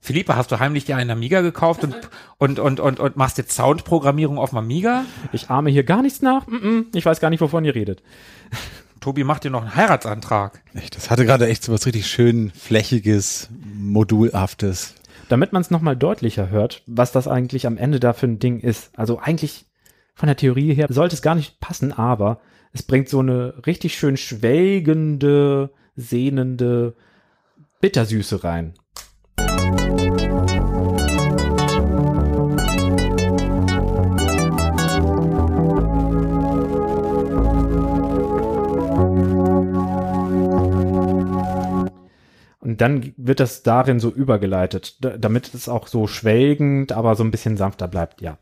[0.00, 1.94] Philippe, hast du heimlich dir einen Amiga gekauft und,
[2.38, 5.04] und, und, und, und machst jetzt Soundprogrammierung auf dem Amiga?
[5.32, 6.46] Ich ahme hier gar nichts nach.
[6.94, 8.02] Ich weiß gar nicht, wovon ihr redet.
[9.00, 10.62] Tobi macht dir noch einen Heiratsantrag.
[10.74, 14.94] Echt, das hatte gerade echt so was richtig schön flächiges, modulhaftes.
[15.28, 18.60] Damit man es nochmal deutlicher hört, was das eigentlich am Ende da für ein Ding
[18.60, 18.90] ist.
[18.98, 19.66] Also eigentlich
[20.14, 22.40] von der Theorie her sollte es gar nicht passen, aber
[22.72, 26.96] es bringt so eine richtig schön schwelgende, sehnende
[27.80, 28.74] Bittersüße rein.
[42.68, 47.24] Und dann wird das darin so übergeleitet, da- damit es auch so schwelgend, aber so
[47.24, 48.38] ein bisschen sanfter bleibt, ja.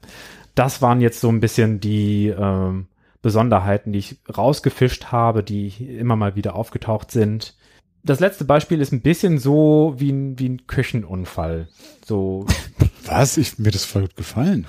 [0.57, 2.89] Das waren jetzt so ein bisschen die ähm,
[3.23, 7.55] Besonderheiten, die ich rausgefischt habe, die immer mal wieder aufgetaucht sind.
[8.03, 11.69] Das letzte Beispiel ist ein bisschen so wie ein, wie ein Küchenunfall.
[12.05, 12.47] So,
[13.07, 13.37] Was?
[13.37, 14.67] Ich, mir das voll gut gefallen.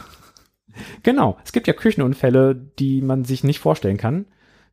[1.04, 1.38] genau.
[1.44, 4.26] Es gibt ja Küchenunfälle, die man sich nicht vorstellen kann.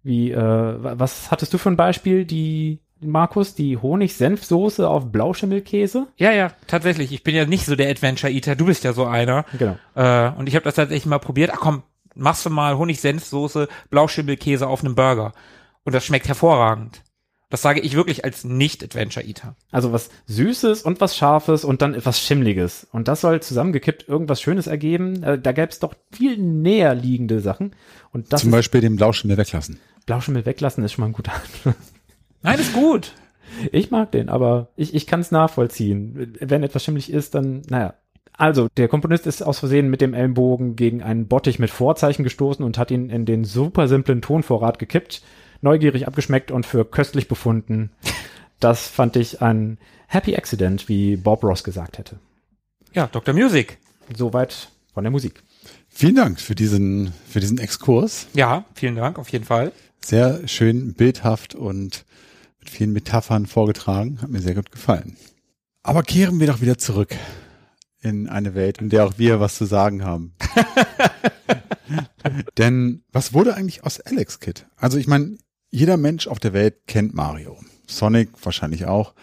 [0.03, 2.25] Wie, äh, wa- was hattest du für ein Beispiel?
[2.27, 6.07] Die, Markus, die Honig-Senfsoße auf Blauschimmelkäse?
[6.17, 7.13] Ja, ja, tatsächlich.
[7.13, 8.57] Ich bin ja nicht so der Adventure Eater.
[8.57, 9.45] Du bist ja so einer.
[9.59, 9.77] Genau.
[9.95, 11.51] Äh, und ich habe das tatsächlich mal probiert.
[11.53, 11.83] Ach komm,
[12.15, 15.33] machst du mal Honig-Senfsoße, Blauschimmelkäse auf einem Burger.
[15.85, 17.03] Und das schmeckt hervorragend.
[17.51, 19.55] Das sage ich wirklich als Nicht-Adventure-Eater.
[19.71, 22.89] Also was Süßes und was Scharfes und dann etwas Schimmliges.
[22.91, 25.23] Und das soll zusammengekippt irgendwas Schönes ergeben.
[25.23, 27.77] Äh, da gäbe es doch viel näher liegende Sachen.
[28.13, 29.79] Und das Zum Beispiel den Blauschimmel weglassen.
[30.07, 31.33] Blauschimmel weglassen ist schon mal ein guter
[31.65, 31.75] Anfang.
[32.45, 33.13] Nein, ist gut.
[33.73, 36.37] Ich mag den, aber ich, ich kann es nachvollziehen.
[36.41, 37.95] Wenn etwas schimmlig ist, dann, naja.
[38.37, 42.65] Also, der Komponist ist aus Versehen mit dem Ellenbogen gegen einen Bottich mit Vorzeichen gestoßen
[42.65, 45.23] und hat ihn in den super simplen Tonvorrat gekippt,
[45.63, 47.93] neugierig abgeschmeckt und für köstlich befunden.
[48.61, 52.17] Das fand ich ein Happy Accident, wie Bob Ross gesagt hätte.
[52.93, 53.35] Ja, Dr.
[53.35, 53.79] Music.
[54.15, 55.43] Soweit von der Musik.
[55.89, 58.27] Vielen Dank für diesen, für diesen Exkurs.
[58.35, 59.73] Ja, vielen Dank, auf jeden Fall.
[60.05, 62.05] Sehr schön bildhaft und
[62.65, 64.21] mit vielen Metaphern vorgetragen.
[64.23, 65.17] Hat mir sehr gut gefallen.
[65.83, 67.15] Aber kehren wir doch wieder zurück
[68.01, 70.35] in eine Welt, in der auch wir was zu sagen haben.
[72.59, 74.67] Denn was wurde eigentlich aus Alex Kid?
[74.77, 75.37] Also ich meine,
[75.71, 77.59] jeder Mensch auf der Welt kennt Mario.
[77.87, 79.15] Sonic wahrscheinlich auch.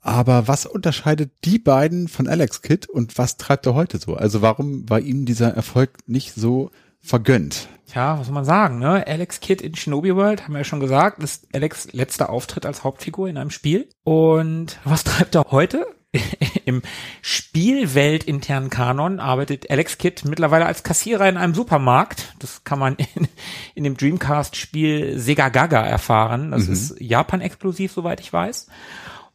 [0.00, 4.14] Aber was unterscheidet die beiden von Alex Kid und was treibt er heute so?
[4.14, 6.70] Also warum war ihm dieser Erfolg nicht so
[7.04, 7.68] vergönnt?
[7.86, 9.06] Tja, was soll man sagen, ne?
[9.06, 12.82] Alex Kidd in Shinobi World, haben wir ja schon gesagt, ist Alex letzter Auftritt als
[12.82, 13.88] Hauptfigur in einem Spiel.
[14.02, 15.86] Und was treibt er heute?
[16.64, 16.82] Im
[17.22, 22.34] Spielweltinternen Kanon arbeitet Alex Kidd mittlerweile als Kassierer in einem Supermarkt.
[22.38, 23.28] Das kann man in,
[23.74, 26.52] in dem Dreamcast-Spiel Sega Gaga erfahren.
[26.52, 28.68] Das ist Japan-exklusiv, soweit ich weiß.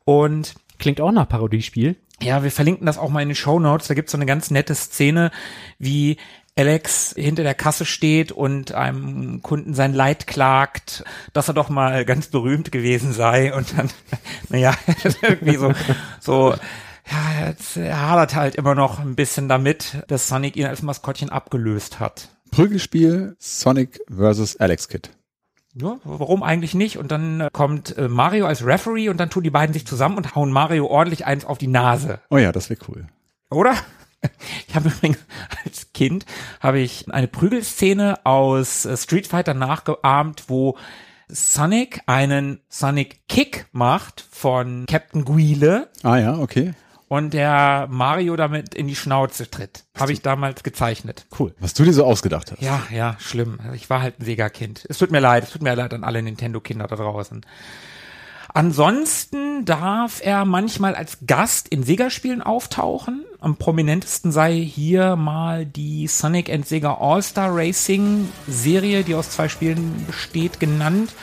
[0.05, 1.97] Und Klingt auch nach Parodiespiel.
[2.21, 3.87] ja, wir verlinken das auch mal in den Show Notes.
[3.87, 5.29] Da gibt's so eine ganz nette Szene,
[5.77, 6.17] wie
[6.59, 12.03] Alex hinter der Kasse steht und einem Kunden sein Leid klagt, dass er doch mal
[12.03, 13.89] ganz berühmt gewesen sei und dann,
[14.49, 14.73] naja,
[15.21, 15.71] irgendwie so,
[16.19, 16.53] so,
[17.09, 21.29] ja, jetzt, er hadert halt immer noch ein bisschen damit, dass Sonic ihn als Maskottchen
[21.29, 22.27] abgelöst hat.
[22.51, 24.57] Prügelspiel Sonic vs.
[24.57, 25.11] Alex Kid.
[25.75, 26.97] Ja, warum eigentlich nicht?
[26.97, 30.17] Und dann äh, kommt äh, Mario als Referee und dann tun die beiden sich zusammen
[30.17, 32.19] und hauen Mario ordentlich eins auf die Nase.
[32.29, 33.05] Oh ja, das wäre cool.
[33.49, 33.75] Oder?
[34.67, 35.19] Ich habe übrigens
[35.65, 36.25] als Kind
[36.59, 40.77] habe ich eine Prügelszene aus äh, Street Fighter nachgeahmt, wo
[41.27, 46.73] Sonic einen Sonic Kick macht von Captain Guile Ah ja, okay.
[47.07, 49.85] und der Mario damit in die Schnauze tritt.
[49.97, 51.25] Habe ich damals gezeichnet.
[51.37, 51.53] Cool.
[51.59, 52.61] Was du dir so ausgedacht hast.
[52.61, 53.59] Ja, ja, schlimm.
[53.73, 54.85] Ich war halt ein Sega-Kind.
[54.89, 57.45] Es tut mir leid, es tut mir leid an alle Nintendo-Kinder da draußen.
[58.53, 63.23] Ansonsten darf er manchmal als Gast in Sega-Spielen auftauchen.
[63.39, 69.49] Am prominentesten sei hier mal die Sonic and Sega All-Star Racing Serie, die aus zwei
[69.49, 71.13] Spielen besteht, genannt.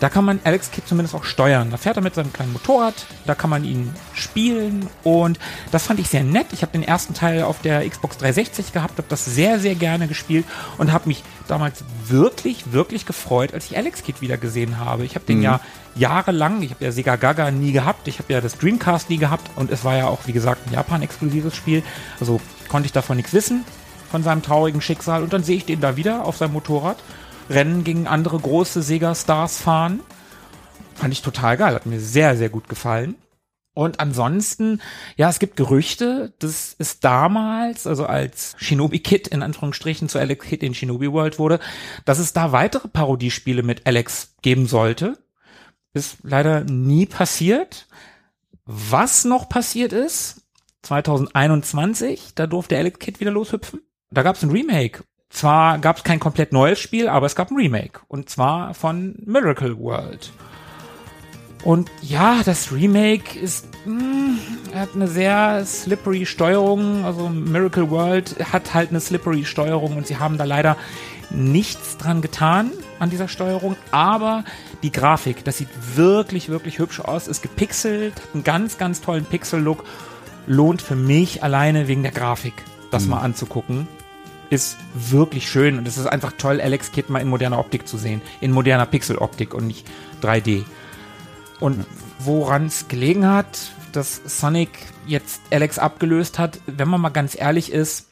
[0.00, 1.70] Da kann man Alex Kidd zumindest auch steuern.
[1.70, 2.94] Da fährt er mit seinem kleinen Motorrad,
[3.26, 5.40] da kann man ihn spielen und
[5.72, 6.46] das fand ich sehr nett.
[6.52, 10.06] Ich habe den ersten Teil auf der Xbox 360 gehabt, habe das sehr, sehr gerne
[10.06, 10.44] gespielt
[10.76, 15.04] und habe mich damals wirklich, wirklich gefreut, als ich Alex Kidd wieder gesehen habe.
[15.04, 15.60] Ich habe den ja
[15.98, 19.50] jahrelang, ich habe ja Sega Gaga nie gehabt, ich habe ja das Dreamcast nie gehabt
[19.56, 21.82] und es war ja auch, wie gesagt, ein Japan-exklusives Spiel.
[22.20, 23.64] Also konnte ich davon nichts wissen,
[24.10, 26.98] von seinem traurigen Schicksal und dann sehe ich den da wieder auf seinem Motorrad.
[27.50, 30.00] Rennen gegen andere große Sega-Stars fahren.
[30.94, 33.14] Fand ich total geil, hat mir sehr, sehr gut gefallen.
[33.78, 34.80] Und ansonsten,
[35.16, 40.46] ja, es gibt Gerüchte, dass es damals, also als Shinobi Kid in Anführungsstrichen zu Alex
[40.46, 41.60] Kid in Shinobi World wurde,
[42.04, 45.16] dass es da weitere Parodiespiele mit Alex geben sollte.
[45.94, 47.86] Ist leider nie passiert.
[48.64, 50.42] Was noch passiert ist,
[50.82, 53.80] 2021, da durfte Alex Kid wieder loshüpfen.
[54.10, 57.50] Da gab es ein Remake zwar gab es kein komplett neues Spiel, aber es gab
[57.50, 58.00] ein Remake.
[58.08, 60.32] Und zwar von Miracle World.
[61.64, 64.38] Und ja, das Remake ist, mh,
[64.74, 67.04] hat eine sehr slippery Steuerung.
[67.04, 70.76] Also Miracle World hat halt eine slippery Steuerung und sie haben da leider
[71.30, 73.76] nichts dran getan an dieser Steuerung.
[73.90, 74.44] Aber
[74.82, 79.24] die Grafik, das sieht wirklich, wirklich hübsch aus, ist gepixelt, hat einen ganz, ganz tollen
[79.24, 79.84] Pixel-Look.
[80.46, 82.54] Lohnt für mich alleine wegen der Grafik,
[82.90, 83.86] das mal anzugucken
[84.50, 87.98] ist wirklich schön und es ist einfach toll, Alex Kidd mal in moderner Optik zu
[87.98, 88.22] sehen.
[88.40, 89.86] In moderner Pixeloptik und nicht
[90.22, 90.64] 3D.
[91.60, 91.84] Und
[92.18, 94.70] woran es gelegen hat, dass Sonic
[95.06, 98.08] jetzt Alex abgelöst hat, wenn man mal ganz ehrlich ist,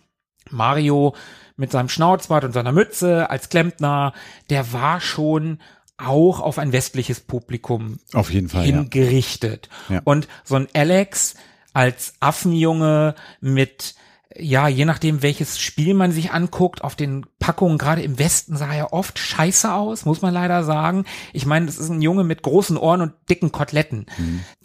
[0.51, 1.15] Mario
[1.57, 4.13] mit seinem Schnauzbart und seiner Mütze als Klempner,
[4.51, 5.59] der war schon
[5.97, 8.77] auch auf ein westliches Publikum Auf jeden Fall, ja.
[8.77, 9.71] hingerichtet.
[9.89, 10.03] Ja.
[10.05, 11.35] Und so ein Alex
[11.73, 13.95] als Affenjunge mit
[14.39, 18.73] ja, je nachdem, welches Spiel man sich anguckt, auf den Packungen, gerade im Westen, sah
[18.73, 21.05] er oft scheiße aus, muss man leider sagen.
[21.33, 24.07] Ich meine, das ist ein Junge mit großen Ohren und dicken Koteletten.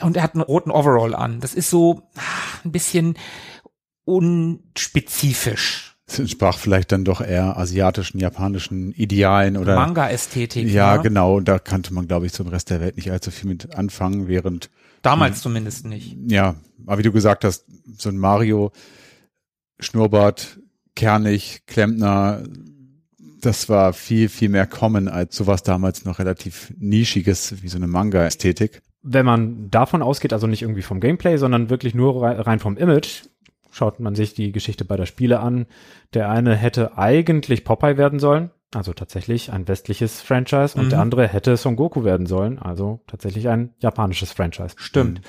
[0.01, 1.39] Und er hat einen roten Overall an.
[1.39, 3.18] Das ist so ah, ein bisschen
[4.03, 5.90] unspezifisch.
[6.11, 10.67] Es entsprach vielleicht dann doch eher asiatischen, japanischen Idealen oder Manga-Ästhetik.
[10.67, 11.03] ja, ne?
[11.03, 11.39] genau.
[11.39, 14.69] Da kannte man, glaube ich, zum Rest der Welt nicht allzu viel mit anfangen, während
[15.01, 16.17] Damals zumindest nicht.
[16.27, 16.55] ja,
[16.85, 17.65] aber wie du gesagt hast,
[17.97, 18.71] so ein Mario,
[19.79, 20.59] Schnurrbart,
[20.95, 22.43] kernig, Klempner,
[23.41, 27.88] das war viel, viel mehr common als sowas damals noch relativ nischiges, wie so eine
[27.88, 28.81] Manga-Ästhetik.
[29.01, 32.77] Wenn man davon ausgeht, also nicht irgendwie vom Gameplay, sondern wirklich nur rei- rein vom
[32.77, 33.23] Image,
[33.72, 35.65] schaut man sich die Geschichte beider Spiele an.
[36.14, 40.89] Der eine hätte eigentlich Popeye werden sollen, also tatsächlich ein westliches Franchise, und Mhm.
[40.89, 44.76] der andere hätte Son Goku werden sollen, also tatsächlich ein japanisches Franchise.
[44.77, 45.22] Stimmt.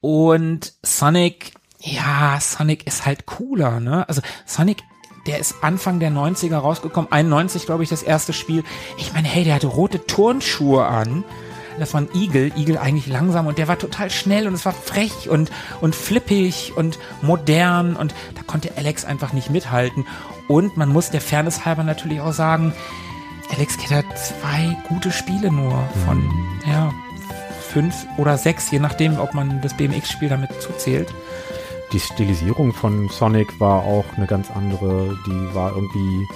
[0.00, 4.08] Und Sonic, ja, Sonic ist halt cooler, ne?
[4.08, 4.82] Also Sonic,
[5.26, 8.62] der ist Anfang der 90er rausgekommen, 91 glaube ich das erste Spiel.
[8.98, 11.24] Ich meine, hey, der hatte rote Turnschuhe an.
[11.78, 14.72] Das war ein Igel, Igel eigentlich langsam und der war total schnell und es war
[14.72, 15.50] frech und,
[15.80, 20.06] und flippig und modern und da konnte Alex einfach nicht mithalten.
[20.48, 22.72] Und man muss der Fairness halber natürlich auch sagen,
[23.54, 26.22] Alex Kidd hat zwei gute Spiele nur von,
[26.66, 26.92] ja,
[27.60, 31.12] fünf oder sechs, je nachdem, ob man das BMX-Spiel damit zuzählt.
[31.92, 35.16] Die Stilisierung von Sonic war auch eine ganz andere.
[35.26, 36.26] Die war irgendwie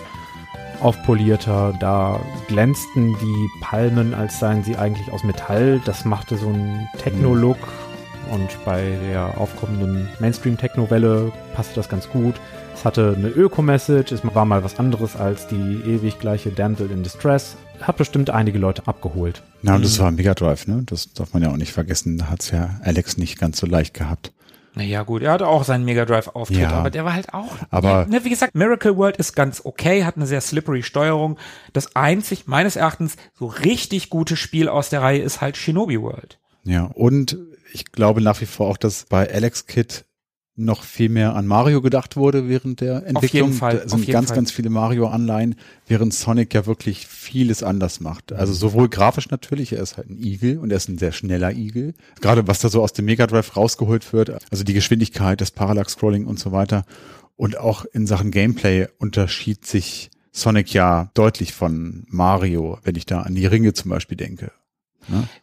[0.80, 1.74] aufpolierter.
[1.78, 5.80] Da glänzten die Palmen, als seien sie eigentlich aus Metall.
[5.84, 7.58] Das machte so einen Techno-Look.
[8.30, 12.34] Und bei der aufkommenden Mainstream-Techno-Welle passte das ganz gut.
[12.74, 14.12] Es hatte eine Öko-Message.
[14.12, 17.56] Es war mal was anderes als die ewig gleiche Damsel in Distress.
[17.80, 19.42] Hat bestimmt einige Leute abgeholt.
[19.62, 20.82] Na, und das war Mega Drive, ne?
[20.86, 22.18] Das darf man ja auch nicht vergessen.
[22.18, 24.32] Da hat's ja Alex nicht ganz so leicht gehabt.
[24.74, 26.70] Naja, gut, er hatte auch seinen Mega Drive-Auftritt, Ja.
[26.70, 27.56] aber der war halt auch.
[27.70, 31.38] Aber- ne, wie gesagt, Miracle World ist ganz okay, hat eine sehr slippery Steuerung.
[31.72, 36.38] Das einzig, meines Erachtens, so richtig gute Spiel aus der Reihe ist halt Shinobi World.
[36.64, 37.36] Ja, und
[37.72, 40.04] ich glaube nach wie vor auch, dass bei Alex Kid
[40.64, 43.48] noch viel mehr an Mario gedacht wurde während der Entwicklung.
[43.48, 44.36] jeden Fall, Da auf sind jeden ganz, Fall.
[44.36, 45.56] ganz viele Mario-Anleihen,
[45.86, 48.32] während Sonic ja wirklich vieles anders macht.
[48.32, 51.52] Also sowohl grafisch natürlich, er ist halt ein Igel und er ist ein sehr schneller
[51.52, 51.94] Igel.
[52.20, 56.26] Gerade was da so aus dem Mega Drive rausgeholt wird, also die Geschwindigkeit, das Parallax-Scrolling
[56.26, 56.84] und so weiter.
[57.36, 63.22] Und auch in Sachen Gameplay unterschied sich Sonic ja deutlich von Mario, wenn ich da
[63.22, 64.52] an die Ringe zum Beispiel denke.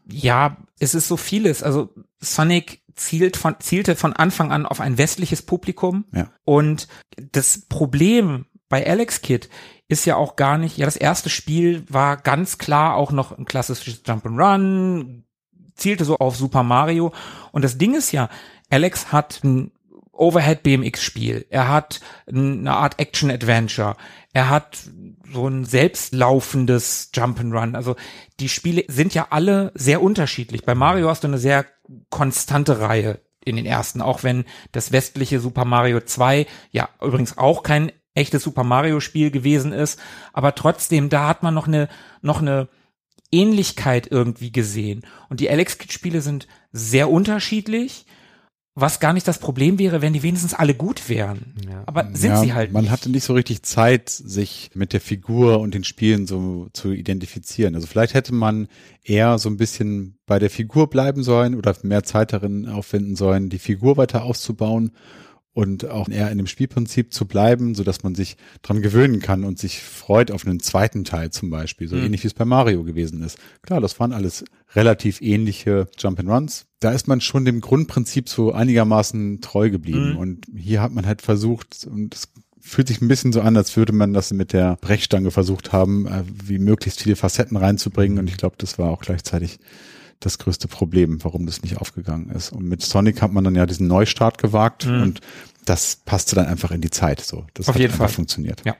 [0.07, 1.63] Ja, es ist so vieles.
[1.63, 1.89] Also
[2.19, 6.05] Sonic zielt von, zielte von Anfang an auf ein westliches Publikum.
[6.13, 6.29] Ja.
[6.43, 6.87] Und
[7.31, 9.49] das Problem bei Alex Kid
[9.87, 13.45] ist ja auch gar nicht, ja, das erste Spiel war ganz klar auch noch ein
[13.45, 15.23] klassisches Jump'n'Run,
[15.75, 17.13] zielte so auf Super Mario.
[17.51, 18.29] Und das Ding ist ja,
[18.69, 19.71] Alex hat ein
[20.11, 21.45] Overhead BMX Spiel.
[21.49, 23.95] Er hat eine Art Action Adventure.
[24.33, 24.79] Er hat
[25.31, 27.75] so ein selbstlaufendes Jump'n'Run.
[27.75, 27.95] Also
[28.39, 30.63] die Spiele sind ja alle sehr unterschiedlich.
[30.63, 31.65] Bei Mario hast du eine sehr
[32.09, 37.63] konstante Reihe in den ersten, auch wenn das westliche Super Mario 2 ja übrigens auch
[37.63, 39.99] kein echtes Super Mario Spiel gewesen ist,
[40.33, 41.87] aber trotzdem da hat man noch eine
[42.21, 42.67] noch eine
[43.31, 45.05] Ähnlichkeit irgendwie gesehen.
[45.29, 48.05] Und die Alex Kid Spiele sind sehr unterschiedlich,
[48.79, 51.55] was gar nicht das Problem wäre, wenn die wenigstens alle gut wären.
[51.67, 51.81] Ja.
[51.87, 52.91] Aber sind ja, sie halt Man nicht.
[52.91, 57.73] hatte nicht so richtig Zeit, sich mit der Figur und den Spielen so zu identifizieren.
[57.73, 58.67] Also vielleicht hätte man
[59.03, 63.49] eher so ein bisschen bei der Figur bleiben sollen oder mehr Zeit darin aufwenden sollen,
[63.49, 64.91] die Figur weiter auszubauen
[65.57, 69.43] und auch eher in dem Spielprinzip zu bleiben, so dass man sich dran gewöhnen kann
[69.43, 72.03] und sich freut auf einen zweiten Teil zum Beispiel, so Mhm.
[72.03, 73.39] ähnlich wie es bei Mario gewesen ist.
[73.63, 76.65] Klar, das waren alles relativ ähnliche Jump'n'Runs.
[76.79, 80.17] Da ist man schon dem Grundprinzip so einigermaßen treu geblieben Mhm.
[80.17, 82.29] und hier hat man halt versucht und es
[82.59, 86.05] fühlt sich ein bisschen so an, als würde man das mit der Brechstange versucht haben,
[86.05, 89.57] äh, wie möglichst viele Facetten reinzubringen und ich glaube, das war auch gleichzeitig
[90.19, 92.51] das größte Problem, warum das nicht aufgegangen ist.
[92.51, 95.01] Und mit Sonic hat man dann ja diesen Neustart gewagt Mhm.
[95.01, 95.21] und
[95.65, 97.19] das passte dann einfach in die Zeit.
[97.21, 98.15] So, das Auf hat jeden einfach Fall.
[98.15, 98.63] funktioniert.
[98.65, 98.75] Ja.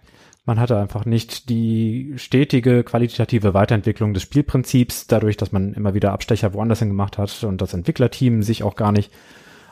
[0.46, 6.14] Man hatte einfach nicht die stetige qualitative Weiterentwicklung des Spielprinzips, dadurch, dass man immer wieder
[6.14, 9.12] Abstecher woanders hin gemacht hat und das Entwicklerteam sich auch gar nicht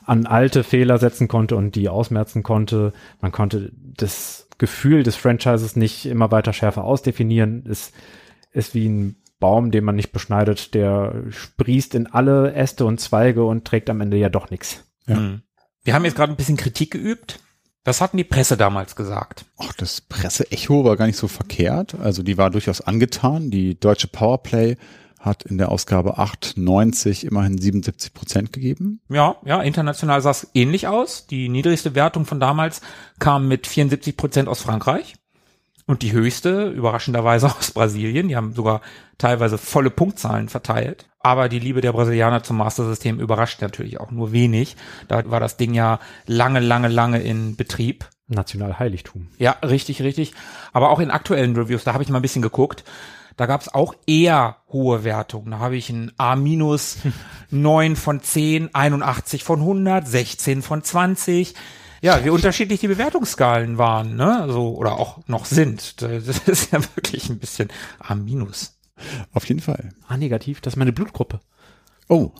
[0.04, 2.92] an alte Fehler setzen konnte und die ausmerzen konnte.
[3.22, 7.66] Man konnte das Gefühl des Franchises nicht immer weiter schärfer ausdefinieren.
[7.70, 7.92] Es
[8.52, 13.46] ist wie ein Baum, den man nicht beschneidet, der sprießt in alle Äste und Zweige
[13.46, 14.84] und trägt am Ende ja doch nichts.
[15.06, 15.18] Ja.
[15.18, 15.44] Mhm.
[15.84, 17.40] Wir haben jetzt gerade ein bisschen Kritik geübt.
[17.84, 19.46] Was hatten die Presse damals gesagt?
[19.60, 21.94] Ach, das Presseecho war gar nicht so verkehrt.
[21.94, 23.52] Also die war durchaus angetan.
[23.52, 24.78] Die deutsche Powerplay
[25.20, 29.00] hat in der Ausgabe 890 immerhin 77 Prozent gegeben.
[29.10, 31.28] Ja, ja, international sah es ähnlich aus.
[31.28, 32.82] Die niedrigste Wertung von damals
[33.20, 35.14] kam mit 74 Prozent aus Frankreich.
[35.88, 38.28] Und die höchste, überraschenderweise aus Brasilien.
[38.28, 38.82] Die haben sogar
[39.18, 41.06] teilweise volle Punktzahlen verteilt.
[41.20, 44.76] Aber die Liebe der Brasilianer zum Master-System überrascht natürlich auch nur wenig.
[45.08, 48.08] Da war das Ding ja lange, lange, lange in Betrieb.
[48.28, 49.28] Nationalheiligtum.
[49.38, 50.34] Ja, richtig, richtig.
[50.74, 52.84] Aber auch in aktuellen Reviews, da habe ich mal ein bisschen geguckt.
[53.38, 55.52] Da gab es auch eher hohe Wertungen.
[55.52, 56.98] Da habe ich ein A minus
[57.52, 61.54] 9 von 10, 81 von 100, 16 von 20.
[62.06, 64.46] Ja, wie unterschiedlich die Bewertungsskalen waren, ne?
[64.48, 66.02] So, oder auch noch sind.
[66.02, 67.70] Das ist ja wirklich ein bisschen
[68.00, 68.78] A minus.
[69.34, 69.90] Auf jeden Fall.
[70.08, 71.40] Ah, negativ, das ist meine Blutgruppe.
[72.08, 72.32] Oh,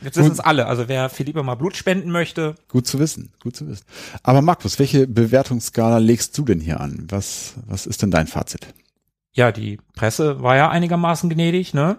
[0.00, 0.66] Jetzt wissen es alle.
[0.66, 3.84] Also wer Philippe mal Blut spenden möchte, gut zu wissen, gut zu wissen.
[4.24, 7.06] Aber Markus, welche Bewertungsskala legst du denn hier an?
[7.08, 8.66] Was, was ist denn dein Fazit?
[9.34, 11.98] ja, die Presse war ja einigermaßen gnädig, ne?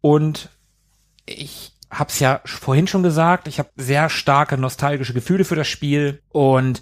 [0.00, 0.50] Und
[1.24, 6.22] ich hab's ja vorhin schon gesagt, ich habe sehr starke nostalgische Gefühle für das Spiel
[6.30, 6.80] und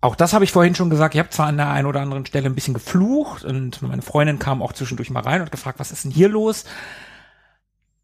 [0.00, 1.14] auch das habe ich vorhin schon gesagt.
[1.14, 4.38] Ich habe zwar an der einen oder anderen Stelle ein bisschen geflucht und meine Freundin
[4.38, 6.64] kam auch zwischendurch mal rein und gefragt, was ist denn hier los?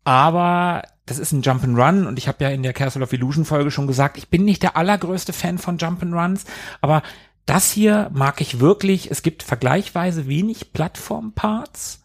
[0.04, 3.70] Aber das ist ein Jump'n'Run und ich habe ja in der Castle of Illusion Folge
[3.70, 6.44] schon gesagt, ich bin nicht der allergrößte Fan von Jump'n'Runs,
[6.80, 7.02] aber
[7.46, 9.10] das hier mag ich wirklich.
[9.10, 12.02] Es gibt vergleichsweise wenig Plattformparts.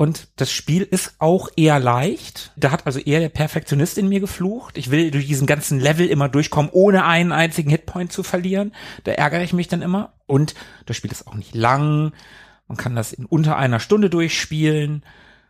[0.00, 2.52] Und das Spiel ist auch eher leicht.
[2.56, 4.78] Da hat also eher der Perfektionist in mir geflucht.
[4.78, 8.72] Ich will durch diesen ganzen Level immer durchkommen, ohne einen einzigen Hitpoint zu verlieren.
[9.04, 10.14] Da ärgere ich mich dann immer.
[10.24, 10.54] Und
[10.86, 12.12] das Spiel ist auch nicht lang.
[12.66, 15.04] Man kann das in unter einer Stunde durchspielen.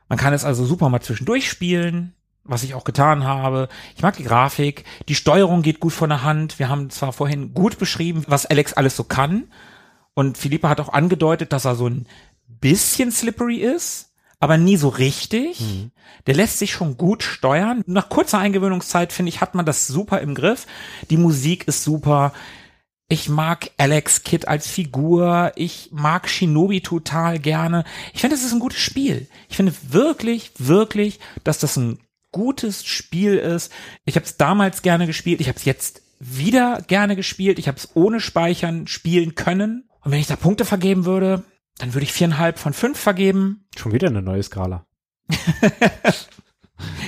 [0.09, 3.69] Man kann es also super mal zwischendurch spielen, was ich auch getan habe.
[3.95, 4.83] Ich mag die Grafik.
[5.07, 6.59] Die Steuerung geht gut von der Hand.
[6.59, 9.45] Wir haben zwar vorhin gut beschrieben, was Alex alles so kann.
[10.15, 12.09] Und Philippe hat auch angedeutet, dass er so ein
[12.49, 14.10] bisschen slippery ist.
[14.41, 15.63] Aber nie so richtig.
[16.27, 17.85] Der lässt sich schon gut steuern.
[17.87, 20.67] Nach kurzer Eingewöhnungszeit, finde ich, hat man das super im Griff.
[21.11, 22.33] Die Musik ist super.
[23.09, 25.53] Ich mag Alex Kidd als Figur.
[25.57, 27.85] Ich mag Shinobi total gerne.
[28.15, 29.29] Ich finde, es ist ein gutes Spiel.
[29.49, 31.99] Ich finde wirklich, wirklich, dass das ein
[32.33, 33.71] gutes Spiel ist.
[34.05, 35.41] Ich habe es damals gerne gespielt.
[35.41, 37.59] Ich habe es jetzt wieder gerne gespielt.
[37.59, 39.89] Ich habe es ohne Speichern spielen können.
[40.03, 41.43] Und wenn ich da Punkte vergeben würde,
[41.81, 43.67] dann würde ich viereinhalb von fünf vergeben.
[43.77, 44.87] Schon wieder eine neue Skala.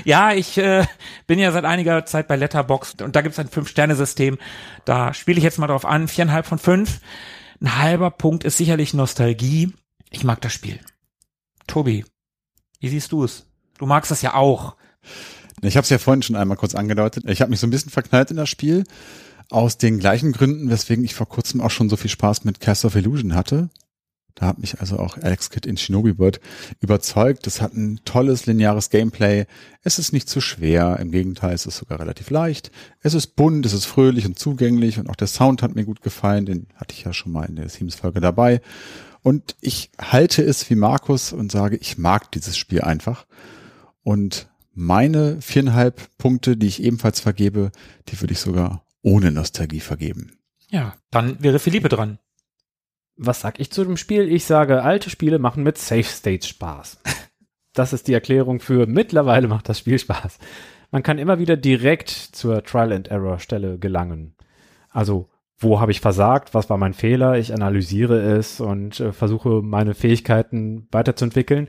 [0.04, 0.84] Ja, ich äh,
[1.26, 4.38] bin ja seit einiger Zeit bei Letterboxd und da gibt's ein Fünf-Sterne-System.
[4.84, 7.00] Da spiele ich jetzt mal drauf an, viereinhalb von fünf.
[7.60, 9.72] Ein halber Punkt ist sicherlich Nostalgie.
[10.10, 10.80] Ich mag das Spiel.
[11.66, 12.04] Tobi,
[12.80, 13.46] wie siehst du es?
[13.78, 14.76] Du magst das ja auch.
[15.62, 17.24] Ich habe es ja vorhin schon einmal kurz angedeutet.
[17.28, 18.84] Ich habe mich so ein bisschen verknallt in das Spiel.
[19.48, 22.84] Aus den gleichen Gründen, weswegen ich vor kurzem auch schon so viel Spaß mit Cast
[22.84, 23.70] of Illusion hatte.
[24.34, 26.40] Da hat mich also auch Alex Kidd in Shinobi World
[26.80, 27.46] überzeugt.
[27.46, 29.46] Es hat ein tolles lineares Gameplay.
[29.82, 30.98] Es ist nicht zu schwer.
[31.00, 32.70] Im Gegenteil, es ist sogar relativ leicht.
[33.00, 36.02] Es ist bunt, es ist fröhlich und zugänglich und auch der Sound hat mir gut
[36.02, 36.46] gefallen.
[36.46, 38.60] Den hatte ich ja schon mal in der Themes-Folge dabei.
[39.22, 43.26] Und ich halte es wie Markus und sage, ich mag dieses Spiel einfach.
[44.02, 47.70] Und meine viereinhalb Punkte, die ich ebenfalls vergebe,
[48.08, 50.38] die würde ich sogar ohne Nostalgie vergeben.
[50.68, 52.18] Ja, dann wäre Philippe dran.
[53.24, 54.28] Was sag ich zu dem Spiel?
[54.28, 56.98] Ich sage, alte Spiele machen mit Safe States Spaß.
[57.72, 60.38] Das ist die Erklärung für mittlerweile macht das Spiel Spaß.
[60.90, 64.34] Man kann immer wieder direkt zur Trial and Error Stelle gelangen.
[64.90, 66.52] Also, wo habe ich versagt?
[66.52, 67.38] Was war mein Fehler?
[67.38, 71.68] Ich analysiere es und äh, versuche meine Fähigkeiten weiterzuentwickeln,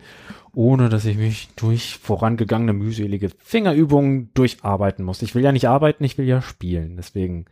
[0.53, 5.21] ohne dass ich mich durch vorangegangene mühselige Fingerübungen durcharbeiten muss.
[5.21, 6.97] Ich will ja nicht arbeiten, ich will ja spielen.
[6.97, 7.45] Deswegen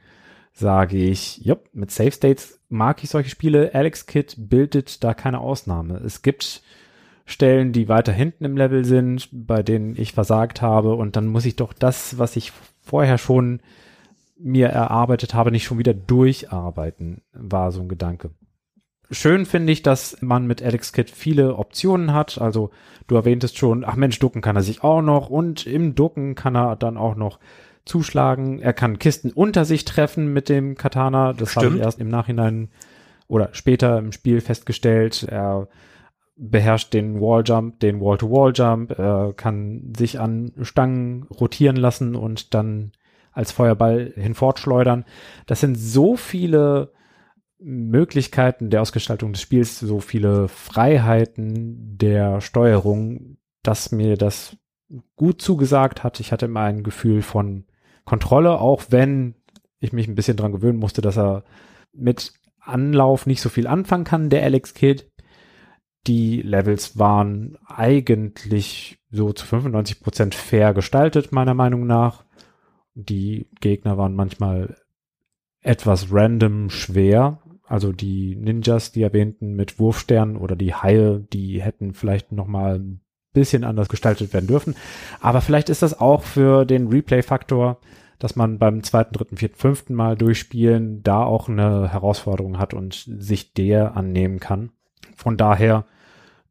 [0.51, 3.71] sage ich, ja, mit Safe States mag ich solche Spiele.
[3.73, 5.97] Alex Kidd bildet da keine Ausnahme.
[6.05, 6.63] Es gibt
[7.25, 11.45] Stellen, die weiter hinten im Level sind, bei denen ich versagt habe und dann muss
[11.45, 13.61] ich doch das, was ich vorher schon
[14.37, 18.31] mir erarbeitet habe, nicht schon wieder durcharbeiten, war so ein Gedanke.
[19.11, 22.39] Schön finde ich, dass man mit Alex Kidd viele Optionen hat.
[22.39, 22.71] Also
[23.07, 26.55] du erwähntest schon, ach Mensch, ducken kann er sich auch noch und im Ducken kann
[26.55, 27.39] er dann auch noch
[27.85, 28.59] zuschlagen.
[28.59, 31.33] Er kann Kisten unter sich treffen mit dem Katana.
[31.33, 32.69] Das habe ich erst im Nachhinein
[33.27, 35.23] oder später im Spiel festgestellt.
[35.23, 35.67] Er
[36.35, 42.93] beherrscht den Walljump, den Wall-to-Wall-Jump, er kann sich an Stangen rotieren lassen und dann
[43.31, 45.05] als Feuerball hinfortschleudern.
[45.45, 46.93] Das sind so viele
[47.59, 54.57] Möglichkeiten der Ausgestaltung des Spiels, so viele Freiheiten der Steuerung, dass mir das
[55.15, 56.19] gut zugesagt hat.
[56.19, 57.65] Ich hatte immer ein Gefühl von
[58.11, 59.35] Kontrolle, auch wenn
[59.79, 61.45] ich mich ein bisschen dran gewöhnen musste, dass er
[61.93, 65.05] mit Anlauf nicht so viel anfangen kann, der Alex Kidd.
[66.07, 72.25] Die Levels waren eigentlich so zu 95 Prozent fair gestaltet, meiner Meinung nach.
[72.95, 74.75] Die Gegner waren manchmal
[75.61, 77.39] etwas random schwer.
[77.63, 82.75] Also die Ninjas, die erwähnten mit Wurfsternen oder die Haie, die hätten vielleicht noch mal
[82.75, 82.99] ein
[83.31, 84.75] bisschen anders gestaltet werden dürfen.
[85.21, 87.79] Aber vielleicht ist das auch für den Replay-Faktor,
[88.21, 93.05] dass man beim zweiten, dritten, vierten, fünften Mal durchspielen da auch eine Herausforderung hat und
[93.17, 94.71] sich der annehmen kann.
[95.15, 95.85] Von daher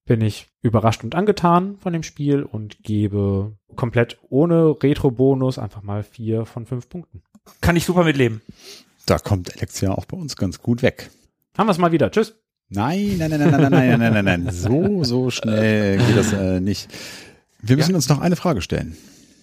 [0.04, 6.02] bin ich überrascht und angetan von dem Spiel und gebe komplett ohne Retro-Bonus einfach mal
[6.02, 7.22] vier von fünf Punkten.
[7.60, 8.40] Kann ich super mitleben.
[9.06, 11.10] Da kommt Alex ja auch bei uns ganz gut weg.
[11.56, 12.10] Haben wir es mal wieder.
[12.10, 12.34] Tschüss.
[12.68, 14.52] Nein, nein, nein, nein, nein, nein, nein, nein, nein, nein.
[14.54, 16.88] So, so schnell geht das äh, nicht.
[17.60, 17.96] Wir müssen Ja.
[17.96, 18.96] uns noch eine Frage stellen.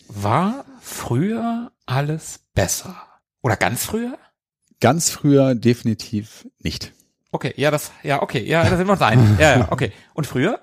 [0.07, 2.95] War früher alles besser?
[3.41, 4.17] Oder ganz früher?
[4.79, 6.93] Ganz früher definitiv nicht.
[7.31, 9.27] Okay, ja, das, ja, okay, ja, da sind wir uns einig.
[9.39, 9.91] Ja, ja, okay.
[10.13, 10.61] Und früher?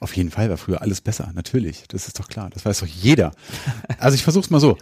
[0.00, 1.84] Auf jeden Fall war früher alles besser, natürlich.
[1.88, 2.50] Das ist doch klar.
[2.50, 3.32] Das weiß doch jeder.
[3.98, 4.76] Also ich versuch's mal so.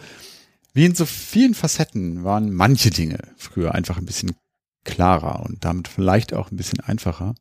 [0.73, 4.35] Wie in so vielen Facetten waren manche Dinge früher einfach ein bisschen
[4.83, 7.35] klarer und damit vielleicht auch ein bisschen einfacher.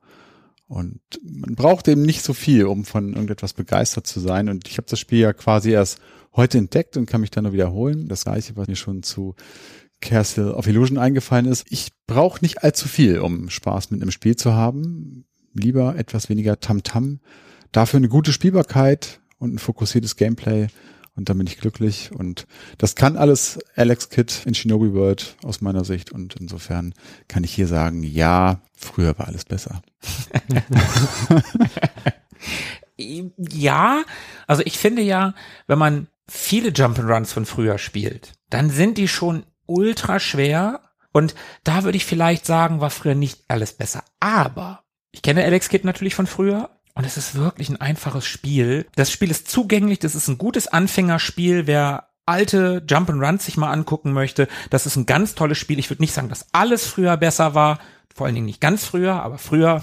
[0.69, 4.49] Und man braucht eben nicht so viel, um von irgendetwas begeistert zu sein.
[4.49, 5.99] Und ich habe das Spiel ja quasi erst
[6.37, 8.09] heute entdeckt und kann mich dann nur wiederholen.
[8.09, 9.35] Das gleiche, was mir schon zu
[10.01, 11.67] Castle of Illusion eingefallen ist.
[11.71, 15.25] Ich brauche nicht allzu viel, um Spaß mit einem Spiel zu haben.
[15.55, 17.21] Lieber etwas weniger Tamtam.
[17.73, 20.69] Dafür eine gute Spielbarkeit und ein fokussiertes Gameplay.
[21.15, 22.11] Und dann bin ich glücklich.
[22.13, 22.47] Und
[22.77, 26.13] das kann alles Alex Kidd in Shinobi World aus meiner Sicht.
[26.13, 26.93] Und insofern
[27.27, 29.83] kann ich hier sagen, ja, früher war alles besser.
[32.99, 34.05] Ja,
[34.47, 35.35] also ich finde ja,
[35.67, 40.81] wenn man viele Jump'n'Runs von früher spielt, dann sind die schon ultra schwer.
[41.13, 41.35] Und
[41.65, 44.05] da würde ich vielleicht sagen, war früher nicht alles besser.
[44.21, 48.87] Aber ich kenne Alex Kidd natürlich von früher Und es ist wirklich ein einfaches Spiel.
[48.95, 51.67] Das Spiel ist zugänglich, das ist ein gutes Anfängerspiel.
[51.67, 55.79] Wer alte Jump'n'Runs sich mal angucken möchte, das ist ein ganz tolles Spiel.
[55.79, 57.79] Ich würde nicht sagen, dass alles früher besser war,
[58.15, 59.83] vor allen Dingen nicht ganz früher, aber früher.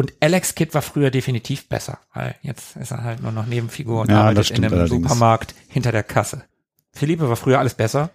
[0.00, 4.00] Und Alex Kidd war früher definitiv besser, weil jetzt ist er halt nur noch Nebenfigur
[4.00, 5.02] und Ja, arbeitet in einem allerdings.
[5.02, 6.44] Supermarkt hinter der Kasse.
[6.90, 8.08] Philippe war früher alles besser.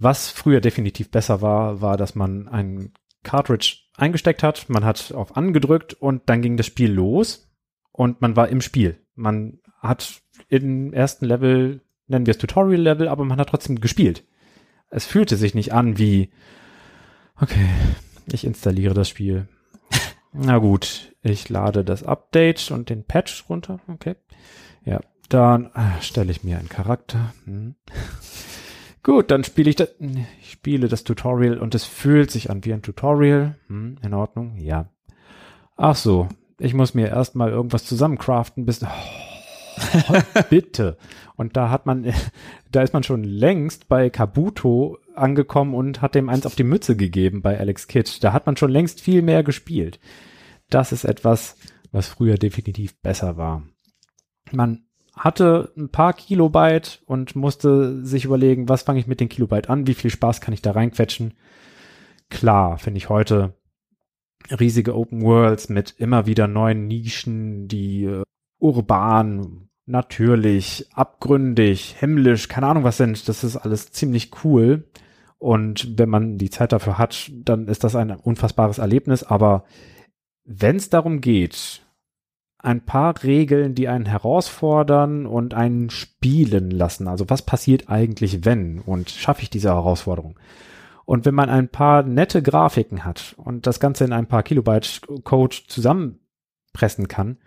[0.00, 5.36] Was früher definitiv besser war, war, dass man ein Cartridge eingesteckt hat, man hat auf
[5.36, 7.48] angedrückt und dann ging das Spiel los
[7.92, 8.98] und man war im Spiel.
[9.14, 14.24] Man hat im ersten Level, nennen wir es Tutorial-Level, aber man hat trotzdem gespielt.
[14.90, 16.32] Es fühlte sich nicht an wie,
[17.40, 17.68] okay,
[18.32, 19.46] ich installiere das Spiel.
[20.38, 23.80] Na gut, ich lade das Update und den Patch runter.
[23.88, 24.16] Okay.
[24.84, 27.32] Ja, dann äh, stelle ich mir einen Charakter.
[27.44, 27.74] Hm.
[29.02, 29.94] Gut, dann spiele ich das,
[30.40, 33.54] ich spiele das Tutorial und es fühlt sich an wie ein Tutorial.
[33.68, 34.88] Hm, in Ordnung, ja.
[35.76, 38.86] Ach so, ich muss mir erstmal irgendwas zusammencraften, bis, oh,
[40.50, 40.96] bitte.
[41.36, 42.12] Und da hat man,
[42.72, 46.96] da ist man schon längst bei Kabuto angekommen und hat dem eins auf die Mütze
[46.96, 48.22] gegeben bei Alex Kidd.
[48.22, 49.98] Da hat man schon längst viel mehr gespielt.
[50.70, 51.56] Das ist etwas,
[51.92, 53.62] was früher definitiv besser war.
[54.52, 54.84] Man
[55.16, 59.86] hatte ein paar Kilobyte und musste sich überlegen, was fange ich mit den Kilobyte an,
[59.86, 61.34] wie viel Spaß kann ich da reinquetschen.
[62.28, 63.54] Klar, finde ich heute
[64.50, 68.22] riesige Open Worlds mit immer wieder neuen Nischen, die äh,
[68.58, 73.28] urban, natürlich, abgründig, himmlisch, keine Ahnung was sind.
[73.28, 74.84] Das ist alles ziemlich cool.
[75.38, 79.22] Und wenn man die Zeit dafür hat, dann ist das ein unfassbares Erlebnis.
[79.22, 79.64] Aber
[80.44, 81.82] wenn es darum geht,
[82.58, 87.06] ein paar Regeln, die einen herausfordern und einen spielen lassen.
[87.06, 88.80] Also was passiert eigentlich, wenn?
[88.80, 90.38] Und schaffe ich diese Herausforderung?
[91.04, 95.02] Und wenn man ein paar nette Grafiken hat und das Ganze in ein paar Kilobyte
[95.22, 97.38] Code zusammenpressen kann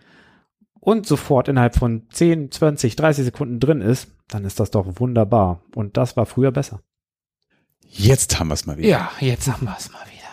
[0.80, 5.62] und sofort innerhalb von 10, 20, 30 Sekunden drin ist, dann ist das doch wunderbar.
[5.76, 6.82] Und das war früher besser.
[7.82, 8.88] Jetzt haben wir es mal wieder.
[8.88, 10.30] Ja, jetzt haben wir es mal wieder.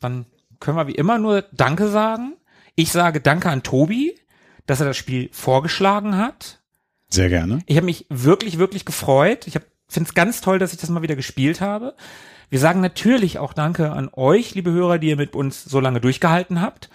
[0.00, 0.26] Dann
[0.60, 2.34] können wir wie immer nur Danke sagen.
[2.74, 4.18] Ich sage Danke an Tobi,
[4.66, 6.60] dass er das Spiel vorgeschlagen hat.
[7.08, 7.60] Sehr gerne.
[7.66, 9.46] Ich habe mich wirklich, wirklich gefreut.
[9.46, 9.58] Ich
[9.88, 11.94] finde es ganz toll, dass ich das mal wieder gespielt habe.
[12.50, 16.00] Wir sagen natürlich auch Danke an euch, liebe Hörer, die ihr mit uns so lange
[16.00, 16.90] durchgehalten habt.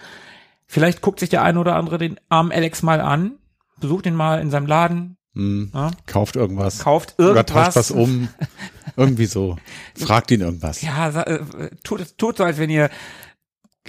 [0.74, 3.36] Vielleicht guckt sich der eine oder andere den armen Alex mal an,
[3.78, 5.70] besucht ihn mal in seinem Laden, Hm.
[5.72, 5.92] Ja.
[6.06, 6.80] Kauft irgendwas.
[6.80, 7.46] kauft Oder irgendwas.
[7.46, 8.28] tauscht was um.
[8.96, 9.56] Irgendwie so.
[9.96, 10.82] Fragt ihn irgendwas.
[10.82, 12.90] Ja, äh, tut, tut so, als wenn ihr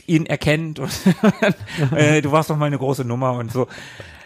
[0.05, 0.91] ihn erkennt und
[1.95, 3.67] äh, du warst doch mal eine große Nummer und so.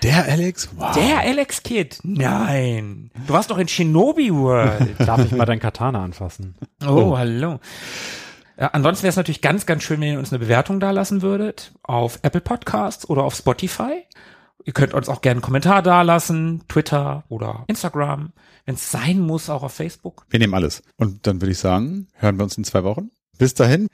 [0.04, 0.70] Der Alex?
[0.76, 0.94] Wow.
[0.96, 1.98] Der Alex Kidd?
[2.04, 3.10] Nein.
[3.28, 4.96] Du warst doch in Shinobi World.
[5.00, 6.56] Darf ich mal dein Katana anfassen?
[6.86, 7.60] Oh, hallo.
[8.60, 11.22] Ja, ansonsten wäre es natürlich ganz, ganz schön, wenn ihr uns eine Bewertung da lassen
[11.22, 14.04] würdet auf Apple Podcasts oder auf Spotify.
[14.66, 18.34] Ihr könnt uns auch gerne einen Kommentar dalassen, Twitter oder Instagram.
[18.66, 20.26] Wenn es sein muss, auch auf Facebook.
[20.30, 20.84] Wir nehmen alles.
[20.98, 23.12] Und dann würde ich sagen, hören wir uns in zwei Wochen.
[23.38, 23.88] Bis dahin.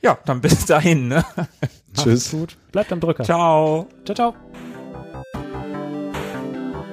[0.00, 1.08] Ja, dann bis dahin.
[1.08, 1.24] Ne?
[1.94, 2.30] Tschüss.
[2.30, 2.56] Gut.
[2.70, 3.24] Bleibt am Drücker.
[3.24, 3.88] Ciao.
[4.04, 4.14] ciao.
[4.14, 4.34] ciao.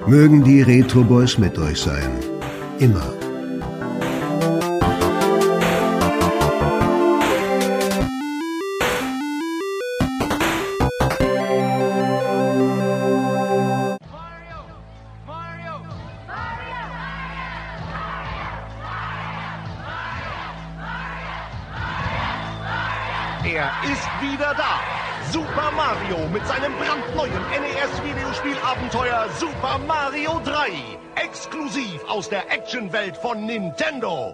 [0.06, 2.10] Mögen die Retro Boys mit euch sein.
[2.80, 3.19] Immer.
[32.10, 34.28] Aus der Actionwelt von Nintendo.